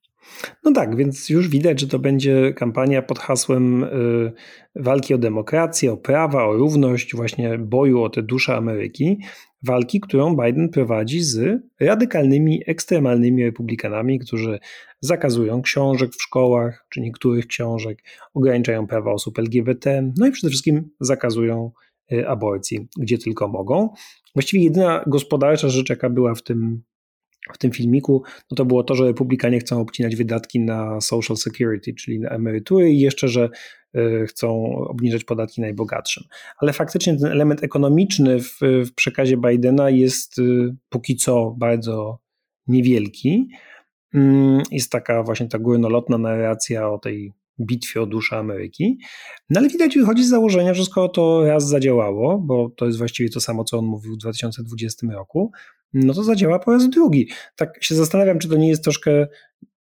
No 0.65 0.73
tak, 0.73 0.97
więc 0.97 1.29
już 1.29 1.49
widać, 1.49 1.81
że 1.81 1.89
to 1.89 1.99
będzie 1.99 2.53
kampania 2.53 3.03
pod 3.03 3.19
hasłem 3.19 3.85
y, 3.85 4.33
walki 4.77 5.15
o 5.15 5.19
demokrację, 5.19 5.93
o 5.93 5.97
prawa, 5.97 6.45
o 6.45 6.53
równość, 6.53 7.15
właśnie 7.15 7.59
boju 7.59 8.03
o 8.03 8.11
tę 8.11 8.23
duszę 8.23 8.57
Ameryki. 8.57 9.19
Walki, 9.63 10.01
którą 10.01 10.37
Biden 10.37 10.69
prowadzi 10.69 11.21
z 11.21 11.63
radykalnymi, 11.81 12.63
ekstremalnymi 12.67 13.45
republikanami, 13.45 14.19
którzy 14.19 14.59
zakazują 15.01 15.63
książek 15.63 16.11
w 16.13 16.23
szkołach, 16.23 16.87
czy 16.89 17.01
niektórych 17.01 17.47
książek, 17.47 18.03
ograniczają 18.35 18.87
prawa 18.87 19.13
osób 19.13 19.39
LGBT, 19.39 20.13
no 20.19 20.27
i 20.27 20.31
przede 20.31 20.51
wszystkim 20.51 20.91
zakazują 21.01 21.71
y, 22.13 22.29
aborcji, 22.29 22.89
gdzie 22.99 23.19
tylko 23.19 23.49
mogą. 23.49 23.89
Właściwie 24.35 24.65
jedyna 24.65 25.05
gospodarcza 25.07 25.69
rzecz, 25.69 25.91
jaka 25.91 26.11
była 26.11 26.35
w 26.35 26.43
tym 26.43 26.83
w 27.55 27.59
tym 27.59 27.73
filmiku, 27.73 28.23
no 28.51 28.55
to 28.55 28.65
było 28.65 28.85
to, 28.85 28.95
że 28.95 29.07
republikanie 29.07 29.59
chcą 29.59 29.81
obcinać 29.81 30.17
wydatki 30.17 30.61
na 30.61 31.01
social 31.01 31.37
security, 31.37 31.95
czyli 31.95 32.21
na 32.21 32.29
emerytury 32.29 32.93
i 32.93 33.01
jeszcze, 33.01 33.29
że 33.29 33.49
e, 33.95 34.27
chcą 34.27 34.77
obniżać 34.77 35.25
podatki 35.25 35.61
najbogatszym. 35.61 36.25
Ale 36.59 36.73
faktycznie 36.73 37.17
ten 37.17 37.33
element 37.33 37.65
ekonomiczny 37.65 38.41
w, 38.41 38.59
w 38.61 38.95
przekazie 38.95 39.37
Bidena 39.37 39.91
jest 39.91 40.39
e, 40.39 40.43
póki 40.89 41.17
co 41.17 41.55
bardzo 41.59 42.19
niewielki. 42.67 43.49
Mm, 44.15 44.63
jest 44.71 44.93
taka 44.93 45.23
właśnie 45.23 45.49
ta 45.49 45.59
górnolotna 45.59 46.19
narracja 46.19 46.91
o 46.91 46.99
tej 46.99 47.33
bitwie 47.61 48.03
o 48.03 48.07
duszę 48.07 48.37
Ameryki. 48.37 48.99
No 49.51 49.61
ale 49.61 49.69
widać, 49.69 49.99
wychodzi 49.99 50.25
z 50.25 50.29
założenia, 50.29 50.75
że 50.75 50.85
skoro 50.85 51.09
to 51.09 51.45
raz 51.47 51.69
zadziałało, 51.69 52.39
bo 52.39 52.71
to 52.77 52.87
jest 52.87 52.99
właściwie 52.99 53.31
to 53.31 53.41
samo, 53.41 53.65
co 53.65 53.79
on 53.79 53.85
mówił 53.85 54.15
w 54.15 54.19
2020 54.19 55.07
roku, 55.13 55.53
no 55.95 56.15
to 56.15 56.23
zadziała 56.23 56.59
po 56.59 56.73
raz 56.73 56.91
drugi. 56.91 57.29
Tak 57.57 57.85
się 57.85 57.95
zastanawiam, 57.95 58.39
czy 58.39 58.49
to 58.49 58.57
nie 58.57 58.69
jest 58.69 58.85
troszkę 58.85 59.27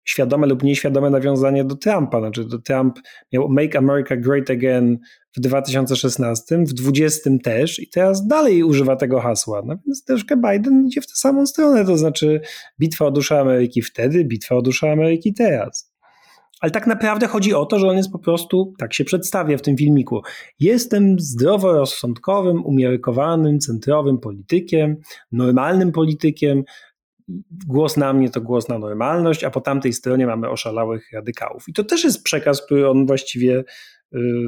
świadome 0.10 0.48
lub 0.48 0.64
nieświadome 0.64 1.10
nawiązanie 1.10 1.64
do 1.64 1.76
Trumpa. 1.76 2.20
Znaczy, 2.20 2.46
to 2.46 2.60
Trump 2.60 3.00
miał 3.34 3.50
Make 3.50 3.76
America 3.76 4.16
Great 4.16 4.50
Again 4.50 4.98
w 5.38 5.40
2016, 5.40 6.58
w 6.58 6.74
2020 6.74 7.30
też 7.44 7.80
i 7.80 7.90
teraz 7.90 8.28
dalej 8.28 8.64
używa 8.64 8.96
tego 8.96 9.20
hasła. 9.20 9.62
No 9.66 9.76
więc 9.86 10.06
troszkę 10.06 10.38
Biden 10.38 10.88
idzie 10.88 11.02
w 11.02 11.08
tę 11.08 11.14
samą 11.16 11.46
stronę, 11.46 11.86
to 11.86 11.98
znaczy 11.98 12.42
bitwa 12.80 13.06
o 13.06 13.12
duszę 13.12 13.40
Ameryki 13.40 13.82
wtedy, 13.82 14.26
bitwa 14.26 14.56
o 14.56 14.62
duszę 14.62 14.92
Ameryki 14.92 15.34
teraz. 15.34 15.89
Ale 16.60 16.72
tak 16.72 16.88
naprawdę 16.88 17.28
chodzi 17.28 17.54
o 17.54 17.66
to, 17.66 17.80
że 17.80 17.88
on 17.88 17.98
jest 17.98 18.12
po 18.12 18.20
prostu, 18.20 18.74
tak 18.78 18.94
się 18.94 19.04
przedstawia 19.04 19.58
w 19.58 19.62
tym 19.62 19.78
filmiku. 19.78 20.22
Jestem 20.60 21.20
zdroworozsądkowym, 21.20 22.66
umiarkowanym, 22.66 23.60
centrowym 23.60 24.18
politykiem, 24.18 24.98
normalnym 25.32 25.92
politykiem. 25.92 26.64
Głos 27.68 27.98
na 27.98 28.14
mnie 28.14 28.30
to 28.30 28.42
głos 28.42 28.68
na 28.68 28.80
normalność, 28.80 29.44
a 29.44 29.50
po 29.50 29.62
tamtej 29.62 29.94
stronie 29.94 30.28
mamy 30.28 30.50
oszalałych 30.50 31.12
radykałów. 31.14 31.64
I 31.68 31.74
to 31.74 31.84
też 31.84 32.04
jest 32.04 32.24
przekaz, 32.24 32.66
który 32.66 32.90
on 32.90 33.06
właściwie 33.06 33.64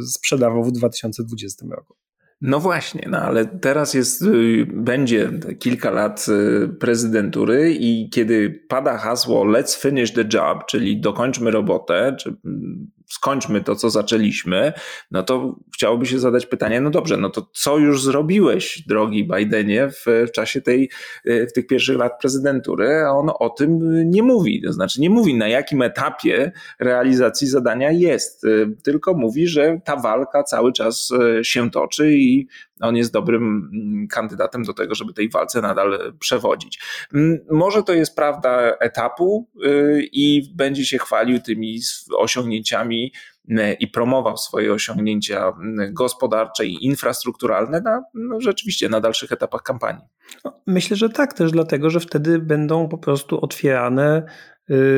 sprzedawał 0.07 0.63
w 0.63 0.71
2020 0.71 1.65
roku. 1.71 1.95
No 2.41 2.59
właśnie, 2.59 3.07
no 3.09 3.17
ale 3.17 3.45
teraz 3.45 3.93
jest, 3.93 4.21
y, 4.21 4.67
będzie 4.73 5.31
kilka 5.59 5.91
lat 5.91 6.25
y, 6.29 6.69
prezydentury 6.69 7.73
i 7.73 8.09
kiedy 8.09 8.65
pada 8.67 8.97
hasło 8.97 9.45
let's 9.45 9.81
finish 9.81 10.13
the 10.13 10.25
job, 10.33 10.65
czyli 10.65 11.01
dokończmy 11.01 11.51
robotę, 11.51 12.15
czy 12.19 12.35
mm, 12.45 12.91
skończmy 13.11 13.61
to, 13.61 13.75
co 13.75 13.89
zaczęliśmy, 13.89 14.73
no 15.11 15.23
to 15.23 15.55
chciałoby 15.73 16.05
się 16.05 16.19
zadać 16.19 16.45
pytanie, 16.45 16.81
no 16.81 16.89
dobrze, 16.89 17.17
no 17.17 17.29
to 17.29 17.49
co 17.53 17.77
już 17.77 18.03
zrobiłeś, 18.03 18.83
drogi 18.87 19.27
Bidenie, 19.27 19.89
w, 19.89 20.31
czasie 20.31 20.61
tej, 20.61 20.89
y, 21.27 21.47
w 21.47 21.53
tych 21.53 21.67
pierwszych 21.67 21.97
lat 21.97 22.19
prezydentury, 22.21 23.03
a 23.05 23.09
on 23.09 23.31
o 23.39 23.49
tym 23.49 23.79
nie 24.09 24.23
mówi, 24.23 24.61
to 24.61 24.73
znaczy 24.73 25.01
nie 25.01 25.09
mówi 25.09 25.35
na 25.35 25.47
jakim 25.47 25.81
etapie 25.81 26.51
realizacji 26.79 27.47
zadania 27.47 27.91
jest, 27.91 28.45
tylko 28.83 29.13
mówi, 29.13 29.47
że 29.47 29.81
ta 29.85 29.95
walka 29.95 30.43
cały 30.43 30.73
czas 30.73 31.09
się 31.43 31.71
toczy 31.71 32.13
i 32.13 32.47
on 32.81 32.95
jest 32.95 33.13
dobrym 33.13 33.69
mm, 33.73 34.07
kandydatem 34.07 34.63
do 34.63 34.73
tego, 34.73 34.95
żeby 34.95 35.13
tej 35.13 35.29
walce 35.29 35.61
nadal 35.61 36.13
przewodzić. 36.19 36.79
Mm, 37.13 37.39
może 37.51 37.83
to 37.83 37.93
jest 37.93 38.15
prawda 38.15 38.77
etapu 38.79 39.49
y, 39.65 40.09
i 40.11 40.53
będzie 40.55 40.85
się 40.85 40.97
chwalił 40.97 41.39
tymi 41.39 41.79
osiągnięciami 42.17 43.13
y, 43.49 43.73
i 43.79 43.87
promował 43.87 44.37
swoje 44.37 44.73
osiągnięcia 44.73 45.49
y, 45.49 45.91
gospodarcze 45.91 46.65
i 46.65 46.85
infrastrukturalne 46.85 47.81
na, 47.81 48.03
no 48.13 48.41
rzeczywiście 48.41 48.89
na 48.89 49.01
dalszych 49.01 49.31
etapach 49.31 49.61
kampanii. 49.61 50.03
No, 50.45 50.61
myślę, 50.67 50.97
że 50.97 51.09
tak, 51.09 51.33
też 51.33 51.51
dlatego, 51.51 51.89
że 51.89 51.99
wtedy 51.99 52.39
będą 52.39 52.87
po 52.89 52.97
prostu 52.97 53.41
otwierane 53.41 54.23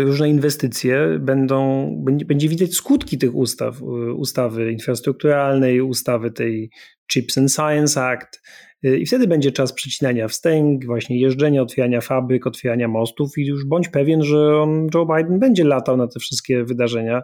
różne 0.04 0.30
inwestycje, 0.30 1.18
będą, 1.20 1.90
będzie, 2.06 2.26
będzie 2.26 2.50
widać 2.50 2.74
skutki 2.74 3.18
tych 3.18 3.36
ustaw, 3.36 3.82
ustawy 4.16 4.72
infrastrukturalnej, 4.72 5.82
ustawy 5.82 6.32
tej 6.32 6.70
Chips 7.14 7.38
and 7.38 7.52
Science 7.54 8.02
Act 8.02 8.42
y, 8.86 8.98
i 8.98 9.06
wtedy 9.06 9.28
będzie 9.28 9.52
czas 9.52 9.74
przecinania 9.74 10.28
wstęg, 10.28 10.86
właśnie 10.86 11.20
jeżdżenia, 11.20 11.62
otwierania 11.62 12.02
fabryk, 12.02 12.48
otwierania 12.48 12.88
mostów 12.88 13.38
i 13.38 13.46
już 13.46 13.66
bądź 13.66 13.90
pewien, 13.90 14.24
że 14.24 14.62
on, 14.62 14.88
Joe 14.94 15.06
Biden 15.06 15.40
będzie 15.40 15.64
latał 15.64 15.98
na 15.98 16.08
te 16.08 16.20
wszystkie 16.20 16.64
wydarzenia 16.64 17.22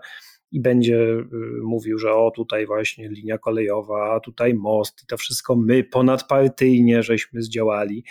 i 0.52 0.62
będzie 0.62 1.18
mówił, 1.64 2.00
że 2.00 2.14
o 2.14 2.32
tutaj 2.32 2.66
właśnie 2.66 3.10
linia 3.10 3.38
kolejowa, 3.38 4.20
tutaj 4.20 4.54
most 4.54 5.04
i 5.04 5.06
to 5.06 5.18
wszystko 5.18 5.56
my 5.56 5.84
ponadpartyjnie 5.84 7.04
żeśmy 7.04 7.42
zdziałali. 7.42 8.04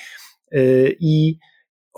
I 1.01 1.39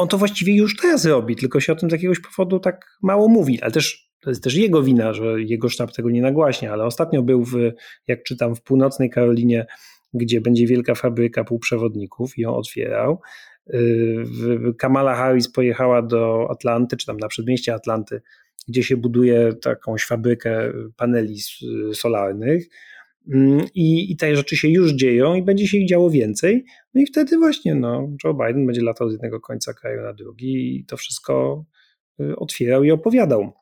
on 0.01 0.09
to 0.09 0.19
właściwie 0.19 0.57
już 0.57 0.77
teraz 0.77 1.05
robi, 1.05 1.37
tylko 1.37 1.61
się 1.61 1.73
o 1.73 1.77
tym 1.77 1.91
z 1.91 1.93
jakiegoś 1.93 2.21
powodu 2.21 2.61
tak 2.61 2.99
mało 3.03 3.29
mówi, 3.29 3.63
ale 3.63 3.73
też 3.73 4.11
to 4.21 4.31
jest 4.31 4.45
też 4.45 4.55
jego 4.55 4.83
wina, 4.83 5.13
że 5.13 5.43
jego 5.43 5.69
sztab 5.69 5.93
tego 5.93 6.11
nie 6.11 6.23
nagłaśnia, 6.23 6.73
ale 6.73 6.85
ostatnio 6.85 7.23
był 7.23 7.45
w, 7.45 7.55
jak 8.07 8.23
czytam, 8.23 8.57
w 8.57 8.63
północnej 8.63 9.11
Karolinie, 9.11 9.67
gdzie 10.15 10.41
będzie 10.41 10.67
wielka 10.67 10.95
fabryka 10.95 11.45
półprzewodników 11.45 12.39
i 12.39 12.41
ją 12.41 12.55
otwierał. 12.55 13.21
Y, 13.75 14.25
Kamala 14.79 15.15
Harris 15.15 15.53
pojechała 15.53 16.03
do 16.03 16.51
Atlanty, 16.51 16.97
czy 16.97 17.07
tam 17.07 17.17
na 17.17 17.29
przedmieście 17.29 17.75
Atlanty, 17.75 18.23
gdzie 18.69 18.83
się 18.83 18.97
buduje 18.97 19.53
takąś 19.53 20.05
fabrykę 20.05 20.73
paneli 20.97 21.39
solarnych 21.95 22.69
I, 23.75 24.13
I 24.13 24.17
te 24.17 24.37
rzeczy 24.37 24.57
się 24.57 24.69
już 24.69 24.93
dzieją 24.93 25.35
i 25.35 25.43
będzie 25.43 25.69
się 25.69 25.79
ich 25.79 25.89
działo 25.89 26.11
więcej. 26.11 26.65
No 26.95 27.01
i 27.01 27.07
wtedy 27.07 27.39
właśnie 27.39 27.75
no, 27.75 28.09
Joe 28.25 28.35
Biden 28.35 28.67
będzie 28.67 28.83
latał 28.83 29.09
z 29.09 29.13
jednego 29.13 29.41
końca 29.41 29.75
kraju 29.75 30.03
na 30.03 30.13
drugi 30.13 30.77
i 30.77 30.85
to 30.85 30.97
wszystko 30.97 31.65
y, 32.21 32.37
otwierał 32.37 32.85
i 32.85 32.91
opowiadał. 32.91 33.53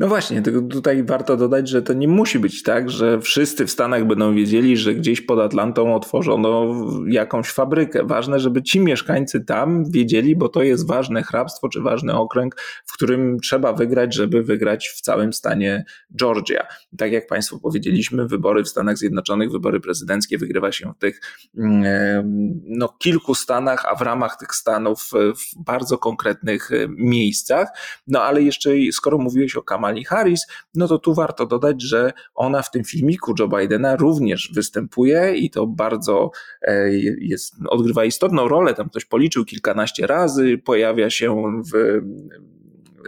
No 0.00 0.08
właśnie, 0.08 0.42
tylko 0.42 0.62
tutaj 0.62 1.04
warto 1.04 1.36
dodać, 1.36 1.68
że 1.68 1.82
to 1.82 1.92
nie 1.92 2.08
musi 2.08 2.38
być 2.38 2.62
tak, 2.62 2.90
że 2.90 3.20
wszyscy 3.20 3.66
w 3.66 3.70
Stanach 3.70 4.06
będą 4.06 4.34
wiedzieli, 4.34 4.76
że 4.76 4.94
gdzieś 4.94 5.20
pod 5.20 5.38
Atlantą 5.38 5.94
otworzono 5.94 6.74
jakąś 7.08 7.50
fabrykę. 7.50 8.04
Ważne, 8.04 8.40
żeby 8.40 8.62
ci 8.62 8.80
mieszkańcy 8.80 9.44
tam 9.44 9.90
wiedzieli, 9.90 10.36
bo 10.36 10.48
to 10.48 10.62
jest 10.62 10.86
ważne 10.88 11.22
hrabstwo 11.22 11.68
czy 11.68 11.80
ważny 11.80 12.14
okręg, 12.14 12.56
w 12.86 12.92
którym 12.92 13.40
trzeba 13.40 13.72
wygrać, 13.72 14.14
żeby 14.14 14.42
wygrać 14.42 14.88
w 14.88 15.00
całym 15.00 15.32
stanie 15.32 15.84
Georgia. 16.16 16.66
Tak 16.98 17.12
jak 17.12 17.26
Państwu 17.26 17.60
powiedzieliśmy, 17.60 18.26
wybory 18.28 18.64
w 18.64 18.68
Stanach 18.68 18.98
Zjednoczonych, 18.98 19.50
wybory 19.50 19.80
prezydenckie 19.80 20.38
wygrywa 20.38 20.72
się 20.72 20.92
w 20.96 20.98
tych 20.98 21.20
mm, 21.58 21.82
no, 22.64 22.88
kilku 22.98 23.34
stanach, 23.34 23.84
a 23.92 23.94
w 23.94 24.02
ramach 24.02 24.36
tych 24.36 24.54
stanów 24.54 25.10
w 25.12 25.64
bardzo 25.64 25.98
konkretnych 25.98 26.72
e, 26.72 26.88
miejscach. 26.88 27.68
No 28.06 28.22
ale 28.22 28.42
jeszcze 28.42 28.70
skoro 28.92 29.18
mówiłeś 29.18 29.56
o 29.56 29.62
Kamali 29.82 30.04
Harris, 30.04 30.46
no 30.74 30.88
to 30.88 30.98
tu 30.98 31.14
warto 31.14 31.46
dodać, 31.46 31.82
że 31.82 32.12
ona 32.34 32.62
w 32.62 32.70
tym 32.70 32.84
filmiku 32.84 33.34
Joe 33.38 33.48
Bidena 33.48 33.96
również 33.96 34.52
występuje 34.54 35.34
i 35.34 35.50
to 35.50 35.66
bardzo 35.66 36.30
e, 36.62 36.92
jest, 37.20 37.54
odgrywa 37.68 38.04
istotną 38.04 38.48
rolę. 38.48 38.74
Tam 38.74 38.88
ktoś 38.88 39.04
policzył 39.04 39.44
kilkanaście 39.44 40.06
razy, 40.06 40.58
pojawia 40.58 41.10
się 41.10 41.42
w 41.72 42.00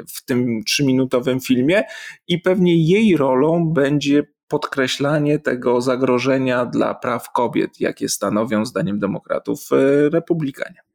w 0.09 0.25
tym 0.25 0.65
trzyminutowym 0.67 1.41
filmie 1.41 1.83
i 2.29 2.39
pewnie 2.41 2.77
jej 2.77 3.17
rolą 3.17 3.73
będzie 3.73 4.23
podkreślanie 4.49 5.39
tego 5.39 5.81
zagrożenia 5.81 6.67
dla 6.67 6.95
praw 6.95 7.33
kobiet, 7.33 7.81
jakie 7.81 8.09
stanowią 8.09 8.65
zdaniem 8.65 8.99
demokratów 8.99 9.61
e, 9.73 10.09
republikanie. 10.09 10.94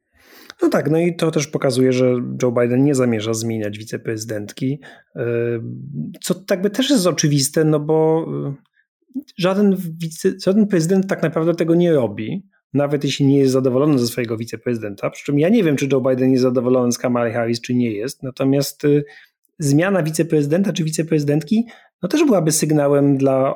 No 0.62 0.68
tak, 0.68 0.90
no 0.90 0.98
i 0.98 1.16
to 1.16 1.30
też 1.30 1.46
pokazuje, 1.46 1.92
że 1.92 2.14
Joe 2.42 2.52
Biden 2.52 2.84
nie 2.84 2.94
zamierza 2.94 3.34
zmieniać 3.34 3.78
wiceprezydentki, 3.78 4.80
e, 5.16 5.24
co 6.22 6.34
tak 6.34 6.62
by 6.62 6.70
też 6.70 6.90
jest 6.90 7.06
oczywiste, 7.06 7.64
no 7.64 7.80
bo 7.80 8.26
e, 8.46 8.54
żaden, 9.36 9.76
wice, 10.00 10.32
żaden 10.44 10.66
prezydent 10.66 11.06
tak 11.06 11.22
naprawdę 11.22 11.54
tego 11.54 11.74
nie 11.74 11.92
robi, 11.92 12.46
nawet 12.74 13.04
jeśli 13.04 13.26
nie 13.26 13.38
jest 13.38 13.52
zadowolony 13.52 13.98
ze 13.98 14.06
swojego 14.06 14.36
wiceprezydenta, 14.36 15.10
przy 15.10 15.24
czym 15.24 15.38
ja 15.38 15.48
nie 15.48 15.64
wiem, 15.64 15.76
czy 15.76 15.88
Joe 15.92 16.00
Biden 16.00 16.30
jest 16.30 16.42
zadowolony 16.42 16.92
z 16.92 16.98
Kamala 16.98 17.32
Harris, 17.32 17.60
czy 17.60 17.74
nie 17.74 17.92
jest, 17.92 18.22
natomiast 18.22 18.84
e, 18.84 18.88
zmiana 19.58 20.02
wiceprezydenta 20.02 20.72
czy 20.72 20.84
wiceprezydentki 20.84 21.66
no 22.02 22.08
też 22.08 22.24
byłaby 22.24 22.52
sygnałem 22.52 23.16
dla 23.16 23.54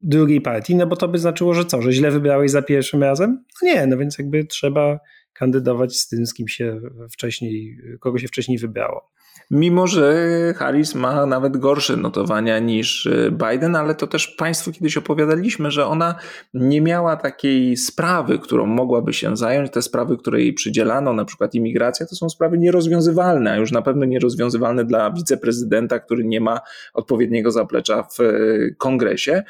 drugiej 0.00 0.40
partii, 0.40 0.76
no 0.76 0.86
bo 0.86 0.96
to 0.96 1.08
by 1.08 1.18
znaczyło, 1.18 1.54
że 1.54 1.64
co, 1.64 1.82
że 1.82 1.92
źle 1.92 2.10
wybrałeś 2.10 2.50
za 2.50 2.62
pierwszym 2.62 3.02
razem? 3.02 3.44
No 3.62 3.68
nie, 3.68 3.86
no 3.86 3.96
więc 3.96 4.18
jakby 4.18 4.44
trzeba 4.44 4.98
kandydować 5.34 5.96
z 5.96 6.08
tym, 6.08 6.26
z 6.26 6.34
kim 6.34 6.48
się 6.48 6.80
wcześniej, 7.10 7.78
kogo 8.00 8.18
się 8.18 8.28
wcześniej 8.28 8.58
wybrało. 8.58 9.10
Mimo, 9.50 9.86
że 9.86 10.14
Harris 10.56 10.94
ma 10.94 11.26
nawet 11.26 11.56
gorsze 11.56 11.96
notowania 11.96 12.58
niż 12.58 13.06
e, 13.06 13.30
Biden, 13.30 13.76
ale 13.76 13.94
to 13.94 14.06
też 14.06 14.28
Państwu 14.28 14.72
kiedyś 14.72 14.96
opowiadaliśmy, 14.96 15.70
że 15.70 15.86
ona 15.86 16.14
nie 16.54 16.80
miała 16.80 17.16
takiej 17.16 17.76
sprawy, 17.76 18.38
którą 18.38 18.66
mogłaby 18.66 19.12
się 19.12 19.36
zająć. 19.36 19.70
Te 19.70 19.82
sprawy, 19.82 20.16
które 20.16 20.40
jej 20.40 20.52
przydzielano, 20.52 21.12
na 21.12 21.24
przykład 21.24 21.54
imigracja, 21.54 22.06
to 22.06 22.16
są 22.16 22.28
sprawy 22.28 22.58
nierozwiązywalne, 22.58 23.52
a 23.52 23.56
już 23.56 23.72
na 23.72 23.82
pewno 23.82 24.04
nierozwiązywalne 24.04 24.84
dla 24.84 25.10
wiceprezydenta, 25.10 25.98
który 25.98 26.24
nie 26.24 26.40
ma 26.40 26.60
odpowiedniego 26.94 27.50
zaplecza 27.50 28.02
w 28.02 28.20
e, 28.20 28.34
kongresie. 28.78 29.42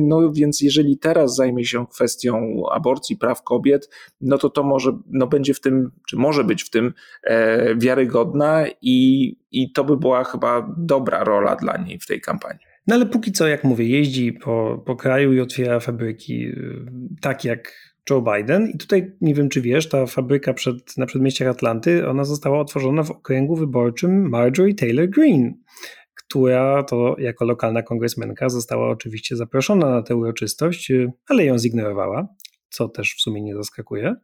No 0.00 0.32
więc 0.32 0.60
jeżeli 0.60 0.98
teraz 0.98 1.36
zajmie 1.36 1.64
się 1.64 1.86
kwestią 1.86 2.62
aborcji, 2.72 3.16
praw 3.16 3.42
kobiet, 3.42 3.90
no 4.20 4.38
to 4.38 4.50
to 4.50 4.62
może, 4.62 4.98
no 5.10 5.26
będzie 5.26 5.54
w 5.54 5.60
tym, 5.60 5.90
czy 6.08 6.16
może 6.16 6.44
być 6.44 6.62
w 6.62 6.70
tym 6.70 6.92
e, 7.24 7.74
wiarygodna 7.76 8.64
i 8.82 9.07
i, 9.50 9.72
to 9.72 9.84
by 9.84 9.96
była 9.96 10.24
chyba 10.24 10.74
dobra 10.78 11.24
rola 11.24 11.56
dla 11.56 11.76
niej 11.76 11.98
w 11.98 12.06
tej 12.06 12.20
kampanii. 12.20 12.60
No 12.86 12.94
ale 12.94 13.06
póki 13.06 13.32
co, 13.32 13.48
jak 13.48 13.64
mówię, 13.64 13.88
jeździ 13.88 14.32
po, 14.32 14.82
po 14.86 14.96
kraju 14.96 15.32
i 15.32 15.40
otwiera 15.40 15.80
fabryki 15.80 16.46
y, 16.46 16.86
tak 17.20 17.44
jak 17.44 17.88
Joe 18.10 18.22
Biden. 18.22 18.70
I 18.74 18.78
tutaj 18.78 19.12
nie 19.20 19.34
wiem, 19.34 19.48
czy 19.48 19.60
wiesz, 19.60 19.88
ta 19.88 20.06
fabryka 20.06 20.54
przed, 20.54 20.98
na 20.98 21.06
przedmieściach 21.06 21.48
Atlanty, 21.48 22.08
ona 22.08 22.24
została 22.24 22.60
otworzona 22.60 23.02
w 23.02 23.10
okręgu 23.10 23.56
wyborczym 23.56 24.28
Marjorie 24.28 24.74
Taylor 24.74 25.08
Greene, 25.08 25.52
która 26.14 26.82
to 26.82 27.16
jako 27.18 27.44
lokalna 27.44 27.82
kongresmenka 27.82 28.48
została 28.48 28.90
oczywiście 28.90 29.36
zaproszona 29.36 29.90
na 29.90 30.02
tę 30.02 30.16
uroczystość, 30.16 30.90
y, 30.90 31.12
ale 31.28 31.44
ją 31.44 31.58
zignorowała 31.58 32.28
co 32.78 32.88
też 32.88 33.14
w 33.14 33.20
sumie 33.20 33.42
nie 33.42 33.54
zaskakuje. 33.54 34.14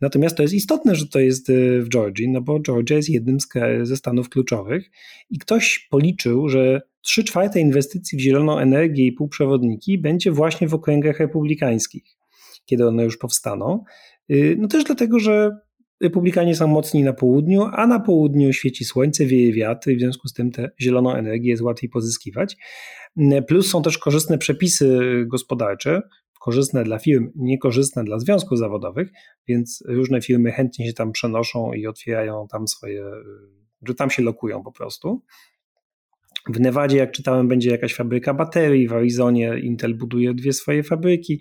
Natomiast 0.00 0.36
to 0.36 0.42
jest 0.42 0.54
istotne, 0.54 0.94
że 0.94 1.08
to 1.08 1.20
jest 1.20 1.50
y, 1.50 1.82
w 1.82 1.88
Georgii, 1.88 2.28
no 2.28 2.40
bo 2.40 2.60
Georgia 2.60 2.96
jest 2.96 3.08
jednym 3.08 3.40
z, 3.40 3.48
ze 3.82 3.96
stanów 3.96 4.28
kluczowych 4.28 4.90
i 5.30 5.38
ktoś 5.38 5.88
policzył, 5.90 6.48
że 6.48 6.82
3 7.00 7.24
czwarte 7.24 7.60
inwestycji 7.60 8.18
w 8.18 8.20
zieloną 8.20 8.58
energię 8.58 9.06
i 9.06 9.12
półprzewodniki 9.12 9.98
będzie 9.98 10.32
właśnie 10.32 10.68
w 10.68 10.74
okręgach 10.74 11.18
republikańskich, 11.18 12.04
kiedy 12.64 12.88
one 12.88 13.04
już 13.04 13.16
powstaną. 13.16 13.84
Y, 14.30 14.56
no 14.58 14.68
też 14.68 14.84
dlatego, 14.84 15.18
że 15.18 15.50
Republikanie 16.00 16.56
są 16.56 16.66
mocni 16.66 17.02
na 17.02 17.12
południu, 17.12 17.62
a 17.72 17.86
na 17.86 18.00
południu 18.00 18.52
świeci 18.52 18.84
słońce, 18.84 19.26
wieje 19.26 19.52
wiatr 19.52 19.90
i 19.90 19.96
w 19.96 20.00
związku 20.00 20.28
z 20.28 20.32
tym 20.32 20.50
tę 20.50 20.70
zieloną 20.80 21.14
energię 21.14 21.50
jest 21.50 21.62
łatwiej 21.62 21.90
pozyskiwać. 21.90 22.56
Plus 23.48 23.70
są 23.70 23.82
też 23.82 23.98
korzystne 23.98 24.38
przepisy 24.38 25.00
gospodarcze, 25.26 26.02
korzystne 26.44 26.84
dla 26.84 26.98
firm, 26.98 27.30
niekorzystne 27.36 28.04
dla 28.04 28.18
związków 28.18 28.58
zawodowych, 28.58 29.08
więc 29.48 29.84
różne 29.86 30.20
firmy 30.20 30.52
chętnie 30.52 30.86
się 30.86 30.92
tam 30.92 31.12
przenoszą 31.12 31.72
i 31.72 31.86
otwierają 31.86 32.46
tam 32.50 32.68
swoje, 32.68 33.04
że 33.88 33.94
tam 33.94 34.10
się 34.10 34.22
lokują 34.22 34.62
po 34.62 34.72
prostu. 34.72 35.22
W 36.48 36.60
Nevadzie, 36.60 36.96
jak 36.96 37.12
czytałem, 37.12 37.48
będzie 37.48 37.70
jakaś 37.70 37.94
fabryka 37.94 38.34
baterii, 38.34 38.88
w 38.88 38.92
Arizonie 38.92 39.58
Intel 39.62 39.94
buduje 39.94 40.34
dwie 40.34 40.52
swoje 40.52 40.82
fabryki. 40.82 41.40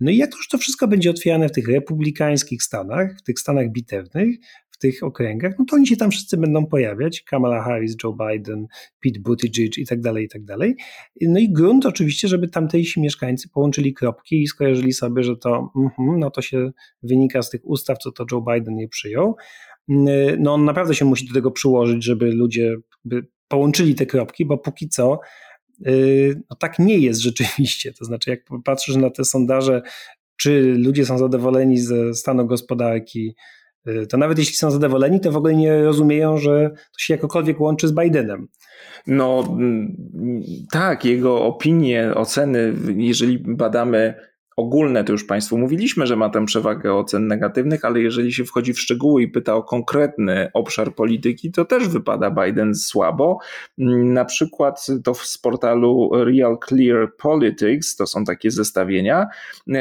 No 0.00 0.10
i 0.10 0.16
jak 0.16 0.34
już 0.34 0.48
to 0.48 0.58
wszystko 0.58 0.88
będzie 0.88 1.10
otwierane 1.10 1.48
w 1.48 1.52
tych 1.52 1.68
republikańskich 1.68 2.62
stanach, 2.62 3.18
w 3.18 3.22
tych 3.22 3.38
stanach 3.40 3.72
bitewnych, 3.72 4.36
w 4.78 4.80
tych 4.80 5.02
okręgach, 5.02 5.54
no 5.58 5.64
to 5.64 5.76
oni 5.76 5.86
się 5.86 5.96
tam 5.96 6.10
wszyscy 6.10 6.36
będą 6.36 6.66
pojawiać. 6.66 7.22
Kamala 7.22 7.62
Harris, 7.62 7.96
Joe 8.04 8.12
Biden, 8.12 8.66
Pete 9.00 9.20
Buttigieg 9.20 9.78
i 9.78 9.86
tak 9.86 10.00
dalej, 10.00 10.24
i 10.24 10.28
tak 10.28 10.44
dalej. 10.44 10.76
No 11.20 11.38
i 11.38 11.52
grunt 11.52 11.86
oczywiście, 11.86 12.28
żeby 12.28 12.48
tamtejsi 12.48 13.00
mieszkańcy 13.00 13.48
połączyli 13.48 13.94
kropki 13.94 14.42
i 14.42 14.46
skojarzyli 14.46 14.92
sobie, 14.92 15.22
że 15.22 15.36
to, 15.36 15.72
mm, 15.76 16.20
no 16.20 16.30
to 16.30 16.42
się 16.42 16.70
wynika 17.02 17.42
z 17.42 17.50
tych 17.50 17.60
ustaw, 17.64 17.98
co 17.98 18.12
to 18.12 18.24
Joe 18.32 18.44
Biden 18.52 18.78
je 18.78 18.88
przyjął. 18.88 19.36
No 20.38 20.54
on 20.54 20.64
naprawdę 20.64 20.94
się 20.94 21.04
musi 21.04 21.26
do 21.26 21.34
tego 21.34 21.50
przyłożyć, 21.50 22.04
żeby 22.04 22.32
ludzie 22.32 22.76
połączyli 23.48 23.94
te 23.94 24.06
kropki, 24.06 24.46
bo 24.46 24.58
póki 24.58 24.88
co 24.88 25.20
y, 25.86 26.42
no 26.50 26.56
tak 26.56 26.78
nie 26.78 26.98
jest 26.98 27.20
rzeczywiście. 27.20 27.92
To 27.92 28.04
znaczy, 28.04 28.30
jak 28.30 28.40
patrzysz 28.64 28.96
na 28.96 29.10
te 29.10 29.24
sondaże, 29.24 29.82
czy 30.36 30.74
ludzie 30.78 31.06
są 31.06 31.18
zadowoleni 31.18 31.78
ze 31.78 32.14
stanu 32.14 32.46
gospodarki, 32.46 33.34
to 34.08 34.16
nawet 34.16 34.38
jeśli 34.38 34.54
są 34.54 34.70
zadowoleni, 34.70 35.20
to 35.20 35.32
w 35.32 35.36
ogóle 35.36 35.54
nie 35.54 35.82
rozumieją, 35.82 36.38
że 36.38 36.70
to 36.70 36.98
się 36.98 37.14
jakokolwiek 37.14 37.60
łączy 37.60 37.88
z 37.88 37.92
Bidenem. 37.92 38.48
No 39.06 39.44
mm, 39.48 39.96
tak, 40.72 41.04
jego 41.04 41.44
opinie, 41.44 42.12
oceny, 42.14 42.74
jeżeli 42.96 43.38
badamy 43.38 44.14
ogólne, 44.58 45.04
to 45.04 45.12
już 45.12 45.24
Państwu 45.24 45.58
mówiliśmy, 45.58 46.06
że 46.06 46.16
ma 46.16 46.30
tę 46.30 46.46
przewagę 46.46 46.94
ocen 46.94 47.26
negatywnych, 47.26 47.84
ale 47.84 48.00
jeżeli 48.00 48.32
się 48.32 48.44
wchodzi 48.44 48.72
w 48.72 48.80
szczegóły 48.80 49.22
i 49.22 49.28
pyta 49.28 49.54
o 49.54 49.62
konkretny 49.62 50.50
obszar 50.54 50.94
polityki, 50.94 51.52
to 51.52 51.64
też 51.64 51.88
wypada 51.88 52.30
Biden 52.30 52.74
słabo. 52.74 53.38
Na 54.04 54.24
przykład 54.24 54.86
to 55.04 55.14
z 55.14 55.38
portalu 55.38 56.10
Real 56.12 56.58
Clear 56.68 57.16
Politics, 57.16 57.96
to 57.96 58.06
są 58.06 58.24
takie 58.24 58.50
zestawienia. 58.50 59.26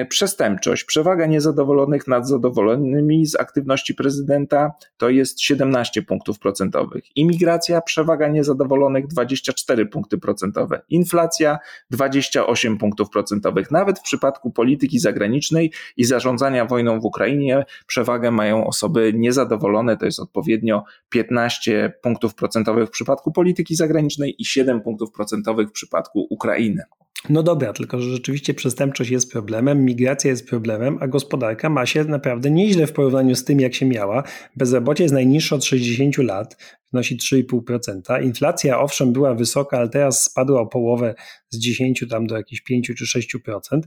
Przestępczość, 0.10 0.84
przewaga 0.84 1.26
niezadowolonych 1.26 2.08
nad 2.08 2.28
zadowolonymi 2.28 3.26
z 3.26 3.36
aktywności 3.36 3.96
prezydenta 3.96 4.72
to 4.98 5.10
jest 5.10 5.42
17 5.42 6.02
punktów 6.02 6.40
procentowych. 6.40 7.04
Imigracja, 7.16 7.82
przewaga 7.82 8.28
niezadowolonych 8.28 9.08
24 9.08 9.86
punkty 9.86 10.18
procentowe. 10.18 10.82
Inflacja 10.90 11.60
28 11.92 12.78
punktów 12.78 13.10
procentowych. 13.10 13.72
Nawet 13.72 14.00
w 14.00 14.02
przypadku 14.02 14.52
polityki 14.52 14.67
polityki 14.68 15.00
zagranicznej 15.00 15.72
i 15.98 16.04
zarządzania 16.04 16.66
wojną 16.66 17.00
w 17.00 17.06
Ukrainie 17.06 17.66
przewagę 17.88 18.32
mają 18.32 18.68
osoby 18.68 19.14
niezadowolone, 19.16 19.98
to 19.98 20.06
jest 20.06 20.20
odpowiednio 20.20 20.84
15 21.10 21.94
punktów 22.02 22.36
procentowych 22.36 22.88
w 22.88 22.92
przypadku 22.92 23.32
polityki 23.32 23.76
zagranicznej 23.76 24.36
i 24.42 24.46
7 24.46 24.82
punktów 24.82 25.12
procentowych 25.12 25.70
w 25.70 25.72
przypadku 25.72 26.28
Ukrainy. 26.30 26.84
No 27.30 27.44
dobra, 27.44 27.74
tylko 27.74 28.00
że 28.00 28.10
rzeczywiście 28.10 28.54
przestępczość 28.54 29.10
jest 29.10 29.32
problemem, 29.32 29.86
migracja 29.86 30.32
jest 30.32 30.50
problemem, 30.50 30.98
a 31.02 31.08
gospodarka 31.08 31.70
ma 31.70 31.86
się 31.86 32.04
naprawdę 32.04 32.52
nieźle 32.52 32.88
w 32.88 32.94
porównaniu 32.94 33.36
z 33.36 33.44
tym, 33.44 33.60
jak 33.60 33.74
się 33.74 33.86
miała. 33.86 34.24
Bezrobocie 34.56 35.04
jest 35.04 35.14
najniższe 35.14 35.56
od 35.56 35.66
60 35.66 36.18
lat, 36.18 36.58
wynosi 36.94 37.18
3,5%. 37.18 38.24
Inflacja 38.24 38.80
owszem 38.80 39.14
była 39.14 39.36
wysoka, 39.36 39.78
ale 39.78 39.90
teraz 39.90 40.24
spadła 40.24 40.62
o 40.62 40.68
połowę 40.68 41.16
z 41.50 41.60
10 41.60 42.06
tam 42.10 42.28
do 42.28 42.38
jakichś 42.38 42.62
5 42.62 42.92
czy 42.98 43.06
6%. 43.06 43.82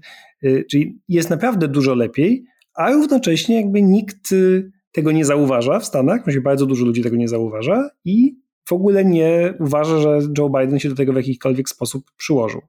Y, 0.45 0.65
czyli 0.71 0.99
jest 1.09 1.31
naprawdę 1.31 1.69
dużo 1.69 1.95
lepiej, 1.95 2.45
a 2.75 2.91
równocześnie 2.91 3.57
jakby 3.57 3.83
nikt 3.83 4.33
y, 4.33 4.71
tego 4.93 5.13
nie 5.13 5.25
zauważa 5.25 5.79
w 5.79 5.85
Stanach, 5.85 6.25
znaczy 6.25 6.41
bardzo 6.41 6.67
dużo 6.67 6.85
ludzi 6.85 7.03
tego 7.03 7.17
nie 7.17 7.29
zauważa 7.29 7.91
i 8.05 8.37
w 8.69 8.73
ogóle 8.73 9.05
nie 9.05 9.55
uważa, 9.61 9.99
że 9.99 10.19
Joe 10.39 10.51
Biden 10.51 10.79
się 10.79 10.89
do 10.89 10.95
tego 10.95 11.13
w 11.13 11.17
jakikolwiek 11.17 11.69
sposób 11.69 12.05
przyłożył. 12.17 12.61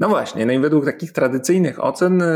No 0.00 0.08
właśnie, 0.08 0.46
no 0.46 0.52
i 0.52 0.58
według 0.58 0.84
takich 0.84 1.12
tradycyjnych 1.12 1.84
ocen 1.84 2.22
y, 2.22 2.26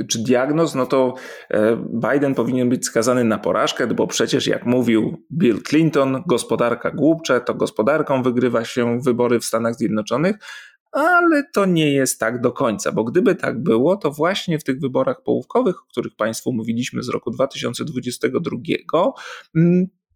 y, 0.00 0.06
czy 0.06 0.22
diagnoz, 0.22 0.74
no 0.74 0.86
to 0.86 1.14
e, 1.50 1.76
Biden 1.76 2.34
powinien 2.34 2.68
być 2.68 2.86
skazany 2.86 3.24
na 3.24 3.38
porażkę, 3.38 3.86
bo 3.86 4.06
przecież 4.06 4.46
jak 4.46 4.66
mówił 4.66 5.26
Bill 5.32 5.62
Clinton, 5.62 6.22
gospodarka 6.26 6.90
głupcze, 6.90 7.40
to 7.40 7.54
gospodarką 7.54 8.22
wygrywa 8.22 8.64
się 8.64 9.00
wybory 9.00 9.40
w 9.40 9.44
Stanach 9.44 9.74
Zjednoczonych, 9.74 10.36
ale 10.92 11.44
to 11.52 11.66
nie 11.66 11.92
jest 11.92 12.20
tak 12.20 12.40
do 12.40 12.52
końca, 12.52 12.92
bo 12.92 13.04
gdyby 13.04 13.34
tak 13.34 13.62
było, 13.62 13.96
to 13.96 14.10
właśnie 14.10 14.58
w 14.58 14.64
tych 14.64 14.80
wyborach 14.80 15.22
połówkowych, 15.22 15.82
o 15.82 15.86
których 15.90 16.16
Państwu 16.16 16.52
mówiliśmy 16.52 17.02
z 17.02 17.08
roku 17.08 17.30
2022, 17.30 18.56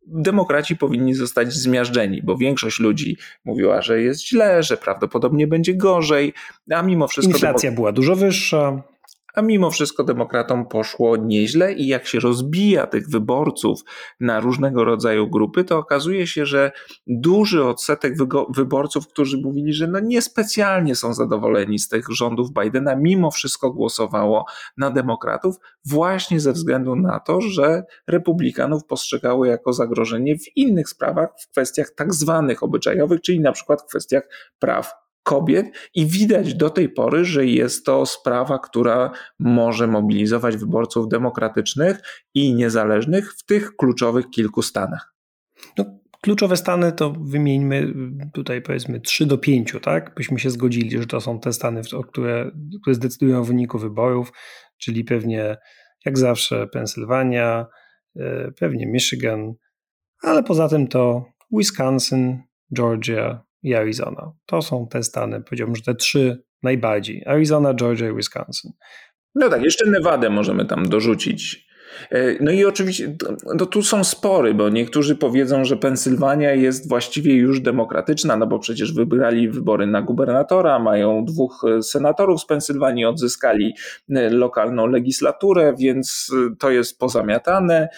demokraci 0.07 0.77
powinni 0.77 1.15
zostać 1.15 1.53
zmiażdżeni, 1.53 2.23
bo 2.23 2.37
większość 2.37 2.81
ludzi 2.81 3.17
mówiła, 3.45 3.83
że 3.83 4.03
jest 4.03 4.27
źle, 4.27 4.63
że 4.63 4.77
prawdopodobnie 4.77 5.47
będzie 5.47 5.75
gorzej, 5.75 6.33
a 6.71 6.83
mimo 6.83 7.09
wszystko. 7.09 7.33
Inflacja 7.33 7.73
była 7.73 7.93
dużo 7.93 8.17
wyższa 8.17 8.83
a 9.35 9.43
mimo 9.43 9.71
wszystko 9.71 10.05
demokratom 10.05 10.67
poszło 10.67 11.17
nieźle 11.17 11.73
i 11.73 11.87
jak 11.87 12.07
się 12.07 12.21
rozbija 12.21 12.87
tych 12.87 13.09
wyborców 13.09 13.81
na 14.21 14.41
różnego 14.41 14.85
rodzaju 14.85 15.31
grupy, 15.31 15.65
to 15.65 15.79
okazuje 15.79 16.27
się, 16.27 16.47
że 16.47 16.73
duży 17.07 17.65
odsetek 17.65 18.15
wyborców, 18.49 19.09
którzy 19.09 19.39
mówili, 19.39 19.73
że 19.73 19.87
no 19.87 20.01
niespecjalnie 20.01 20.95
są 20.95 21.15
zadowoleni 21.15 21.79
z 21.79 21.89
tych 21.89 22.07
rządów 22.11 22.49
Bidena, 22.53 22.97
mimo 22.97 23.31
wszystko 23.31 23.73
głosowało 23.73 24.45
na 24.77 24.91
demokratów 24.91 25.57
właśnie 25.85 26.41
ze 26.41 26.53
względu 26.53 26.97
na 26.97 27.21
to, 27.21 27.41
że 27.41 27.85
republikanów 28.07 28.85
postrzegało 28.85 29.45
jako 29.45 29.73
zagrożenie 29.73 30.39
w 30.39 30.57
innych 30.57 30.89
sprawach, 30.89 31.29
w 31.41 31.51
kwestiach 31.51 31.91
tak 31.91 32.15
zwanych 32.15 32.63
obyczajowych, 32.63 33.21
czyli 33.21 33.41
na 33.41 33.53
przykład 33.53 33.83
w 33.83 33.87
kwestiach 33.87 34.23
praw 34.59 35.02
kobiet 35.23 35.67
i 35.95 36.07
widać 36.07 36.55
do 36.55 36.71
tej 36.71 36.89
pory, 36.89 37.25
że 37.25 37.47
jest 37.47 37.87
to 37.87 38.07
sprawa, 38.07 38.59
która 38.59 39.13
może 39.39 39.87
mobilizować 39.87 40.57
wyborców 40.57 41.09
demokratycznych 41.09 42.01
i 42.35 42.55
niezależnych 42.55 43.33
w 43.33 43.45
tych 43.45 43.77
kluczowych 43.77 44.31
kilku 44.31 44.63
stanach. 44.63 45.15
No, 45.79 45.85
kluczowe 46.23 46.57
stany 46.57 46.93
to 46.93 47.11
wymieńmy 47.11 47.95
tutaj 48.33 48.63
powiedzmy 48.63 49.01
3 49.01 49.27
do 49.27 49.39
5, 49.39 49.77
tak? 49.83 50.15
Byśmy 50.15 50.39
się 50.39 50.51
zgodzili, 50.51 50.99
że 50.99 51.07
to 51.07 51.21
są 51.21 51.41
te 51.41 51.53
stany, 51.53 51.81
które, 52.09 52.51
które 52.83 52.95
zdecydują 52.95 53.41
o 53.41 53.45
wyniku 53.45 53.79
wyborów, 53.79 54.33
czyli 54.79 55.05
pewnie 55.05 55.57
jak 56.05 56.19
zawsze 56.19 56.67
Pensylwania, 56.67 57.67
e, 58.17 58.53
pewnie 58.53 58.87
Michigan, 58.87 59.53
ale 60.23 60.43
poza 60.43 60.69
tym 60.69 60.89
to 60.89 61.25
Wisconsin, 61.51 62.43
Georgia, 62.77 63.45
i 63.63 63.75
Arizona. 63.75 64.33
To 64.47 64.63
są 64.63 64.89
te 64.89 65.03
stany, 65.03 65.41
powiedziałbym, 65.41 65.77
że 65.77 65.83
te 65.83 65.95
trzy 65.95 66.43
najbardziej. 66.63 67.25
Arizona, 67.27 67.75
Georgia 67.75 68.11
i 68.11 68.15
Wisconsin. 68.15 68.71
No 69.35 69.49
tak, 69.49 69.63
jeszcze 69.63 69.91
Nevadę 69.91 70.31
możemy 70.31 70.65
tam 70.65 70.89
dorzucić. 70.89 71.72
E, 72.11 72.37
no 72.41 72.51
i 72.51 72.65
oczywiście 72.65 73.17
no 73.55 73.67
tu 73.67 73.83
są 73.83 74.05
spory, 74.05 74.55
bo 74.55 74.69
niektórzy 74.69 75.17
powiedzą, 75.17 75.65
że 75.65 75.77
Pensylwania 75.77 76.55
jest 76.55 76.89
właściwie 76.89 77.35
już 77.35 77.61
demokratyczna, 77.61 78.37
no 78.37 78.47
bo 78.47 78.59
przecież 78.59 78.93
wybrali 78.93 79.49
wybory 79.49 79.87
na 79.87 80.03
gubernatora, 80.03 80.79
mają 80.79 81.25
dwóch 81.25 81.65
e, 81.79 81.83
senatorów 81.83 82.41
z 82.41 82.47
Pensylwanii, 82.47 83.05
odzyskali 83.05 83.75
e, 84.11 84.31
lokalną 84.31 84.87
legislaturę, 84.87 85.75
więc 85.79 86.33
to 86.59 86.71
jest 86.71 86.99
pozamiatane, 86.99 87.89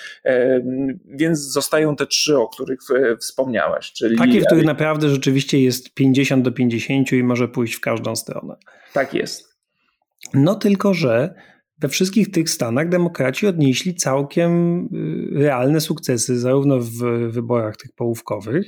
więc 1.06 1.38
zostają 1.38 1.96
te 1.96 2.06
trzy, 2.06 2.38
o 2.38 2.48
których 2.48 2.80
wspomniałeś. 3.20 3.92
Czyli... 3.92 4.18
Takie, 4.18 4.40
w 4.40 4.46
których 4.46 4.64
naprawdę 4.64 5.08
rzeczywiście 5.08 5.60
jest 5.60 5.94
50 5.94 6.44
do 6.44 6.52
50 6.52 7.12
i 7.12 7.22
może 7.22 7.48
pójść 7.48 7.74
w 7.74 7.80
każdą 7.80 8.16
stronę. 8.16 8.56
Tak 8.92 9.14
jest. 9.14 9.54
No 10.34 10.54
tylko, 10.54 10.94
że 10.94 11.34
we 11.78 11.88
wszystkich 11.88 12.30
tych 12.30 12.50
stanach 12.50 12.88
demokraci 12.88 13.46
odnieśli 13.46 13.94
całkiem 13.94 14.80
y, 14.84 15.42
realne 15.42 15.80
sukcesy, 15.80 16.38
zarówno 16.38 16.80
w 16.80 16.98
wyborach 17.30 17.76
tych 17.76 17.92
połówkowych, 17.92 18.66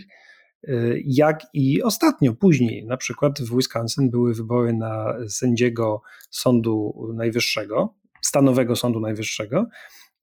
y, 0.69 1.03
jak 1.05 1.41
i 1.55 1.83
ostatnio, 1.83 2.35
później. 2.35 2.87
Na 2.87 2.97
przykład 2.97 3.41
w 3.41 3.57
Wisconsin 3.57 4.11
były 4.11 4.35
wybory 4.35 4.73
na 4.73 5.15
sędziego 5.29 6.03
Sądu 6.31 6.95
Najwyższego, 7.15 7.95
stanowego 8.23 8.77
Sądu 8.77 9.01
Najwyższego, 9.01 9.67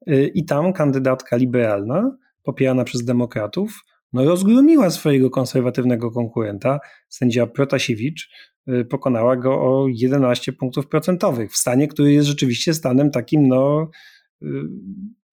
y, 0.10 0.32
i 0.34 0.46
tam 0.46 0.74
kandydatka 0.74 1.36
liberalna, 1.36 2.18
popierana 2.44 2.84
przez 2.84 3.06
demokratów, 3.06 3.84
no 4.14 4.26
rozgromiła 4.26 4.90
swojego 4.90 5.30
konserwatywnego 5.30 6.12
konkurenta, 6.12 6.80
sędzia 7.10 7.48
Protasiewicz, 7.48 8.30
Y, 8.70 8.86
pokonała 8.86 9.36
go 9.36 9.62
o 9.62 9.88
11 9.88 10.54
punktów 10.54 10.88
procentowych 10.88 11.52
w 11.52 11.58
stanie, 11.58 11.88
który 11.88 12.14
jest 12.14 12.28
rzeczywiście 12.28 12.74
stanem 12.74 13.12
takim, 13.12 13.48
no 13.48 13.90
y, 14.42 14.48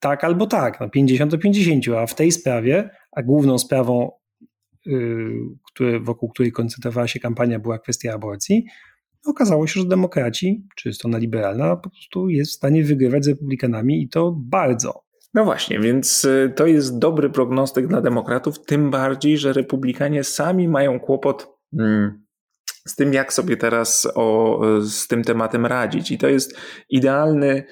tak 0.00 0.24
albo 0.24 0.46
tak, 0.46 0.80
no 0.80 0.90
50 0.90 1.30
do 1.30 1.38
50, 1.38 1.88
a 1.88 2.06
w 2.06 2.14
tej 2.14 2.32
sprawie, 2.32 2.90
a 3.12 3.22
główną 3.22 3.58
sprawą, 3.58 4.10
y, 4.86 6.00
wokół 6.00 6.28
której 6.28 6.52
koncentrowała 6.52 7.08
się 7.08 7.20
kampania, 7.20 7.58
była 7.58 7.78
kwestia 7.78 8.14
aborcji, 8.14 8.64
okazało 9.26 9.66
się, 9.66 9.80
że 9.80 9.86
demokraci, 9.86 10.66
czy 10.76 10.92
strona 10.92 11.18
liberalna, 11.18 11.76
po 11.76 11.90
prostu 11.90 12.28
jest 12.28 12.50
w 12.50 12.54
stanie 12.54 12.84
wygrywać 12.84 13.24
z 13.24 13.28
republikanami 13.28 14.02
i 14.02 14.08
to 14.08 14.32
bardzo. 14.32 15.02
No 15.34 15.44
właśnie, 15.44 15.80
więc 15.80 16.24
y, 16.24 16.52
to 16.56 16.66
jest 16.66 16.98
dobry 16.98 17.30
prognostyk 17.30 17.86
dla 17.86 18.00
demokratów, 18.00 18.64
tym 18.64 18.90
bardziej, 18.90 19.38
że 19.38 19.52
republikanie 19.52 20.24
sami 20.24 20.68
mają 20.68 21.00
kłopot. 21.00 21.48
Hmm 21.76 22.30
z 22.86 22.94
tym, 22.96 23.12
jak 23.12 23.32
sobie 23.32 23.56
teraz 23.56 24.08
o, 24.14 24.60
z 24.80 25.06
tym 25.06 25.24
tematem 25.24 25.66
radzić. 25.66 26.10
I 26.10 26.18
to 26.18 26.28
jest 26.28 26.56
idealny 26.88 27.64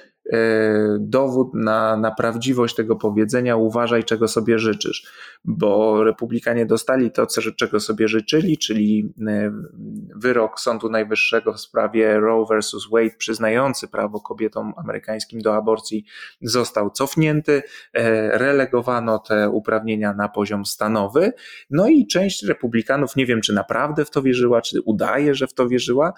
dowód 1.00 1.54
na, 1.54 1.96
na 1.96 2.10
prawdziwość 2.10 2.74
tego 2.74 2.96
powiedzenia 2.96 3.56
uważaj, 3.56 4.04
czego 4.04 4.28
sobie 4.28 4.58
życzysz, 4.58 5.12
bo 5.44 6.04
republikanie 6.04 6.66
dostali 6.66 7.10
to, 7.10 7.26
czego 7.56 7.80
sobie 7.80 8.08
życzyli, 8.08 8.58
czyli 8.58 9.12
e, 9.28 9.52
wyrok 10.16 10.60
Sądu 10.60 10.90
Najwyższego 10.90 11.52
w 11.52 11.60
sprawie 11.60 12.20
Roe 12.20 12.46
versus 12.46 12.90
Wade 12.90 13.16
przyznający 13.18 13.88
prawo 13.88 14.20
kobietom 14.20 14.72
amerykańskim 14.76 15.40
do 15.40 15.56
aborcji 15.56 16.04
został 16.42 16.90
cofnięty, 16.90 17.62
e, 17.92 18.38
relegowano 18.38 19.18
te 19.18 19.50
uprawnienia 19.50 20.12
na 20.12 20.28
poziom 20.28 20.66
stanowy, 20.66 21.32
no 21.70 21.88
i 21.88 22.06
część 22.06 22.42
republikanów, 22.42 23.16
nie 23.16 23.26
wiem 23.26 23.40
czy 23.40 23.52
naprawdę 23.52 24.04
w 24.04 24.10
to 24.10 24.22
wierzyła, 24.22 24.60
czy 24.60 24.80
udaje, 24.84 25.34
że 25.34 25.46
w 25.46 25.54
to 25.54 25.68
wierzyła, 25.68 26.12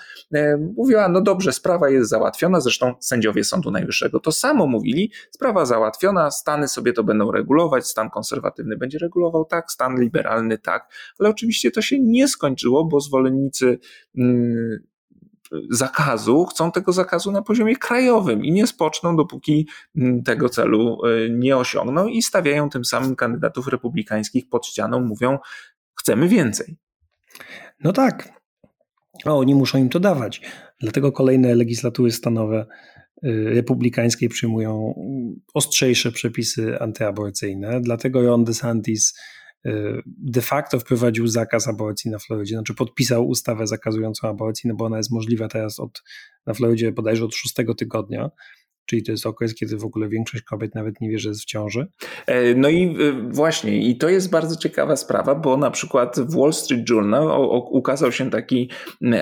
mówiła, 0.76 1.08
no 1.08 1.20
dobrze, 1.20 1.52
sprawa 1.52 1.90
jest 1.90 2.10
załatwiona, 2.10 2.60
zresztą 2.60 2.94
sędziowie 3.00 3.44
Sądu 3.44 3.70
Najwyższego 3.70 3.99
to 4.08 4.32
samo 4.32 4.66
mówili, 4.66 5.12
sprawa 5.30 5.66
załatwiona, 5.66 6.30
Stany 6.30 6.68
sobie 6.68 6.92
to 6.92 7.04
będą 7.04 7.32
regulować, 7.32 7.86
stan 7.86 8.10
konserwatywny 8.10 8.76
będzie 8.76 8.98
regulował 8.98 9.44
tak, 9.44 9.72
stan 9.72 10.00
liberalny 10.00 10.58
tak, 10.58 10.92
ale 11.18 11.28
oczywiście 11.28 11.70
to 11.70 11.82
się 11.82 12.00
nie 12.00 12.28
skończyło, 12.28 12.84
bo 12.84 13.00
zwolennicy 13.00 13.78
mm, 14.16 14.90
zakazu 15.70 16.44
chcą 16.44 16.72
tego 16.72 16.92
zakazu 16.92 17.32
na 17.32 17.42
poziomie 17.42 17.76
krajowym 17.76 18.44
i 18.44 18.52
nie 18.52 18.66
spoczną, 18.66 19.16
dopóki 19.16 19.68
mm, 19.96 20.22
tego 20.22 20.48
celu 20.48 21.06
y, 21.06 21.30
nie 21.30 21.56
osiągną 21.56 22.06
i 22.06 22.22
stawiają 22.22 22.70
tym 22.70 22.84
samym 22.84 23.16
kandydatów 23.16 23.68
republikańskich 23.68 24.48
pod 24.48 24.66
ścianą, 24.66 25.00
mówią 25.00 25.38
chcemy 25.94 26.28
więcej. 26.28 26.76
No 27.84 27.92
tak. 27.92 28.40
A 29.24 29.34
oni 29.34 29.54
muszą 29.54 29.78
im 29.78 29.88
to 29.88 30.00
dawać. 30.00 30.40
Dlatego 30.80 31.12
kolejne 31.12 31.54
legislatury 31.54 32.12
stanowe 32.12 32.66
republikańskiej 33.22 34.28
przyjmują 34.28 34.94
ostrzejsze 35.54 36.12
przepisy 36.12 36.80
antyaborcyjne. 36.80 37.80
Dlatego 37.80 38.22
Ron 38.22 38.44
DeSantis 38.44 39.14
y, 39.66 39.70
de 40.06 40.40
facto 40.40 40.78
wprowadził 40.80 41.26
zakaz 41.26 41.68
aborcji 41.68 42.10
na 42.10 42.18
Florydzie, 42.18 42.54
znaczy 42.54 42.74
podpisał 42.74 43.28
ustawę 43.28 43.66
zakazującą 43.66 44.28
aborcji, 44.28 44.68
no 44.68 44.74
bo 44.74 44.84
ona 44.84 44.96
jest 44.96 45.10
możliwa 45.10 45.48
teraz 45.48 45.80
od, 45.80 46.02
na 46.46 46.54
Florydzie 46.54 46.92
bodajże 46.92 47.24
od 47.24 47.34
szóstego 47.34 47.74
tygodnia 47.74 48.30
czyli 48.90 49.02
to 49.02 49.12
jest 49.12 49.26
okres, 49.26 49.54
kiedy 49.54 49.76
w 49.76 49.84
ogóle 49.84 50.08
większość 50.08 50.44
kobiet 50.44 50.74
nawet 50.74 51.00
nie 51.00 51.10
wie, 51.10 51.18
że 51.18 51.28
jest 51.28 51.42
w 51.42 51.44
ciąży. 51.44 51.86
E, 52.26 52.54
no 52.54 52.68
i 52.68 52.84
e, 52.84 53.32
właśnie, 53.32 53.88
i 53.88 53.98
to 53.98 54.08
jest 54.08 54.30
bardzo 54.30 54.56
ciekawa 54.56 54.96
sprawa, 54.96 55.34
bo 55.34 55.56
na 55.56 55.70
przykład 55.70 56.20
w 56.20 56.36
Wall 56.36 56.52
Street 56.52 56.90
Journal 56.90 57.28
ukazał 57.70 58.12
się 58.12 58.30
taki 58.30 58.70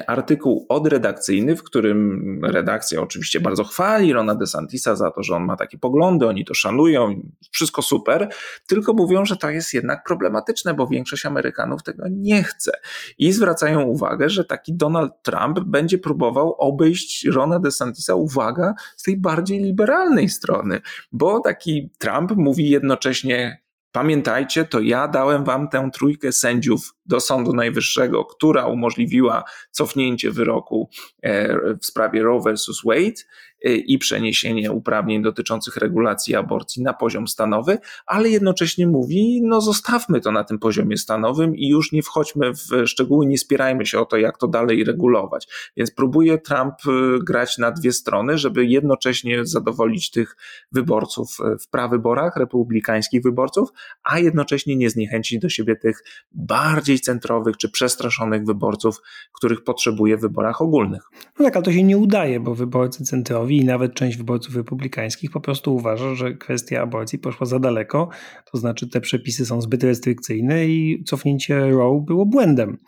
artykuł 0.07 0.66
odredakcyjny, 0.69 1.57
w 1.57 1.62
którym 1.62 2.41
redakcja 2.45 3.01
oczywiście 3.01 3.41
bardzo 3.41 3.64
chwali 3.64 4.12
Rona 4.12 4.35
DeSantisa 4.35 4.97
za 4.97 5.11
to, 5.11 5.23
że 5.23 5.35
on 5.35 5.45
ma 5.45 5.57
takie 5.57 5.79
poglądy, 5.79 6.27
oni 6.27 6.45
to 6.45 6.55
szanują, 6.55 7.23
wszystko 7.51 7.83
super, 7.83 8.29
tylko 8.66 8.93
mówią, 8.93 9.25
że 9.25 9.37
to 9.37 9.51
jest 9.51 9.75
jednak 9.75 10.05
problematyczne, 10.05 10.75
bo 10.75 10.87
większość 10.87 11.27
Amerykanów 11.27 11.83
tego 11.83 12.05
nie 12.11 12.43
chce. 12.43 12.73
I 13.19 13.33
zwracają 13.33 13.83
uwagę, 13.83 14.31
że 14.31 14.45
taki 14.45 14.75
Donald 14.75 15.12
Trump 15.23 15.61
będzie 15.61 15.99
próbował 15.99 16.55
obejść 16.59 17.27
Rona 17.27 17.59
DeSantisa, 17.59 18.14
uwaga, 18.14 18.75
z 18.97 19.03
tej 19.03 19.16
bardziej 19.16 19.57
liberalnej 19.59 20.28
strony, 20.28 20.80
bo 21.12 21.40
taki 21.40 21.90
Trump 21.98 22.30
mówi 22.36 22.70
jednocześnie 22.70 23.59
Pamiętajcie, 23.92 24.64
to 24.64 24.80
ja 24.80 25.09
dałem 25.09 25.44
wam 25.44 25.68
tę 25.68 25.90
trójkę 25.94 26.32
sędziów 26.32 26.94
do 27.06 27.20
Sądu 27.20 27.52
Najwyższego, 27.52 28.24
która 28.24 28.66
umożliwiła 28.66 29.44
cofnięcie 29.70 30.30
wyroku 30.30 30.90
e, 31.22 31.59
w 31.76 31.86
sprawie 31.86 32.22
Roe 32.22 32.40
versus 32.40 32.82
Wade 32.84 33.22
i 33.64 33.98
przeniesienie 33.98 34.72
uprawnień 34.72 35.22
dotyczących 35.22 35.76
regulacji 35.76 36.34
aborcji 36.34 36.82
na 36.82 36.94
poziom 36.94 37.28
stanowy, 37.28 37.78
ale 38.06 38.28
jednocześnie 38.28 38.86
mówi, 38.86 39.42
no 39.44 39.61
zostawmy 39.61 40.20
to 40.20 40.32
na 40.32 40.44
tym 40.44 40.59
poziomie 40.59 40.96
stanowym 40.96 41.56
i 41.56 41.68
już 41.68 41.92
nie 41.92 42.02
wchodźmy 42.02 42.52
w 42.54 42.86
szczegóły, 42.86 43.26
nie 43.26 43.38
spierajmy 43.38 43.86
się 43.86 44.00
o 44.00 44.06
to, 44.06 44.16
jak 44.16 44.38
to 44.38 44.48
dalej 44.48 44.84
regulować. 44.84 45.48
Więc 45.76 45.90
próbuje 45.90 46.38
Trump 46.38 46.74
e, 46.86 47.18
grać 47.24 47.59
na 47.59 47.70
dwie 47.70 47.92
strony, 47.92 48.38
żeby 48.38 48.66
jednocześnie 48.66 49.44
zadowolić 49.44 50.11
tych 50.11 50.36
wyborców 50.72 51.38
w 51.61 51.68
prawyborach, 51.70 52.36
republikańskich 52.36 53.22
wyborców, 53.22 53.68
a 54.02 54.18
jednocześnie 54.18 54.76
nie 54.76 54.90
zniechęcić 54.90 55.38
do 55.38 55.48
siebie 55.48 55.76
tych 55.76 56.04
bardziej 56.32 57.00
centrowych 57.00 57.56
czy 57.56 57.70
przestraszonych 57.70 58.44
wyborców, 58.44 59.00
których 59.32 59.64
potrzebuje 59.64 60.16
w 60.16 60.20
wyborach 60.20 60.62
ogólnych. 60.62 61.02
No 61.38 61.44
tak, 61.44 61.56
ale 61.56 61.64
to 61.64 61.72
się 61.72 61.82
nie 61.82 61.98
udaje, 61.98 62.40
bo 62.40 62.54
wyborcy 62.54 63.04
centrowi 63.04 63.47
i 63.51 63.64
nawet 63.64 63.94
część 63.94 64.16
wyborców 64.16 64.57
republikańskich 64.57 65.30
po 65.30 65.40
prostu 65.40 65.74
uważa, 65.74 66.14
że 66.14 66.34
kwestia 66.34 66.82
aborcji 66.82 67.18
poszła 67.18 67.46
za 67.46 67.59
daleko, 67.59 68.09
to 68.53 68.59
znaczy 68.59 68.88
te 68.88 69.01
przepisy 69.01 69.46
są 69.46 69.61
zbyt 69.61 69.84
restrykcyjne 69.84 70.66
i 70.66 71.05
cofnięcie 71.07 71.70
Roe 71.70 72.05
było 72.07 72.26
błędem. 72.26 72.78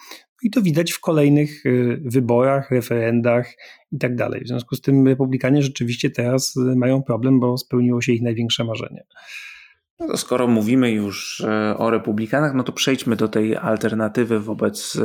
I 0.42 0.50
to 0.50 0.62
widać 0.62 0.92
w 0.92 1.00
kolejnych 1.00 1.66
y, 1.66 2.00
wyborach, 2.04 2.70
referendach 2.70 3.52
i 3.92 3.98
tak 3.98 4.16
dalej. 4.16 4.44
W 4.44 4.48
związku 4.48 4.76
z 4.76 4.80
tym 4.80 5.08
republikanie 5.08 5.62
rzeczywiście 5.62 6.11
teraz 6.11 6.56
y, 6.56 6.76
mają 6.76 7.02
problem, 7.02 7.40
bo 7.40 7.58
spełniło 7.58 8.00
się 8.02 8.12
ich 8.12 8.22
największe 8.22 8.64
marzenie. 8.64 9.04
No 10.09 10.16
skoro 10.16 10.46
mówimy 10.46 10.90
już 10.90 11.40
e, 11.40 11.76
o 11.78 11.90
republikanach, 11.90 12.55
no 12.55 12.62
to 12.62 12.72
przejdźmy 12.72 13.16
do 13.16 13.28
tej 13.28 13.57
alternatywy 13.57 14.40
wobec 14.40 14.96
e, 14.96 15.03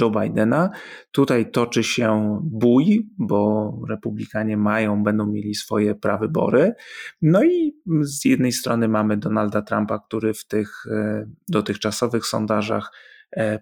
Joe 0.00 0.10
Bidena. 0.10 0.70
Tutaj 1.12 1.50
toczy 1.50 1.84
się 1.84 2.38
bój, 2.42 3.10
bo 3.18 3.72
republikanie 3.88 4.56
mają, 4.56 5.02
będą 5.02 5.26
mieli 5.26 5.54
swoje 5.54 5.94
prawybory. 5.94 6.74
No 7.22 7.44
i 7.44 7.76
z 8.00 8.24
jednej 8.24 8.52
strony 8.52 8.88
mamy 8.88 9.16
Donalda 9.16 9.62
Trumpa, 9.62 9.98
który 9.98 10.34
w 10.34 10.46
tych 10.46 10.86
e, 10.86 11.26
dotychczasowych 11.48 12.26
sondażach 12.26 12.92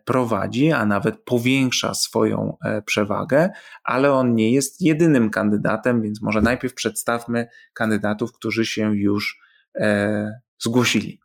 prowadzi, 0.04 0.72
a 0.72 0.86
nawet 0.86 1.24
powiększa 1.24 1.94
swoją 1.94 2.56
przewagę, 2.84 3.50
ale 3.84 4.12
on 4.12 4.34
nie 4.34 4.52
jest 4.52 4.80
jedynym 4.80 5.30
kandydatem, 5.30 6.02
więc 6.02 6.22
może 6.22 6.42
najpierw 6.42 6.74
przedstawmy 6.74 7.46
kandydatów, 7.74 8.32
którzy 8.32 8.66
się 8.66 8.96
już 8.96 9.40
zgłosili. 10.58 11.20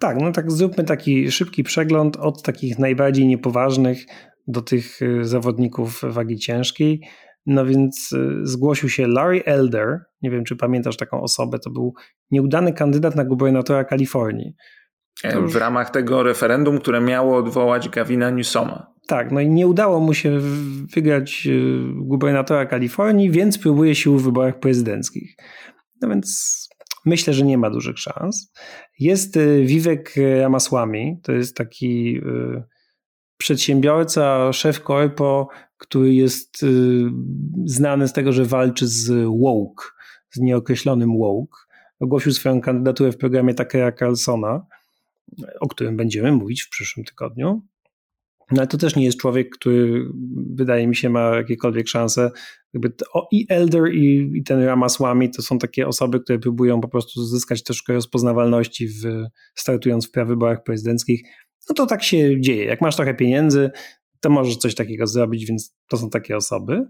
Tak, 0.00 0.20
no 0.20 0.32
tak 0.32 0.52
zróbmy 0.52 0.84
taki 0.84 1.32
szybki 1.32 1.64
przegląd 1.64 2.16
od 2.16 2.42
takich 2.42 2.78
najbardziej 2.78 3.26
niepoważnych 3.26 4.06
do 4.46 4.62
tych 4.62 5.02
y, 5.02 5.24
zawodników 5.24 6.00
wagi 6.02 6.38
ciężkiej. 6.38 7.00
No 7.46 7.66
więc 7.66 8.12
y, 8.12 8.40
zgłosił 8.42 8.88
się 8.88 9.06
Larry 9.06 9.44
Elder, 9.44 10.00
nie 10.22 10.30
wiem 10.30 10.44
czy 10.44 10.56
pamiętasz 10.56 10.96
taką 10.96 11.20
osobę, 11.20 11.58
to 11.58 11.70
był 11.70 11.94
nieudany 12.30 12.72
kandydat 12.72 13.16
na 13.16 13.24
gubernatora 13.24 13.84
Kalifornii. 13.84 14.54
Już... 15.24 15.52
W 15.52 15.56
ramach 15.56 15.90
tego 15.90 16.22
referendum, 16.22 16.78
które 16.78 17.00
miało 17.00 17.36
odwołać 17.36 17.88
Gavina 17.88 18.30
Newsoma. 18.30 18.94
Tak, 19.06 19.32
no 19.32 19.40
i 19.40 19.48
nie 19.48 19.66
udało 19.66 20.00
mu 20.00 20.14
się 20.14 20.38
wygrać 20.94 21.46
y, 21.46 21.80
gubernatora 21.94 22.66
Kalifornii, 22.66 23.30
więc 23.30 23.58
próbuje 23.58 23.94
sił 23.94 24.18
w 24.18 24.24
wyborach 24.24 24.58
prezydenckich. 24.58 25.36
No 26.02 26.08
więc 26.08 26.68
Myślę, 27.04 27.34
że 27.34 27.44
nie 27.44 27.58
ma 27.58 27.70
dużych 27.70 27.98
szans. 27.98 28.52
Jest 28.98 29.36
y, 29.36 29.64
Vivek 29.64 30.14
Ramaswamy, 30.40 31.16
to 31.22 31.32
jest 31.32 31.56
taki 31.56 32.16
y, 32.16 32.62
przedsiębiorca, 33.36 34.52
szef 34.52 34.80
korpo, 34.80 35.48
który 35.76 36.14
jest 36.14 36.62
y, 36.62 36.66
znany 37.64 38.08
z 38.08 38.12
tego, 38.12 38.32
że 38.32 38.44
walczy 38.44 38.86
z 38.86 39.10
woke, 39.40 39.84
z 40.30 40.40
nieokreślonym 40.40 41.18
woke. 41.18 41.58
Ogłosił 42.00 42.32
swoją 42.32 42.60
kandydaturę 42.60 43.12
w 43.12 43.16
programie 43.16 43.54
Takera 43.54 43.92
Carlsona, 43.92 44.66
o 45.60 45.68
którym 45.68 45.96
będziemy 45.96 46.32
mówić 46.32 46.62
w 46.62 46.68
przyszłym 46.68 47.04
tygodniu. 47.04 47.62
No 48.50 48.58
ale 48.58 48.66
to 48.66 48.78
też 48.78 48.96
nie 48.96 49.04
jest 49.04 49.18
człowiek, 49.18 49.50
który 49.50 50.06
wydaje 50.50 50.86
mi 50.86 50.96
się 50.96 51.10
ma 51.10 51.36
jakiekolwiek 51.36 51.88
szanse. 51.88 52.30
Jakby 52.74 52.90
to, 52.90 53.28
I 53.32 53.46
Elder 53.48 53.94
i, 53.94 54.30
i 54.34 54.42
ten 54.42 54.62
Ramaswamy 54.62 55.28
to 55.28 55.42
są 55.42 55.58
takie 55.58 55.88
osoby, 55.88 56.20
które 56.20 56.38
próbują 56.38 56.80
po 56.80 56.88
prostu 56.88 57.24
zyskać 57.24 57.62
troszkę 57.62 57.92
rozpoznawalności 57.92 58.88
w, 58.88 59.02
startując 59.54 60.08
w 60.08 60.10
prawyborach 60.10 60.62
prezydenckich. 60.62 61.22
No 61.68 61.74
to 61.74 61.86
tak 61.86 62.02
się 62.02 62.40
dzieje. 62.40 62.64
Jak 62.64 62.80
masz 62.80 62.96
trochę 62.96 63.14
pieniędzy, 63.14 63.70
to 64.20 64.30
możesz 64.30 64.56
coś 64.56 64.74
takiego 64.74 65.06
zrobić, 65.06 65.46
więc 65.46 65.76
to 65.88 65.96
są 65.96 66.10
takie 66.10 66.36
osoby. 66.36 66.84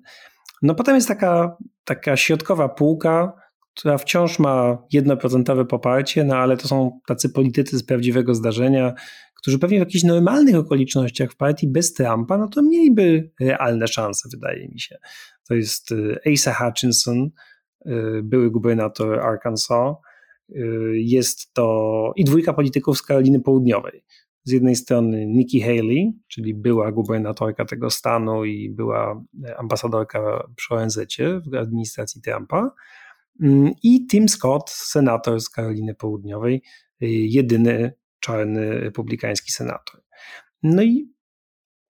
No 0.62 0.74
potem 0.74 0.94
jest 0.94 1.08
taka, 1.08 1.56
taka 1.84 2.16
środkowa 2.16 2.68
półka, 2.68 3.32
która 3.74 3.98
wciąż 3.98 4.38
ma 4.38 4.78
jednoprocentowe 4.92 5.64
poparcie, 5.64 6.24
no 6.24 6.36
ale 6.36 6.56
to 6.56 6.68
są 6.68 7.00
tacy 7.06 7.30
politycy 7.30 7.78
z 7.78 7.82
prawdziwego 7.82 8.34
zdarzenia, 8.34 8.94
którzy 9.34 9.58
pewnie 9.58 9.78
w 9.78 9.80
jakichś 9.80 10.04
normalnych 10.04 10.56
okolicznościach 10.56 11.32
w 11.32 11.36
partii 11.36 11.68
bez 11.68 11.92
Trumpa, 11.92 12.38
no 12.38 12.48
to 12.48 12.62
mieliby 12.62 13.30
realne 13.40 13.88
szanse, 13.88 14.28
wydaje 14.32 14.68
mi 14.68 14.80
się. 14.80 14.98
To 15.48 15.54
jest 15.54 15.92
y, 15.92 16.18
Asa 16.32 16.54
Hutchinson, 16.54 17.30
y, 17.86 17.90
były 18.22 18.50
gubernator 18.50 19.20
Arkansas, 19.20 19.94
Jest 20.92 21.52
to 21.52 22.12
i 22.16 22.24
dwójka 22.24 22.52
polityków 22.52 22.98
z 22.98 23.02
Karoliny 23.02 23.40
Południowej. 23.40 24.04
Z 24.44 24.52
jednej 24.52 24.76
strony 24.76 25.26
Nikki 25.26 25.60
Haley, 25.60 26.12
czyli 26.28 26.54
była 26.54 26.92
gubernatorka 26.92 27.64
tego 27.64 27.90
stanu 27.90 28.44
i 28.44 28.70
była 28.70 29.24
ambasadorka 29.56 30.48
przy 30.56 30.74
ONZ 30.74 30.98
w 31.46 31.54
administracji 31.54 32.22
Trumpa, 32.22 32.70
i 33.82 34.06
Tim 34.06 34.28
Scott, 34.28 34.70
senator 34.70 35.40
z 35.40 35.50
Karoliny 35.50 35.94
Południowej, 35.94 36.62
jedyny 37.00 37.92
czarny 38.20 38.80
republikański 38.80 39.52
senator. 39.52 40.00
No 40.62 40.82
i 40.82 41.14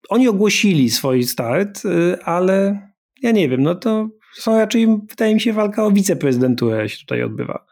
oni 0.08 0.28
ogłosili 0.28 0.90
swój 0.90 1.24
start, 1.24 1.84
y, 1.84 2.22
ale 2.24 2.88
ja 3.22 3.30
nie 3.30 3.48
wiem, 3.48 3.62
no 3.62 3.74
to 3.74 4.08
są 4.38 4.58
raczej, 4.58 4.86
wydaje 5.08 5.34
mi 5.34 5.40
się, 5.40 5.52
walka 5.52 5.84
o 5.84 5.90
wiceprezydenturę 5.90 6.88
się 6.88 6.98
tutaj 6.98 7.22
odbywa. 7.22 7.66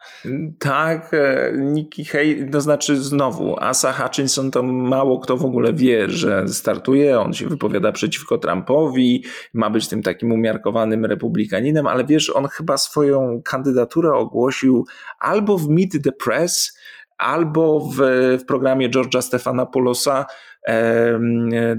Tak, 0.59 1.13
e, 1.13 1.51
Nikki 1.57 2.05
Haley, 2.05 2.49
to 2.51 2.61
znaczy 2.61 2.97
znowu, 2.97 3.59
Asa 3.59 3.93
Hutchinson 3.93 4.51
to 4.51 4.63
mało 4.63 5.19
kto 5.19 5.37
w 5.37 5.45
ogóle 5.45 5.73
wie, 5.73 6.09
że 6.09 6.47
startuje, 6.47 7.19
on 7.19 7.33
się 7.33 7.47
wypowiada 7.47 7.91
przeciwko 7.91 8.37
Trumpowi, 8.37 9.23
ma 9.53 9.69
być 9.69 9.87
tym 9.87 10.01
takim 10.01 10.31
umiarkowanym 10.31 11.05
republikaninem, 11.05 11.87
ale 11.87 12.05
wiesz, 12.05 12.29
on 12.29 12.47
chyba 12.47 12.77
swoją 12.77 13.41
kandydaturę 13.45 14.13
ogłosił 14.13 14.85
albo 15.19 15.57
w 15.57 15.69
Meet 15.69 16.03
the 16.03 16.11
Press, 16.11 16.77
albo 17.17 17.79
w, 17.79 17.97
w 18.41 18.45
programie 18.45 18.89
George'a 18.89 19.21
Stephanopoulosa 19.21 20.25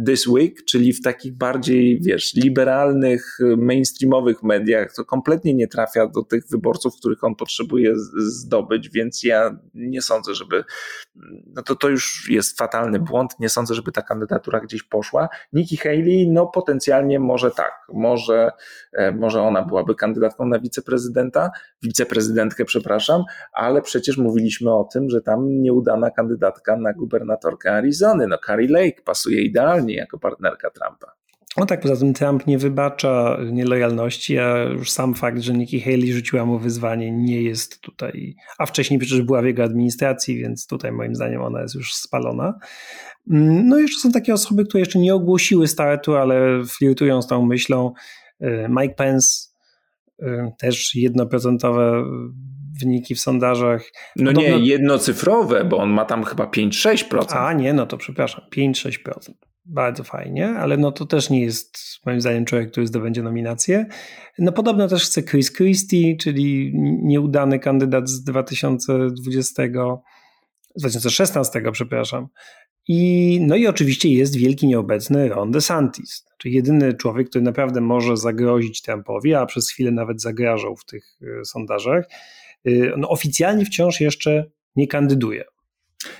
This 0.06 0.26
Week, 0.26 0.64
czyli 0.64 0.92
w 0.92 1.02
takich 1.02 1.36
bardziej, 1.36 2.00
wiesz, 2.00 2.34
liberalnych, 2.34 3.38
mainstreamowych 3.56 4.42
mediach, 4.42 4.94
to 4.96 5.04
kompletnie 5.04 5.54
nie 5.54 5.68
trafia 5.68 6.06
do 6.06 6.22
tych 6.22 6.44
wyborców, 6.50 6.96
których 6.96 7.24
on 7.24 7.34
potrzebuje 7.34 7.92
zdobyć, 8.16 8.90
więc 8.90 9.22
ja 9.22 9.58
nie 9.74 10.02
sądzę, 10.02 10.34
żeby, 10.34 10.64
no 11.46 11.62
to 11.62 11.76
to 11.76 11.88
już 11.88 12.30
jest 12.30 12.58
fatalny 12.58 12.98
błąd, 12.98 13.30
nie 13.40 13.48
sądzę, 13.48 13.74
żeby 13.74 13.92
ta 13.92 14.02
kandydatura 14.02 14.60
gdzieś 14.60 14.82
poszła. 14.82 15.28
Nikki 15.52 15.76
Haley, 15.76 16.30
no 16.30 16.46
potencjalnie 16.46 17.20
może 17.20 17.50
tak, 17.50 17.72
może, 17.92 18.50
e, 18.92 19.12
może 19.12 19.42
ona 19.42 19.62
byłaby 19.62 19.94
kandydatką 19.94 20.46
na 20.46 20.58
wiceprezydenta, 20.58 21.50
wiceprezydentkę, 21.82 22.64
przepraszam, 22.64 23.22
ale 23.52 23.82
przecież 23.82 24.18
mówiliśmy 24.18 24.74
o 24.74 24.84
tym, 24.92 25.10
że 25.10 25.22
tam 25.22 25.62
nieudana 25.62 26.10
kandydatka 26.10 26.76
na 26.76 26.92
gubernatorkę 26.92 27.72
Arizony, 27.72 28.26
no 28.26 28.38
Carrie 28.46 28.73
Lake 28.74 29.02
pasuje 29.04 29.42
idealnie 29.42 29.94
jako 29.94 30.18
partnerka 30.18 30.70
Trumpa. 30.70 31.14
No 31.56 31.66
tak, 31.66 31.80
poza 31.80 31.96
tym 31.96 32.14
Trump 32.14 32.46
nie 32.46 32.58
wybacza 32.58 33.38
nielojalności, 33.52 34.38
a 34.38 34.62
już 34.62 34.90
sam 34.90 35.14
fakt, 35.14 35.40
że 35.40 35.52
Nikki 35.52 35.80
Haley 35.80 36.12
rzuciła 36.12 36.44
mu 36.44 36.58
wyzwanie 36.58 37.12
nie 37.12 37.42
jest 37.42 37.80
tutaj, 37.80 38.36
a 38.58 38.66
wcześniej 38.66 39.00
przecież 39.00 39.22
była 39.22 39.42
w 39.42 39.44
jego 39.44 39.64
administracji, 39.64 40.38
więc 40.38 40.66
tutaj 40.66 40.92
moim 40.92 41.14
zdaniem 41.14 41.42
ona 41.42 41.62
jest 41.62 41.74
już 41.74 41.94
spalona. 41.94 42.58
Mm, 43.30 43.68
no 43.68 43.78
i 43.78 43.82
jeszcze 43.82 44.00
są 44.00 44.12
takie 44.12 44.34
osoby, 44.34 44.64
które 44.64 44.80
jeszcze 44.80 44.98
nie 44.98 45.14
ogłosiły 45.14 45.68
startu, 45.68 46.16
ale 46.16 46.64
flirtują 46.64 47.22
z 47.22 47.26
tą 47.26 47.46
myślą. 47.46 47.92
Y, 48.42 48.66
Mike 48.68 48.94
Pence, 48.94 49.28
y, 50.22 50.52
też 50.58 50.94
jednoprocentowe 50.94 52.04
wyniki 52.80 53.14
w 53.14 53.20
sondażach. 53.20 53.82
No 54.16 54.32
Podobno... 54.32 54.58
nie, 54.58 54.66
jednocyfrowe, 54.66 55.64
bo 55.64 55.78
on 55.78 55.90
ma 55.90 56.04
tam 56.04 56.24
chyba 56.24 56.44
5-6%. 56.44 57.36
A 57.36 57.52
nie, 57.52 57.72
no 57.72 57.86
to 57.86 57.96
przepraszam, 57.96 58.44
5-6%. 58.56 59.32
Bardzo 59.64 60.04
fajnie, 60.04 60.48
ale 60.48 60.76
no 60.76 60.92
to 60.92 61.06
też 61.06 61.30
nie 61.30 61.42
jest 61.42 61.78
moim 62.06 62.20
zdaniem 62.20 62.44
człowiek, 62.44 62.70
który 62.70 62.86
zdobędzie 62.86 63.22
nominację. 63.22 63.86
No 64.38 64.52
podobno 64.52 64.88
też 64.88 65.04
chce 65.04 65.22
Chris 65.22 65.52
Christie, 65.52 66.16
czyli 66.16 66.72
nieudany 67.02 67.58
kandydat 67.58 68.08
z 68.08 68.24
2020, 68.24 69.62
z 70.74 70.80
2016, 70.80 71.62
przepraszam. 71.72 72.28
I, 72.88 73.38
no 73.42 73.56
i 73.56 73.66
oczywiście 73.66 74.08
jest 74.08 74.36
wielki 74.36 74.66
nieobecny 74.66 75.28
Ron 75.28 75.50
DeSantis, 75.50 76.26
czyli 76.38 76.54
jedyny 76.54 76.94
człowiek, 76.94 77.28
który 77.28 77.44
naprawdę 77.44 77.80
może 77.80 78.16
zagrozić 78.16 78.82
Trumpowi, 78.82 79.34
a 79.34 79.46
przez 79.46 79.70
chwilę 79.70 79.90
nawet 79.90 80.22
zagrażał 80.22 80.76
w 80.76 80.84
tych 80.84 81.04
e, 81.40 81.44
sondażach. 81.44 82.04
Y, 82.68 82.92
no, 82.96 83.08
oficjalnie 83.08 83.64
wciąż 83.64 84.00
jeszcze 84.00 84.50
nie 84.76 84.86
kandyduje. 84.88 85.44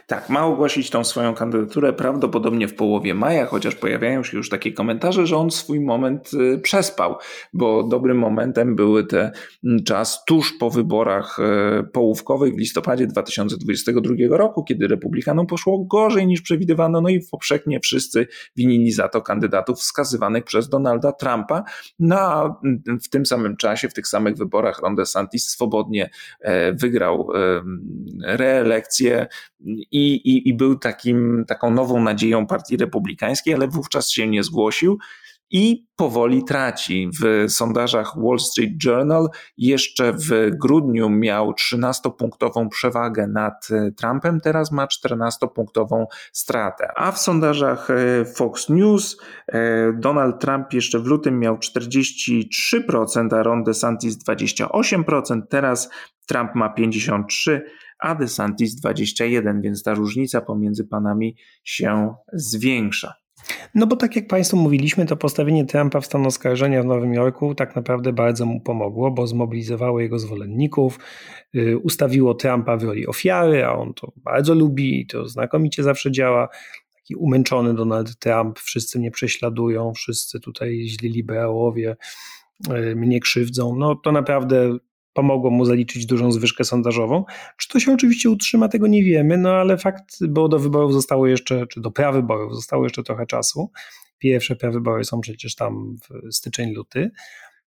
Tak, 0.07 0.29
ma 0.29 0.47
ogłosić 0.47 0.91
tą 0.91 1.05
swoją 1.05 1.35
kandydaturę 1.35 1.93
prawdopodobnie 1.93 2.69
w 2.69 2.75
połowie 2.75 3.15
maja, 3.15 3.47
chociaż 3.47 3.75
pojawiają 3.75 4.23
się 4.23 4.37
już 4.37 4.49
takie 4.49 4.73
komentarze, 4.73 5.27
że 5.27 5.37
on 5.37 5.51
swój 5.51 5.81
moment 5.81 6.31
y, 6.35 6.59
przespał, 6.59 7.17
bo 7.53 7.83
dobrym 7.83 8.19
momentem 8.19 8.77
były 8.77 9.07
te 9.07 9.33
mm, 9.65 9.85
czas 9.85 10.25
tuż 10.25 10.53
po 10.53 10.71
wyborach 10.71 11.39
y, 11.39 11.85
połówkowych 11.85 12.55
w 12.55 12.59
listopadzie 12.59 13.07
2022 13.07 14.15
roku, 14.31 14.65
kiedy 14.65 14.89
republikanom 14.89 15.47
poszło 15.47 15.85
gorzej 15.85 16.27
niż 16.27 16.43
przewidywano, 16.43 17.01
no 17.01 17.09
i 17.09 17.21
powszechnie 17.31 17.81
wszyscy 17.81 18.27
winili 18.57 18.93
za 18.93 19.09
to 19.09 19.23
kandydatów 19.23 19.79
wskazywanych 19.79 20.45
przez 20.45 20.69
Donalda 20.69 21.13
Trumpa. 21.13 21.65
No 21.99 22.19
a 22.19 22.61
mm, 22.65 23.01
w 23.01 23.09
tym 23.09 23.27
samym 23.27 23.57
czasie, 23.57 23.89
w 23.89 23.95
tych 23.95 24.09
samych 24.09 24.37
wyborach 24.37 24.81
Ron 24.83 24.95
DeSantis 24.95 25.49
swobodnie 25.49 26.11
e, 26.41 26.73
wygrał 26.73 27.29
reelekcję 28.23 29.27
i, 29.81 30.15
i, 30.15 30.49
i 30.49 30.55
był 30.55 30.79
takim, 30.79 31.45
taką 31.49 31.71
nową 31.71 32.03
nadzieją 32.03 32.47
Partii 32.47 32.77
Republikańskiej, 32.77 33.55
ale 33.55 33.69
wówczas 33.69 34.11
się 34.11 34.27
nie 34.27 34.43
zgłosił 34.43 34.99
i 35.51 35.87
powoli 35.97 36.45
traci. 36.45 37.11
W 37.23 37.51
sondażach 37.53 38.13
Wall 38.17 38.39
Street 38.39 38.85
Journal 38.85 39.29
jeszcze 39.57 40.13
w 40.13 40.51
grudniu 40.63 41.11
miał 41.11 41.53
13-punktową 41.53 42.69
przewagę 42.69 43.27
nad 43.27 43.69
e, 43.71 43.93
Trumpem, 43.93 44.41
teraz 44.41 44.73
ma 44.73 44.87
14-punktową 44.87 46.05
stratę. 46.33 46.89
A 46.97 47.13
w 47.13 47.19
sondażach 47.19 47.91
e, 47.91 48.25
Fox 48.25 48.69
News 48.69 49.17
e, 49.49 49.93
Donald 49.93 50.41
Trump 50.41 50.73
jeszcze 50.73 50.99
w 50.99 51.07
lutym 51.07 51.39
miał 51.39 51.57
43%, 51.57 53.35
a 53.35 53.43
Ron 53.43 53.65
DeSantis 53.65 54.19
28%, 54.25 55.43
teraz 55.51 55.91
Trump 56.27 56.55
ma 56.55 56.75
53%, 56.79 57.61
a 57.99 58.15
DeSantis 58.15 58.75
21, 58.75 59.61
więc 59.61 59.83
ta 59.83 59.95
różnica 59.95 60.41
pomiędzy 60.41 60.85
panami 60.85 61.37
się 61.65 62.15
zwiększa. 62.33 63.24
No 63.75 63.87
bo 63.87 63.97
tak 63.97 64.17
jak 64.17 64.27
Państwu 64.27 64.57
mówiliśmy, 64.57 65.07
to 65.07 65.17
postawienie 65.17 65.65
Trumpa 65.65 66.01
w 66.01 66.07
stan 66.07 66.27
oskarżenia 66.27 66.83
w 66.83 66.87
Nowym 66.87 67.15
Jorku 67.15 67.55
tak 67.55 67.77
naprawdę 67.77 68.13
bardzo 68.13 68.47
mu 68.47 68.61
pomogło, 68.61 69.11
bo 69.11 69.27
zmobilizowało 69.27 70.01
jego 70.01 70.19
zwolenników, 70.19 70.99
y, 71.55 71.79
ustawiło 71.79 72.35
Trumpa 72.35 72.77
w 72.77 72.83
roli 72.83 73.07
ofiary, 73.07 73.65
a 73.65 73.73
on 73.73 73.95
to 73.95 74.13
bardzo 74.17 74.55
lubi 74.55 75.01
i 75.01 75.07
to 75.07 75.29
znakomicie 75.29 75.83
zawsze 75.83 76.13
działa. 76.13 76.49
Taki 76.95 77.15
umęczony 77.15 77.75
Donald 77.75 78.19
Trump, 78.19 78.59
wszyscy 78.59 78.99
mnie 78.99 79.11
prześladują, 79.11 79.93
wszyscy 79.93 80.41
tutaj 80.41 80.87
źli 80.87 81.11
liberałowie 81.11 81.97
y, 82.71 82.97
mnie 82.97 83.21
krzywdzą. 83.21 83.77
No 83.77 83.95
to 83.95 84.13
naprawdę 84.13 84.79
pomogło 85.15 85.51
mu 85.51 85.65
zaliczyć 85.65 86.07
dużą 86.07 86.33
zwyżkę 86.33 86.65
sondażową. 86.65 87.25
Czy 87.59 87.69
to 87.69 87.81
się 87.81 87.93
oczywiście 87.93 88.31
utrzyma, 88.31 88.69
tego 88.69 88.87
nie 88.87 89.05
wiemy, 89.05 89.39
no 89.39 89.51
ale 89.51 89.79
fakt, 89.79 90.27
bo 90.29 90.49
do 90.49 90.59
wyborów 90.59 90.93
zostało 90.93 91.27
jeszcze, 91.27 91.67
czy 91.67 91.81
do 91.81 91.91
prawyborów 91.91 92.55
zostało 92.55 92.85
jeszcze 92.85 93.03
trochę 93.03 93.27
czasu. 93.27 93.71
Pierwsze 94.19 94.57
prawybory 94.57 95.05
są 95.05 95.21
przecież 95.21 95.55
tam 95.55 95.97
w 95.97 96.35
styczeń, 96.35 96.73
luty, 96.73 97.11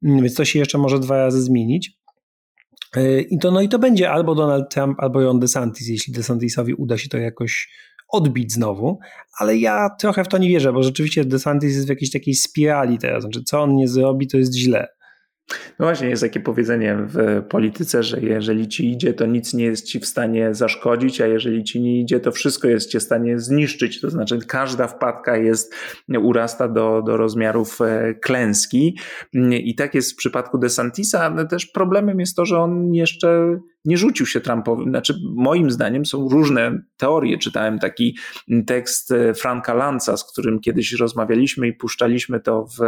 więc 0.02 0.34
to 0.34 0.44
się 0.44 0.58
jeszcze 0.58 0.78
może 0.78 0.98
dwa 0.98 1.16
razy 1.16 1.42
zmienić. 1.42 1.92
Yy, 2.96 3.22
I 3.22 3.38
to, 3.38 3.50
no 3.50 3.60
i 3.60 3.68
to 3.68 3.78
będzie 3.78 4.10
albo 4.10 4.34
Donald 4.34 4.70
Trump, 4.70 5.00
albo 5.00 5.20
Ron 5.22 5.40
DeSantis, 5.40 5.88
jeśli 5.88 6.12
DeSantisowi 6.12 6.74
uda 6.74 6.98
się 6.98 7.08
to 7.08 7.18
jakoś 7.18 7.68
odbić 8.08 8.52
znowu, 8.52 8.98
ale 9.38 9.56
ja 9.56 9.90
trochę 10.00 10.24
w 10.24 10.28
to 10.28 10.38
nie 10.38 10.48
wierzę, 10.48 10.72
bo 10.72 10.82
rzeczywiście 10.82 11.24
DeSantis 11.24 11.74
jest 11.74 11.86
w 11.86 11.88
jakiejś 11.88 12.10
takiej 12.10 12.34
spirali 12.34 12.98
teraz, 12.98 13.22
znaczy 13.22 13.42
co 13.42 13.62
on 13.62 13.76
nie 13.76 13.88
zrobi, 13.88 14.26
to 14.26 14.38
jest 14.38 14.54
źle. 14.54 14.88
No 15.78 15.86
właśnie, 15.86 16.08
jest 16.08 16.22
takie 16.22 16.40
powiedzenie 16.40 16.96
w 17.00 17.42
polityce, 17.48 18.02
że 18.02 18.20
jeżeli 18.20 18.68
ci 18.68 18.90
idzie, 18.90 19.14
to 19.14 19.26
nic 19.26 19.54
nie 19.54 19.64
jest 19.64 19.86
ci 19.86 20.00
w 20.00 20.06
stanie 20.06 20.54
zaszkodzić, 20.54 21.20
a 21.20 21.26
jeżeli 21.26 21.64
ci 21.64 21.80
nie 21.80 22.00
idzie, 22.00 22.20
to 22.20 22.32
wszystko 22.32 22.68
jest 22.68 22.90
ci 22.90 22.98
w 22.98 23.02
stanie 23.02 23.38
zniszczyć. 23.38 24.00
To 24.00 24.10
znaczy, 24.10 24.38
każda 24.48 24.86
wpadka 24.86 25.36
jest, 25.36 25.74
urasta 26.22 26.68
do, 26.68 27.02
do 27.02 27.16
rozmiarów 27.16 27.80
e, 27.80 28.14
klęski. 28.14 28.98
I 29.52 29.74
tak 29.74 29.94
jest 29.94 30.12
w 30.12 30.16
przypadku 30.16 30.58
DeSantisa, 30.58 31.46
też 31.46 31.66
problemem 31.66 32.20
jest 32.20 32.36
to, 32.36 32.44
że 32.44 32.58
on 32.58 32.94
jeszcze 32.94 33.58
nie 33.84 33.98
rzucił 33.98 34.26
się 34.26 34.40
Trumpowi. 34.40 34.84
Znaczy, 34.84 35.20
moim 35.34 35.70
zdaniem 35.70 36.06
są 36.06 36.28
różne 36.28 36.82
teorie. 36.96 37.38
Czytałem 37.38 37.78
taki 37.78 38.16
tekst 38.66 39.12
e, 39.12 39.34
Franka 39.34 39.74
Lanza, 39.74 40.16
z 40.16 40.32
którym 40.32 40.60
kiedyś 40.60 40.92
rozmawialiśmy 40.92 41.68
i 41.68 41.72
puszczaliśmy 41.72 42.40
to 42.40 42.66
w, 42.66 42.78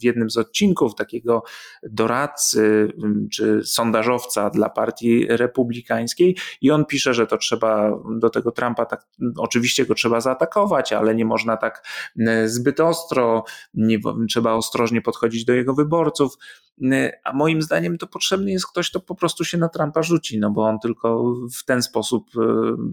w 0.00 0.04
jednym 0.04 0.30
z 0.30 0.36
odcinków 0.36 0.94
takiego 0.94 1.42
doradcy 1.82 2.92
czy 3.32 3.60
sondażowca 3.64 4.50
dla 4.50 4.70
partii 4.70 5.26
republikańskiej 5.28 6.36
i 6.60 6.70
on 6.70 6.84
pisze, 6.84 7.14
że 7.14 7.26
to 7.26 7.38
trzeba 7.38 7.90
do 8.18 8.30
tego 8.30 8.52
Trumpa 8.52 8.86
tak, 8.86 9.06
oczywiście 9.36 9.86
go 9.86 9.94
trzeba 9.94 10.20
zaatakować, 10.20 10.92
ale 10.92 11.14
nie 11.14 11.24
można 11.24 11.56
tak 11.56 11.82
zbyt 12.44 12.80
ostro, 12.80 13.44
nie, 13.74 13.98
trzeba 14.28 14.52
ostrożnie 14.52 15.02
podchodzić 15.02 15.44
do 15.44 15.52
jego 15.52 15.74
wyborców. 15.74 16.36
A 17.24 17.32
moim 17.32 17.62
zdaniem 17.62 17.98
to 17.98 18.06
potrzebny 18.06 18.50
jest 18.50 18.66
ktoś, 18.66 18.90
kto 18.90 19.00
po 19.00 19.14
prostu 19.14 19.44
się 19.44 19.58
na 19.58 19.68
Trumpa 19.68 20.02
rzuci, 20.06 20.38
no 20.38 20.50
bo 20.50 20.62
on 20.62 20.78
tylko 20.78 21.34
w 21.58 21.64
ten 21.64 21.82
sposób 21.82 22.30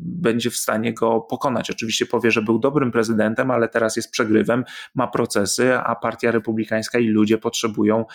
będzie 0.02 0.50
w 0.50 0.56
stanie 0.56 0.94
go 0.94 1.22
pokonać. 1.22 1.72
Oczywiście 1.72 2.06
powie, 2.06 2.32
że 2.32 2.42
był 2.42 2.60
dobrym 2.60 2.92
prezydentem, 2.92 3.52
ale 3.52 3.70
teraz 3.70 3.96
jest 3.96 4.12
przegrywem, 4.12 4.64
ma 4.96 5.08
procesy, 5.08 5.78
a 5.78 5.96
partia 5.96 6.32
republikańska 6.32 7.00
i 7.00 7.08
ludzie 7.08 7.38
potrzebują 7.38 8.06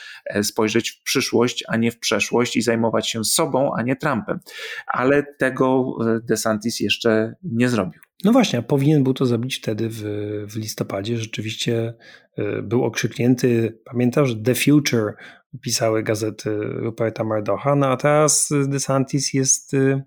spojrzeć 0.42 0.90
w 0.90 1.02
przyszłość, 1.02 1.64
a 1.68 1.76
nie 1.76 1.90
w 1.90 1.98
przeszłość 1.98 2.56
i 2.56 2.62
zajmować 2.62 3.08
się 3.08 3.24
sobą, 3.24 3.70
a 3.76 3.82
nie 3.82 3.96
Trumpem. 3.96 4.40
Ale 4.86 5.22
tego 5.38 5.96
DeSantis 6.22 6.80
jeszcze 6.80 7.34
nie 7.42 7.68
zrobił. 7.68 8.07
No 8.24 8.32
właśnie, 8.32 8.58
a 8.58 8.62
powinien 8.62 9.04
był 9.04 9.14
to 9.14 9.26
zrobić 9.26 9.56
wtedy 9.56 9.88
w, 9.88 10.02
w 10.48 10.56
listopadzie. 10.56 11.16
Rzeczywiście 11.16 11.94
y, 12.38 12.62
był 12.62 12.84
okrzyknięty, 12.84 13.78
pamiętasz, 13.84 14.30
The 14.44 14.54
Future 14.54 15.14
pisały 15.60 16.02
gazety 16.02 16.50
Ruperta 16.60 17.24
Mardocha, 17.24 17.76
no 17.76 17.86
a 17.86 17.96
teraz 17.96 18.48
DeSantis 18.68 19.34
jest, 19.34 19.74
y, 19.74 20.02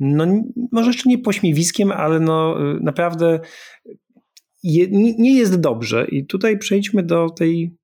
no 0.00 0.26
może 0.72 0.90
jeszcze 0.90 1.08
nie 1.08 1.18
pośmiewiskiem, 1.18 1.92
ale 1.92 2.20
no 2.20 2.56
y, 2.76 2.80
naprawdę 2.80 3.40
je, 4.62 4.86
nie 5.18 5.38
jest 5.38 5.60
dobrze. 5.60 6.06
I 6.08 6.26
tutaj 6.26 6.58
przejdźmy 6.58 7.02
do 7.02 7.30
tej 7.30 7.76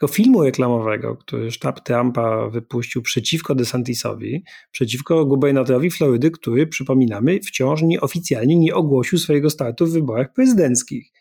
tego 0.00 0.12
filmu 0.12 0.42
reklamowego, 0.42 1.16
który 1.16 1.50
sztab 1.50 1.80
Trumpa 1.80 2.48
wypuścił 2.48 3.02
przeciwko 3.02 3.54
DeSantisowi, 3.54 4.44
przeciwko 4.70 5.24
gubernatorowi 5.24 5.90
Florydy, 5.90 6.30
który, 6.30 6.66
przypominamy, 6.66 7.40
wciąż 7.40 7.82
nieoficjalnie 7.82 8.56
nie 8.56 8.74
ogłosił 8.74 9.18
swojego 9.18 9.50
startu 9.50 9.86
w 9.86 9.92
wyborach 9.92 10.32
prezydenckich. 10.32 11.12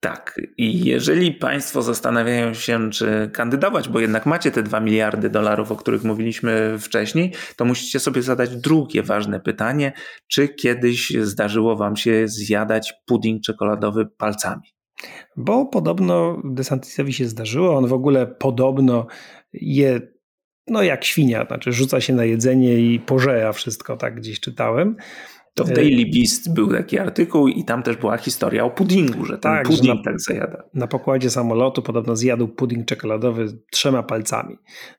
Tak, 0.00 0.40
i 0.56 0.84
jeżeli 0.84 1.32
Państwo 1.32 1.82
zastanawiają 1.82 2.54
się, 2.54 2.90
czy 2.90 3.30
kandydować, 3.32 3.88
bo 3.88 4.00
jednak 4.00 4.26
macie 4.26 4.50
te 4.50 4.62
2 4.62 4.80
miliardy 4.80 5.30
dolarów, 5.30 5.72
o 5.72 5.76
których 5.76 6.04
mówiliśmy 6.04 6.78
wcześniej, 6.78 7.32
to 7.56 7.64
musicie 7.64 8.00
sobie 8.00 8.22
zadać 8.22 8.56
drugie 8.56 9.02
ważne 9.02 9.40
pytanie: 9.40 9.92
czy 10.28 10.48
kiedyś 10.48 11.12
zdarzyło 11.22 11.76
Wam 11.76 11.96
się 11.96 12.28
zjadać 12.28 12.94
pudding 13.06 13.42
czekoladowy 13.42 14.06
palcami? 14.06 14.77
Bo 15.40 15.66
podobno 15.66 16.42
DeSantisowi 16.44 17.12
się 17.12 17.24
zdarzyło, 17.24 17.76
on 17.76 17.86
w 17.86 17.92
ogóle 17.92 18.26
podobno 18.26 19.06
je 19.52 20.00
no 20.66 20.82
jak 20.82 21.04
świnia, 21.04 21.46
znaczy 21.46 21.72
rzuca 21.72 22.00
się 22.00 22.12
na 22.12 22.24
jedzenie 22.24 22.74
i 22.74 23.00
pożera 23.00 23.52
wszystko, 23.52 23.96
tak 23.96 24.14
gdzieś 24.14 24.40
czytałem. 24.40 24.96
To 25.54 25.64
w 25.64 25.72
Daily 25.72 26.04
Beast 26.14 26.54
był 26.54 26.72
taki 26.72 26.98
artykuł 26.98 27.48
i 27.48 27.64
tam 27.64 27.82
też 27.82 27.96
była 27.96 28.16
historia 28.16 28.64
o 28.64 28.70
puddingu, 28.70 29.24
że 29.24 29.38
tak, 29.38 29.66
pudding 29.66 29.96
na, 29.98 30.02
tak 30.04 30.20
zajada. 30.20 30.62
Na 30.74 30.86
pokładzie 30.86 31.30
samolotu 31.30 31.82
podobno 31.82 32.16
zjadł 32.16 32.48
pudding 32.48 32.86
czekoladowy 32.86 33.46
trzema 33.70 34.02
palcami. 34.02 34.56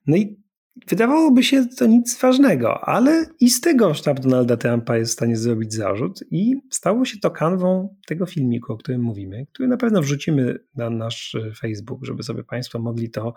No 0.07 0.17
i 0.17 0.39
Wydawałoby 0.87 1.43
się 1.43 1.65
to 1.67 1.85
nic 1.85 2.19
ważnego, 2.21 2.89
ale 2.89 3.25
i 3.39 3.49
z 3.49 3.61
tego 3.61 3.93
sztab 3.93 4.19
Donalda 4.19 4.57
Trumpa 4.57 4.97
jest 4.97 5.11
w 5.11 5.13
stanie 5.13 5.37
zrobić 5.37 5.73
zarzut 5.73 6.23
i 6.31 6.55
stało 6.71 7.05
się 7.05 7.19
to 7.19 7.31
kanwą 7.31 7.95
tego 8.07 8.25
filmiku, 8.25 8.73
o 8.73 8.77
którym 8.77 9.01
mówimy, 9.01 9.45
który 9.53 9.69
na 9.69 9.77
pewno 9.77 10.01
wrzucimy 10.01 10.59
na 10.75 10.89
nasz 10.89 11.37
Facebook, 11.59 12.05
żeby 12.05 12.23
sobie 12.23 12.43
Państwo 12.43 12.79
mogli 12.79 13.09
to 13.09 13.33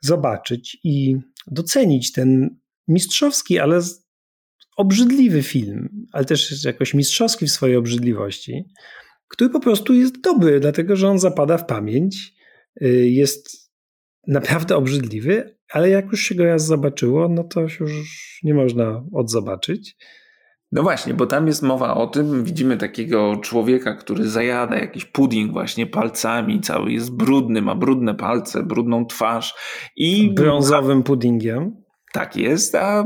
zobaczyć 0.00 0.78
i 0.84 1.16
docenić 1.46 2.12
ten 2.12 2.56
mistrzowski, 2.88 3.58
ale 3.58 3.80
obrzydliwy 4.76 5.42
film, 5.42 6.06
ale 6.12 6.24
też 6.24 6.64
jakoś 6.64 6.94
mistrzowski 6.94 7.46
w 7.46 7.50
swojej 7.50 7.76
obrzydliwości, 7.76 8.64
który 9.28 9.50
po 9.50 9.60
prostu 9.60 9.94
jest 9.94 10.20
dobry, 10.20 10.60
dlatego 10.60 10.96
że 10.96 11.08
on 11.08 11.18
zapada 11.18 11.58
w 11.58 11.66
pamięć, 11.66 12.34
y, 12.82 13.08
jest 13.08 13.61
naprawdę 14.26 14.76
obrzydliwy, 14.76 15.56
ale 15.70 15.88
jak 15.88 16.06
już 16.06 16.20
się 16.20 16.34
go 16.34 16.44
raz 16.44 16.66
zobaczyło, 16.66 17.28
no 17.28 17.44
to 17.44 17.60
już 17.60 17.92
nie 18.42 18.54
można 18.54 19.04
odzobaczyć. 19.12 19.96
No 20.72 20.82
właśnie, 20.82 21.14
bo 21.14 21.26
tam 21.26 21.46
jest 21.46 21.62
mowa 21.62 21.94
o 21.94 22.06
tym, 22.06 22.44
widzimy 22.44 22.76
takiego 22.76 23.36
człowieka, 23.36 23.94
który 23.94 24.28
zajada 24.28 24.78
jakiś 24.78 25.04
pudding 25.04 25.52
właśnie 25.52 25.86
palcami, 25.86 26.60
cały 26.60 26.92
jest 26.92 27.16
brudny, 27.16 27.62
ma 27.62 27.74
brudne 27.74 28.14
palce, 28.14 28.62
brudną 28.62 29.06
twarz 29.06 29.54
i... 29.96 30.34
Brązowym 30.34 31.02
puddingiem. 31.02 31.81
Tak 32.12 32.36
jest, 32.36 32.74
a 32.74 33.04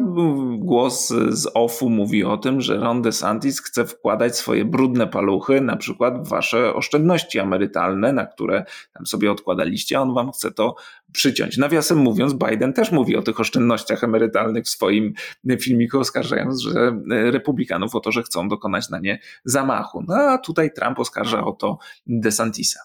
głos 0.59 1.09
z 1.28 1.50
OFU 1.54 1.90
mówi 1.90 2.24
o 2.24 2.36
tym, 2.36 2.61
że 2.61 2.76
Ron 2.76 3.02
DeSantis 3.02 3.62
chce 3.62 3.84
wkładać 3.84 4.36
swoje 4.36 4.64
brudne 4.64 5.07
paluchy 5.07 5.61
na 5.61 5.76
przykład 5.76 6.26
w 6.26 6.28
wasze 6.28 6.74
oszczędności 6.74 7.38
emerytalne, 7.38 8.12
na 8.12 8.26
które 8.26 8.64
tam 8.92 9.07
sobie 9.07 9.30
odkładaliście, 9.30 9.98
a 9.98 10.00
on 10.00 10.14
wam 10.14 10.32
chce 10.32 10.50
to 10.50 10.74
przyciąć. 11.12 11.57
Nawiasem 11.57 11.98
mówiąc, 11.98 12.34
Biden 12.34 12.72
też 12.72 12.92
mówi 12.92 13.16
o 13.16 13.22
tych 13.22 13.40
oszczędnościach 13.40 14.04
emerytalnych 14.04 14.64
w 14.64 14.68
swoim 14.68 15.12
filmiku, 15.61 15.98
oskarżając, 15.98 16.61
że 16.61 17.00
republikanów 17.09 17.94
o 17.94 18.00
to, 18.00 18.12
że 18.12 18.22
chcą 18.22 18.48
dokonać 18.48 18.90
na 18.90 18.98
nie 18.98 19.18
zamachu. 19.44 20.04
No 20.09 20.14
a 20.14 20.38
tutaj 20.38 20.70
Trump 20.72 20.98
oskarża 20.98 21.44
o 21.44 21.52
to 21.52 21.78
DeSantisa. 22.07 22.80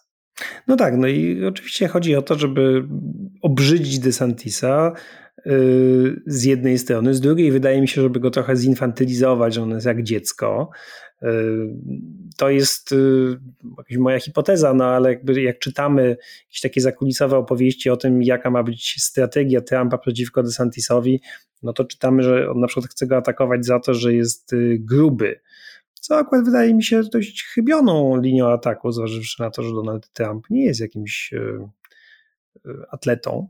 No 0.67 0.76
tak, 0.76 0.97
no 0.97 1.07
i 1.07 1.45
oczywiście 1.45 1.88
chodzi 1.88 2.15
o 2.15 2.22
to, 2.22 2.39
żeby 2.39 2.88
obrzydzić 3.41 3.99
DeSantisa, 3.99 4.91
z 6.26 6.44
jednej 6.44 6.78
strony, 6.78 7.14
z 7.14 7.22
drugiej 7.22 7.52
wydaje 7.52 7.82
mi 7.82 7.88
się, 7.88 8.02
żeby 8.02 8.20
go 8.20 8.32
trochę 8.32 8.56
zinfantylizować, 8.56 9.54
że 9.54 9.62
on 9.62 9.70
jest 9.70 9.86
jak 9.86 10.04
dziecko. 10.04 10.70
Y, 11.24 11.28
to 12.38 12.50
jest 12.50 12.92
y, 12.92 13.98
moja 14.00 14.20
hipoteza, 14.20 14.74
no 14.74 14.86
ale 14.86 15.20
jak 15.36 15.60
czytamy 15.60 16.18
jakieś 16.48 16.62
takie 16.62 16.82
zakulisowe 16.82 17.38
opowieści 17.38 17.89
o 17.89 17.98
tym, 17.98 18.24
jaka 18.24 18.50
ma 18.50 18.64
być 18.64 18.96
strategia 19.00 19.62
Trumpa 19.62 19.98
przeciwko 19.98 20.44
DeSantisowi, 20.44 21.22
no 21.64 21.74
to 21.74 21.86
czytamy, 21.86 22.24
że 22.24 22.50
on 22.50 22.60
na 22.60 22.68
przykład 22.68 22.92
chce 22.92 23.08
go 23.08 23.18
atakować 23.18 23.66
za 23.66 23.80
to, 23.80 23.94
że 23.94 24.14
jest 24.14 24.56
gruby. 24.80 25.39
Co 25.94 26.18
akurat 26.18 26.46
wydaje 26.46 26.74
mi 26.74 26.84
się 26.84 27.02
dość 27.04 27.44
chybioną 27.44 28.22
linią 28.22 28.50
ataku, 28.50 28.92
zważywszy 28.92 29.42
na 29.42 29.50
to, 29.50 29.64
że 29.64 29.70
Donald 29.72 30.14
Trump 30.14 30.50
nie 30.50 30.66
jest 30.66 30.80
jakimś 30.80 31.34
atletą. 32.89 33.48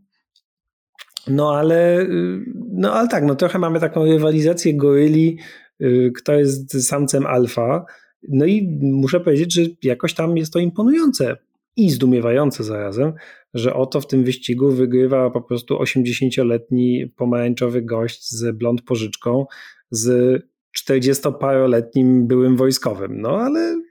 No 1.27 1.55
ale, 1.55 2.01
y, 2.01 2.45
no 2.71 2.93
ale 2.93 3.07
tak, 3.07 3.23
no 3.23 3.35
trochę 3.35 3.59
mamy 3.59 3.79
taką 3.79 4.05
rywalizację 4.05 4.73
goryli, 4.73 5.37
y, 5.81 6.11
kto 6.15 6.33
jest 6.33 6.87
samcem 6.87 7.25
alfa. 7.25 7.85
No 8.29 8.45
i 8.45 8.79
muszę 8.81 9.19
powiedzieć, 9.19 9.53
że 9.53 9.61
jakoś 9.83 10.13
tam 10.13 10.37
jest 10.37 10.53
to 10.53 10.59
imponujące 10.59 11.37
i 11.75 11.89
zdumiewające 11.89 12.63
zarazem, 12.63 13.13
że 13.53 13.73
oto 13.73 14.01
w 14.01 14.07
tym 14.07 14.23
wyścigu 14.23 14.71
wygrywa 14.71 15.29
po 15.29 15.41
prostu 15.41 15.75
80-letni 15.75 17.07
pomarańczowy 17.15 17.81
gość 17.81 18.29
z 18.29 18.57
blond 18.57 18.81
pożyczką 18.81 19.45
z 19.91 20.41
40-paroletnim 20.77 22.27
byłym 22.27 22.57
wojskowym. 22.57 23.21
No 23.21 23.37
ale 23.37 23.81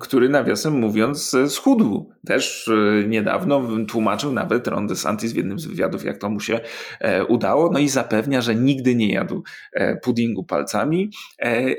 który 0.00 0.28
nawiasem 0.28 0.78
mówiąc 0.78 1.36
schudł. 1.48 2.10
Też 2.26 2.68
e, 2.68 3.08
niedawno 3.08 3.62
tłumaczył 3.88 4.32
nawet 4.32 4.66
Ron 4.66 4.86
DeSantis 4.86 5.32
w 5.32 5.36
jednym 5.36 5.58
z 5.58 5.66
wywiadów, 5.66 6.04
jak 6.04 6.18
to 6.18 6.30
mu 6.30 6.40
się 6.40 6.60
e, 7.00 7.24
udało, 7.24 7.70
no 7.72 7.78
i 7.78 7.88
zapewnia, 7.88 8.40
że 8.40 8.54
nigdy 8.54 8.94
nie 8.94 9.12
jadł 9.12 9.42
e, 9.72 9.96
puddingu 9.96 10.44
palcami. 10.44 11.10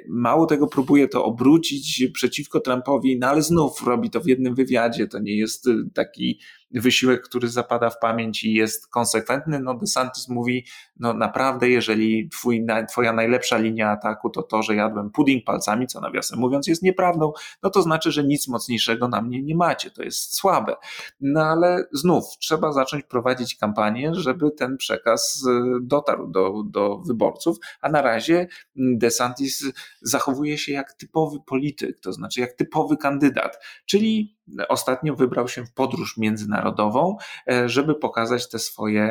Mało 0.07 0.45
tego 0.45 0.67
próbuje 0.67 1.07
to 1.07 1.25
obrócić 1.25 2.03
przeciwko 2.13 2.59
Trumpowi, 2.59 3.19
no 3.19 3.27
ale 3.27 3.41
znów 3.41 3.83
robi 3.87 4.09
to 4.09 4.21
w 4.21 4.27
jednym 4.27 4.55
wywiadzie, 4.55 5.07
to 5.07 5.19
nie 5.19 5.37
jest 5.37 5.69
taki 5.93 6.39
wysiłek, 6.71 7.21
który 7.21 7.49
zapada 7.49 7.89
w 7.89 7.99
pamięć 7.99 8.43
i 8.43 8.53
jest 8.53 8.87
konsekwentny, 8.87 9.59
no 9.59 9.73
DeSantis 9.73 10.29
mówi, 10.29 10.65
no 10.99 11.13
naprawdę, 11.13 11.69
jeżeli 11.69 12.29
twój, 12.29 12.65
twoja 12.89 13.13
najlepsza 13.13 13.57
linia 13.57 13.91
ataku 13.91 14.29
to 14.29 14.43
to, 14.43 14.63
że 14.63 14.75
jadłem 14.75 15.09
pudding 15.09 15.45
palcami, 15.45 15.87
co 15.87 16.01
nawiasem 16.01 16.39
mówiąc 16.39 16.67
jest 16.67 16.83
nieprawdą, 16.83 17.31
no 17.63 17.69
to 17.69 17.81
znaczy, 17.81 18.11
że 18.11 18.23
nic 18.23 18.47
mocniejszego 18.47 19.07
na 19.07 19.21
mnie 19.21 19.43
nie 19.43 19.55
macie, 19.55 19.91
to 19.91 20.03
jest 20.03 20.33
słabe. 20.35 20.75
No 21.21 21.43
ale 21.43 21.85
znów 21.91 22.25
trzeba 22.39 22.71
zacząć 22.71 23.03
prowadzić 23.03 23.55
kampanię, 23.55 24.11
żeby 24.15 24.51
ten 24.51 24.77
przekaz 24.77 25.43
y, 25.47 25.79
dotarł 25.81 26.27
do, 26.27 26.63
do 26.65 26.97
wyborców, 26.97 27.57
a 27.81 27.89
na 27.89 28.01
razie 28.01 28.47
DeSantis 28.75 29.63
zachowuje 30.01 30.57
się 30.57 30.71
jak 30.71 30.93
typowy 30.93 31.37
polityk, 31.45 31.99
to 31.99 32.13
znaczy 32.13 32.41
jak 32.41 32.53
typowy 32.53 32.97
kandydat, 32.97 33.59
czyli 33.85 34.38
ostatnio 34.69 35.15
wybrał 35.15 35.47
się 35.47 35.65
w 35.65 35.73
podróż 35.73 36.17
międzynarodową, 36.17 37.17
e, 37.51 37.69
żeby 37.69 37.95
pokazać 37.95 38.49
te 38.49 38.59
swoje 38.59 39.01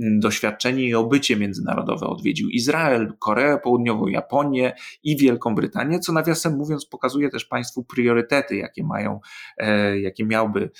mm, 0.00 0.20
doświadczenie 0.20 0.84
i 0.84 0.94
obycie 0.94 1.36
międzynarodowe. 1.36 2.06
Odwiedził 2.06 2.48
Izrael, 2.48 3.12
Koreę 3.18 3.58
Południową, 3.58 4.06
Japonię 4.06 4.74
i 5.02 5.16
Wielką 5.16 5.54
Brytanię, 5.54 6.00
co 6.00 6.12
nawiasem 6.12 6.56
mówiąc 6.56 6.86
pokazuje 6.86 7.30
też 7.30 7.44
państwu 7.44 7.84
priorytety, 7.84 8.56
jakie 8.56 8.84
mają, 8.84 9.20
e, 9.58 10.00
jakie 10.00 10.24
miałby 10.24 10.70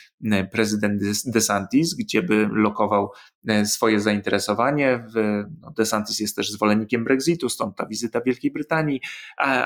prezydent 0.53 1.03
DeSantis, 1.27 1.95
gdzie 1.95 2.23
by 2.23 2.49
lokował 2.53 3.11
E, 3.49 3.67
swoje 3.67 4.01
zainteresowanie. 4.01 5.05
No 5.61 5.71
DeSantis 5.71 6.21
jest 6.21 6.37
też 6.37 6.51
zwolennikiem 6.51 7.05
Brexitu, 7.05 7.49
stąd 7.49 7.77
ta 7.77 7.87
wizyta 7.87 8.21
Wielkiej 8.21 8.51
Brytanii, 8.51 9.01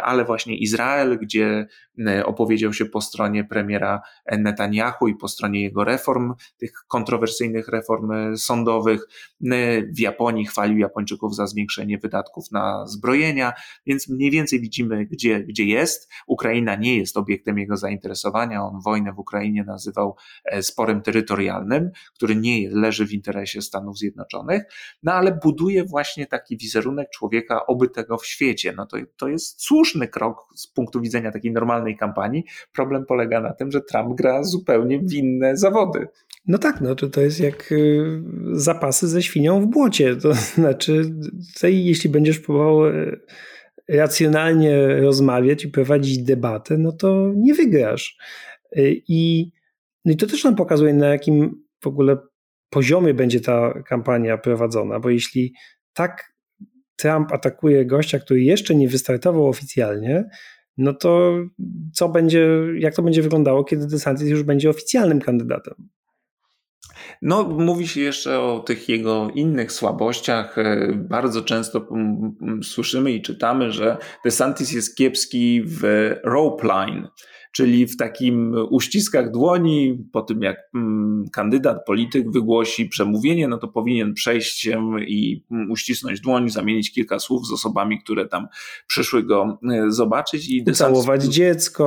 ale 0.03 0.25
właśnie 0.25 0.57
Izrael, 0.57 1.19
gdzie 1.19 1.67
opowiedział 2.25 2.73
się 2.73 2.85
po 2.85 3.01
stronie 3.01 3.45
premiera 3.45 4.01
Netanyahu 4.43 5.09
i 5.09 5.15
po 5.15 5.29
stronie 5.29 5.63
jego 5.63 5.85
reform, 5.85 6.35
tych 6.57 6.73
kontrowersyjnych 6.89 7.69
reform 7.69 8.37
sądowych. 8.37 9.07
W 9.97 10.01
Japonii 10.01 10.47
chwalił 10.47 10.79
Japończyków 10.79 11.35
za 11.37 11.47
zwiększenie 11.47 11.99
wydatków 11.99 12.51
na 12.51 12.87
zbrojenia, 12.87 13.53
więc 13.87 14.09
mniej 14.09 14.31
więcej 14.31 14.61
widzimy, 14.61 15.07
gdzie, 15.07 15.41
gdzie 15.41 15.65
jest. 15.65 16.11
Ukraina 16.27 16.77
nie 16.77 16.99
jest 16.99 17.17
obiektem 17.17 17.59
jego 17.59 17.77
zainteresowania. 17.77 18.63
On 18.65 18.81
wojnę 18.81 19.13
w 19.13 19.19
Ukrainie 19.19 19.65
nazywał 19.65 20.17
sporem 20.61 21.03
terytorialnym, 21.03 21.91
który 22.15 22.37
nie 22.37 22.71
leży 22.71 23.07
w 23.07 23.13
interesie 23.13 23.63
Stanów 23.63 23.99
Zjednoczonych, 23.99 24.63
no 25.03 25.13
ale 25.13 25.39
buduje 25.43 25.85
właśnie 25.85 26.27
taki 26.27 26.57
wizerunek 26.57 27.09
człowieka 27.11 27.67
obytego 27.67 28.19
w 28.19 28.27
świecie. 28.27 28.75
No 28.77 28.87
to, 28.87 28.97
to 29.17 29.29
jest 29.29 29.63
słuszny 29.63 30.09
krok 30.09 30.47
z 30.57 30.67
punktu 30.67 31.01
widzenia 31.01 31.33
takiej 31.33 31.53
normalnej 31.53 31.97
kampanii. 31.97 32.45
Problem 32.73 33.07
polega 33.07 33.41
na 33.41 33.55
tym, 33.55 33.71
że 33.71 33.81
Trump 33.81 34.17
gra 34.17 34.32
zupełnie 34.43 34.99
w 34.99 35.13
inne 35.13 35.57
zawody. 35.57 36.07
No 36.47 36.59
tak, 36.59 36.81
no 36.81 36.95
to, 36.95 37.09
to 37.09 37.21
jest 37.21 37.41
jak 37.41 37.73
y, 37.73 38.23
zapasy 38.53 39.09
ze 39.09 39.23
świnią 39.23 39.61
w 39.61 39.67
błocie. 39.67 40.17
To 40.17 40.35
znaczy, 40.55 41.03
tutaj, 41.55 41.85
jeśli 41.85 42.11
będziesz 42.11 42.39
próbował 42.39 42.87
y, 42.87 43.21
racjonalnie 43.89 44.87
rozmawiać 44.87 45.65
i 45.65 45.69
prowadzić 45.69 46.19
debatę, 46.19 46.79
no 46.79 46.93
to 46.93 47.33
nie 47.37 47.55
wygrasz. 47.55 48.17
Y, 48.77 49.03
I, 49.09 49.53
no 50.05 50.13
i 50.13 50.17
to 50.17 50.27
też 50.27 50.45
nam 50.45 50.57
pokazuje, 50.57 50.95
na 50.95 51.09
jakim 51.09 51.63
w 51.81 51.87
ogóle 51.87 52.17
poziomie 52.71 53.15
będzie 53.15 53.41
ta 53.41 53.83
kampania 53.83 54.39
prowadzona, 54.39 55.01
bo 55.01 55.11
jeśli 55.11 55.55
tak 55.93 56.33
Trump 56.97 57.33
atakuje 57.33 57.87
gościa, 57.87 58.19
który 58.19 58.43
jeszcze 58.43 58.75
nie 58.75 58.89
wystartował 58.89 59.49
oficjalnie, 59.49 60.25
no 60.77 60.93
to 60.93 61.35
co 61.93 62.09
będzie, 62.09 62.49
jak 62.79 62.95
to 62.95 63.03
będzie 63.03 63.23
wyglądało, 63.23 63.65
kiedy 63.65 63.87
DeSantis 63.87 64.29
już 64.29 64.43
będzie 64.43 64.71
oficjalnym 64.71 65.21
kandydatem? 65.21 65.75
No, 67.23 67.43
mówi 67.43 67.89
się 67.89 68.01
jeszcze 68.01 68.41
o 68.41 68.61
tych 68.61 68.89
jego 68.89 69.31
innych 69.35 69.73
słabościach. 69.73 70.59
E, 70.59 70.93
bardzo 70.95 71.43
często 71.43 71.89
słyszymy 72.63 73.13
i 73.13 73.23
czytamy, 73.23 73.73
że 73.73 73.97
DeSantis 74.25 74.73
jest 74.73 74.97
kiepski 74.97 75.63
w 75.67 76.11
rope 76.25 76.67
line 76.67 77.09
czyli 77.53 77.87
w 77.87 77.97
takim 77.97 78.55
uściskach 78.71 79.31
dłoni, 79.31 80.05
po 80.13 80.23
tym 80.23 80.43
jak 80.43 80.57
kandydat, 81.33 81.87
polityk 81.87 82.31
wygłosi 82.31 82.89
przemówienie, 82.89 83.49
no 83.49 83.59
to 83.59 83.69
powinien 83.69 84.15
przejść 84.15 84.61
się 84.61 84.91
i 85.07 85.45
uścisnąć 85.71 86.21
dłoń, 86.21 86.51
zamienić 86.51 86.93
kilka 86.93 87.19
słów 87.19 87.47
z 87.47 87.53
osobami, 87.53 88.01
które 88.03 88.29
tam 88.29 88.47
przyszły 88.87 89.23
go 89.23 89.59
e, 89.73 89.91
zobaczyć. 89.91 90.51
I 90.51 90.65
Całować 90.65 91.25
dziecko, 91.25 91.85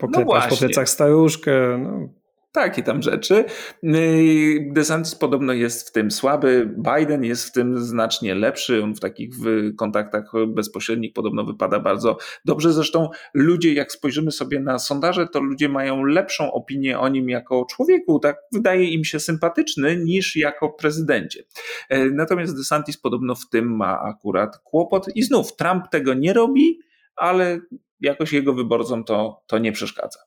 poklepać 0.00 0.44
no 0.44 0.50
po 0.50 0.56
plecach 0.56 0.88
staruszkę. 0.88 1.78
No 1.78 2.08
takie 2.52 2.82
tam 2.82 3.02
rzeczy. 3.02 3.44
Y, 3.84 4.70
DeSantis 4.72 5.14
podobno 5.14 5.52
jest 5.52 5.88
w 5.88 5.92
tym 5.92 6.10
słaby, 6.10 6.74
Biden 6.76 7.24
jest 7.24 7.44
w 7.44 7.52
tym 7.52 7.78
znacznie 7.78 8.34
lepszy, 8.34 8.82
on 8.82 8.94
w 8.94 9.00
takich 9.00 9.30
kontaktach 9.78 10.32
bezpośrednich 10.48 11.12
podobno 11.12 11.44
wypada 11.44 11.80
bardzo 11.80 12.16
dobrze. 12.44 12.72
Zresztą 12.72 13.08
ludzie, 13.34 13.74
jak 13.74 13.92
spojrzymy 13.92 14.30
sobie 14.30 14.60
na 14.60 14.78
sondaże, 14.78 15.26
to 15.28 15.40
ludzie 15.40 15.68
mają 15.68 16.04
lepszą 16.04 16.52
opinię 16.52 16.98
o 16.98 17.08
nim 17.08 17.28
jako 17.28 17.66
człowieku, 17.70 18.18
tak 18.18 18.36
wydaje 18.52 18.84
im 18.84 19.04
się 19.04 19.20
sympatyczny 19.20 19.96
niż 19.96 20.36
jako 20.36 20.68
prezydencie. 20.68 21.42
E, 21.88 22.04
natomiast 22.10 22.56
DeSantis 22.56 22.98
podobno 23.00 23.34
w 23.34 23.48
tym 23.48 23.76
ma 23.76 24.00
akurat 24.00 24.58
kłopot 24.58 25.06
i 25.14 25.22
znów 25.22 25.56
Trump 25.56 25.88
tego 25.88 26.14
nie 26.14 26.32
robi, 26.32 26.78
ale 27.16 27.60
jakoś 28.00 28.32
jego 28.32 28.54
wyborcom 28.54 29.04
to, 29.04 29.42
to 29.46 29.58
nie 29.58 29.72
przeszkadza. 29.72 30.18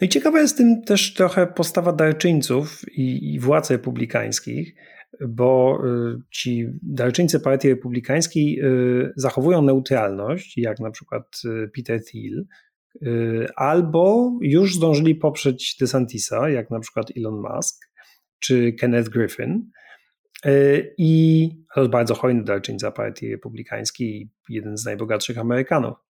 No 0.00 0.04
i 0.04 0.08
ciekawa 0.08 0.40
jest 0.40 0.56
tym 0.56 0.82
też 0.82 1.14
trochę 1.14 1.46
postawa 1.46 1.92
darczyńców 1.92 2.82
i, 2.92 3.34
i 3.34 3.40
władz 3.40 3.70
republikańskich, 3.70 4.74
bo 5.28 5.80
y, 5.84 6.18
ci 6.30 6.66
darczyńcy 6.82 7.40
partii 7.40 7.68
republikańskiej 7.68 8.60
y, 8.60 9.12
zachowują 9.16 9.62
neutralność, 9.62 10.58
jak 10.58 10.80
na 10.80 10.90
przykład 10.90 11.40
y, 11.44 11.70
Peter 11.76 12.04
Thiel, 12.04 12.46
albo 13.56 14.32
już 14.40 14.74
zdążyli 14.74 15.14
poprzeć 15.14 15.76
DeSantisa, 15.80 16.48
jak 16.50 16.70
na 16.70 16.80
przykład 16.80 17.06
Elon 17.16 17.40
Musk 17.40 17.86
czy 18.38 18.72
Kenneth 18.72 19.08
Griffin. 19.08 19.70
I 20.98 21.50
to 21.74 21.80
jest 21.80 21.90
bardzo 21.90 22.14
hojny 22.14 22.44
darczyńca 22.44 22.90
partii 22.90 23.30
republikańskiej, 23.30 24.30
jeden 24.48 24.76
z 24.76 24.84
najbogatszych 24.84 25.38
Amerykanów 25.38 26.05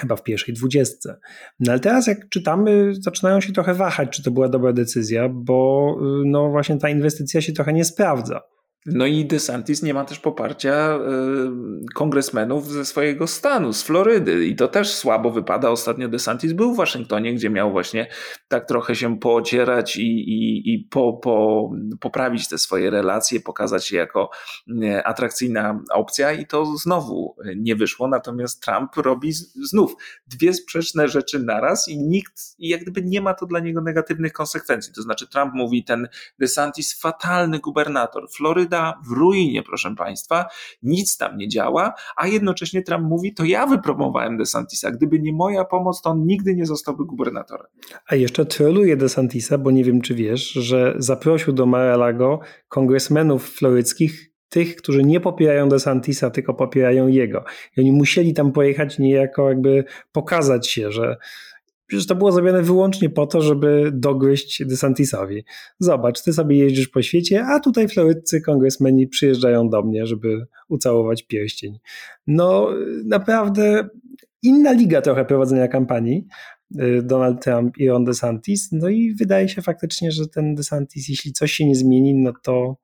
chyba 0.00 0.16
w 0.16 0.22
pierwszej 0.22 0.54
dwudziestce. 0.54 1.18
No 1.60 1.72
ale 1.72 1.80
teraz 1.80 2.06
jak 2.06 2.28
czytamy, 2.28 2.94
zaczynają 3.00 3.40
się 3.40 3.52
trochę 3.52 3.74
wahać, 3.74 4.10
czy 4.10 4.22
to 4.22 4.30
była 4.30 4.48
dobra 4.48 4.72
decyzja, 4.72 5.28
bo 5.28 5.96
y, 6.00 6.22
no 6.26 6.50
właśnie 6.50 6.78
ta 6.78 6.88
inwestycja 6.88 7.40
się 7.40 7.52
trochę 7.52 7.72
nie 7.72 7.84
sprawdza. 7.84 8.40
No 8.92 9.06
i 9.06 9.24
DeSantis 9.24 9.82
nie 9.82 9.94
ma 9.94 10.04
też 10.04 10.18
poparcia 10.18 10.96
y, 10.96 11.94
kongresmenów 11.94 12.66
ze 12.66 12.84
swojego 12.84 13.26
stanu, 13.26 13.72
z 13.72 13.82
Florydy. 13.82 14.46
I 14.46 14.56
to 14.56 14.68
też 14.68 14.94
słabo 14.94 15.30
wypada. 15.30 15.70
Ostatnio 15.70 16.08
DeSantis 16.08 16.52
był 16.52 16.74
w 16.74 16.76
Waszyngtonie, 16.76 17.34
gdzie 17.34 17.50
miał 17.50 17.72
właśnie 17.72 18.06
tak 18.48 18.68
trochę 18.68 18.94
się 18.94 19.18
poocierać 19.18 19.96
i, 19.96 20.02
i, 20.02 20.74
i 20.74 20.78
po, 20.90 21.12
po, 21.12 21.70
poprawić 22.00 22.48
te 22.48 22.58
swoje 22.58 22.90
relacje, 22.90 23.40
pokazać 23.40 23.86
się 23.86 23.96
jako 23.96 24.30
y, 24.68 25.04
atrakcyjna 25.04 25.80
opcja. 25.90 26.32
I 26.32 26.46
to 26.46 26.76
znowu 26.76 27.36
nie 27.56 27.76
wyszło. 27.76 28.08
Natomiast 28.08 28.62
Trump 28.62 28.96
robi 28.96 29.32
znów 29.70 29.94
dwie 30.26 30.54
sprzeczne 30.54 31.08
rzeczy 31.08 31.38
naraz 31.38 31.88
i 31.88 31.98
nikt, 31.98 32.42
jak 32.58 32.82
gdyby 32.82 33.02
nie 33.02 33.20
ma 33.20 33.34
to 33.34 33.46
dla 33.46 33.60
niego 33.60 33.80
negatywnych 33.80 34.32
konsekwencji. 34.32 34.92
To 34.92 35.02
znaczy 35.02 35.28
Trump 35.28 35.54
mówi, 35.54 35.84
ten 35.84 36.08
DeSantis 36.38 37.00
fatalny 37.00 37.58
gubernator, 37.58 38.30
Floryda 38.30 38.77
w 39.08 39.12
ruinie, 39.12 39.62
proszę 39.62 39.94
Państwa, 39.94 40.46
nic 40.82 41.16
tam 41.16 41.36
nie 41.36 41.48
działa, 41.48 41.92
a 42.16 42.26
jednocześnie 42.26 42.82
Trump 42.82 43.08
mówi, 43.08 43.34
to 43.34 43.44
ja 43.44 43.66
wypromowałem 43.66 44.36
DeSantisa, 44.36 44.90
gdyby 44.90 45.20
nie 45.20 45.32
moja 45.32 45.64
pomoc, 45.64 46.02
to 46.02 46.10
on 46.10 46.26
nigdy 46.26 46.54
nie 46.54 46.66
zostałby 46.66 47.04
gubernatorem. 47.04 47.66
A 48.08 48.14
jeszcze 48.14 48.46
troluje 48.46 48.96
DeSantisa, 48.96 49.58
bo 49.58 49.70
nie 49.70 49.84
wiem, 49.84 50.00
czy 50.00 50.14
wiesz, 50.14 50.50
że 50.50 50.94
zaprosił 50.98 51.52
do 51.52 51.66
Mar-a-Lago 51.66 52.40
kongresmenów 52.68 53.50
floryckich, 53.50 54.28
tych, 54.48 54.76
którzy 54.76 55.04
nie 55.04 55.20
popierają 55.20 55.68
DeSantisa, 55.68 56.30
tylko 56.30 56.54
popierają 56.54 57.08
jego. 57.08 57.44
I 57.76 57.80
oni 57.80 57.92
musieli 57.92 58.34
tam 58.34 58.52
pojechać 58.52 58.98
niejako 58.98 59.48
jakby 59.48 59.84
pokazać 60.12 60.68
się, 60.68 60.92
że 60.92 61.16
Przecież 61.88 62.06
to 62.06 62.14
było 62.14 62.32
zrobione 62.32 62.62
wyłącznie 62.62 63.10
po 63.10 63.26
to, 63.26 63.40
żeby 63.40 63.90
dogryźć 63.94 64.66
DeSantisowi. 64.66 65.44
Zobacz, 65.78 66.22
ty 66.22 66.32
sobie 66.32 66.58
jeździsz 66.58 66.88
po 66.88 67.02
świecie, 67.02 67.44
a 67.44 67.60
tutaj 67.60 67.88
florydcy 67.88 68.40
kongresmeni 68.40 69.08
przyjeżdżają 69.08 69.68
do 69.68 69.82
mnie, 69.82 70.06
żeby 70.06 70.46
ucałować 70.68 71.26
pierścień. 71.26 71.78
No 72.26 72.68
naprawdę 73.04 73.88
inna 74.42 74.72
liga 74.72 75.02
trochę 75.02 75.24
prowadzenia 75.24 75.68
kampanii. 75.68 76.26
Y, 76.80 77.02
Donald 77.02 77.42
Trump 77.42 77.78
i 77.78 77.88
Ron 77.88 78.04
DeSantis. 78.04 78.68
No 78.72 78.88
i 78.88 79.14
wydaje 79.14 79.48
się 79.48 79.62
faktycznie, 79.62 80.12
że 80.12 80.28
ten 80.28 80.54
DeSantis, 80.54 81.08
jeśli 81.08 81.32
coś 81.32 81.52
się 81.52 81.66
nie 81.66 81.74
zmieni, 81.74 82.14
no 82.14 82.32
to, 82.42 82.76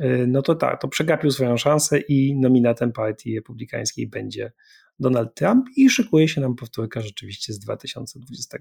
y, 0.00 0.26
no 0.28 0.42
to 0.42 0.54
tak, 0.54 0.80
to 0.80 0.88
przegapił 0.88 1.30
swoją 1.30 1.56
szansę 1.56 1.98
i 1.98 2.36
nominatem 2.40 2.92
partii 2.92 3.36
republikańskiej 3.36 4.06
będzie 4.06 4.52
Donald 4.98 5.34
Trump 5.34 5.66
i 5.76 5.90
szykuje 5.90 6.28
się 6.28 6.40
nam 6.40 6.54
powtórka 6.54 7.00
rzeczywiście 7.00 7.52
z 7.52 7.58
2020 7.58 8.58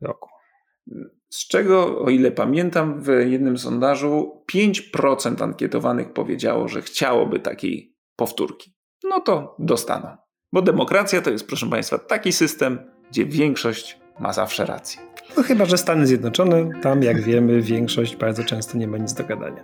roku. 0.00 0.28
Z 1.30 1.48
czego, 1.48 2.02
o 2.04 2.10
ile 2.10 2.30
pamiętam, 2.30 3.02
w 3.02 3.08
jednym 3.08 3.58
sondażu 3.58 4.44
5% 4.54 5.42
ankietowanych 5.42 6.12
powiedziało, 6.12 6.68
że 6.68 6.82
chciałoby 6.82 7.40
takiej 7.40 7.96
powtórki. 8.16 8.74
No 9.04 9.20
to 9.20 9.56
dostaną. 9.58 10.16
Bo 10.52 10.62
demokracja 10.62 11.22
to 11.22 11.30
jest, 11.30 11.46
proszę 11.46 11.70
Państwa, 11.70 11.98
taki 11.98 12.32
system, 12.32 12.78
gdzie 13.10 13.26
większość 13.26 13.98
ma 14.20 14.32
zawsze 14.32 14.66
rację. 14.66 15.02
No 15.36 15.42
chyba, 15.42 15.64
że 15.64 15.78
Stany 15.78 16.06
Zjednoczone, 16.06 16.70
tam 16.82 17.02
jak 17.02 17.22
wiemy, 17.22 17.62
większość 17.62 18.16
bardzo 18.16 18.44
często 18.44 18.78
nie 18.78 18.88
ma 18.88 18.98
nic 18.98 19.12
do 19.12 19.24
gadania. 19.24 19.62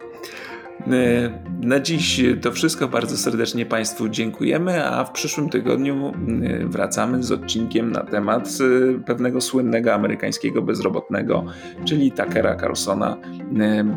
E, 0.86 1.30
na 1.60 1.80
dziś 1.80 2.22
to 2.42 2.52
wszystko. 2.52 2.88
Bardzo 2.88 3.16
serdecznie 3.16 3.66
Państwu 3.66 4.08
dziękujemy, 4.08 4.84
a 4.84 5.04
w 5.04 5.12
przyszłym 5.12 5.48
tygodniu 5.48 6.12
e, 6.42 6.66
wracamy 6.66 7.22
z 7.22 7.32
odcinkiem 7.32 7.92
na 7.92 8.00
temat 8.00 8.48
e, 8.48 8.98
pewnego 8.98 9.40
słynnego 9.40 9.94
amerykańskiego 9.94 10.62
bezrobotnego, 10.62 11.44
czyli 11.84 12.12
Tuckera 12.12 12.56
Carlsona, 12.56 13.16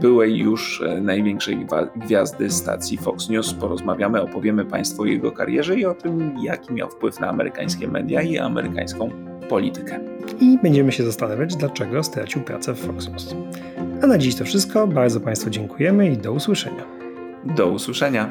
byłej 0.01 0.37
już 0.37 0.83
największej 1.01 1.67
gwiazdy 1.95 2.49
stacji 2.49 2.97
Fox 2.97 3.29
News. 3.29 3.53
Porozmawiamy, 3.53 4.21
opowiemy 4.21 4.65
Państwu 4.65 5.01
o 5.01 5.05
jego 5.05 5.31
karierze 5.31 5.79
i 5.79 5.85
o 5.85 5.93
tym, 5.93 6.35
jaki 6.43 6.73
miał 6.73 6.89
wpływ 6.89 7.19
na 7.19 7.29
amerykańskie 7.29 7.87
media 7.87 8.21
i 8.21 8.37
amerykańską 8.37 9.09
politykę. 9.49 9.99
I 10.39 10.57
będziemy 10.63 10.91
się 10.91 11.03
zastanawiać, 11.03 11.55
dlaczego 11.55 12.03
stracił 12.03 12.41
pracę 12.41 12.73
w 12.73 12.79
Fox 12.79 13.09
News. 13.09 13.35
A 14.01 14.07
na 14.07 14.17
dziś 14.17 14.35
to 14.35 14.45
wszystko. 14.45 14.87
Bardzo 14.87 15.19
Państwu 15.19 15.49
dziękujemy 15.49 16.11
i 16.11 16.17
do 16.17 16.33
usłyszenia. 16.33 16.83
Do 17.55 17.67
usłyszenia. 17.67 18.29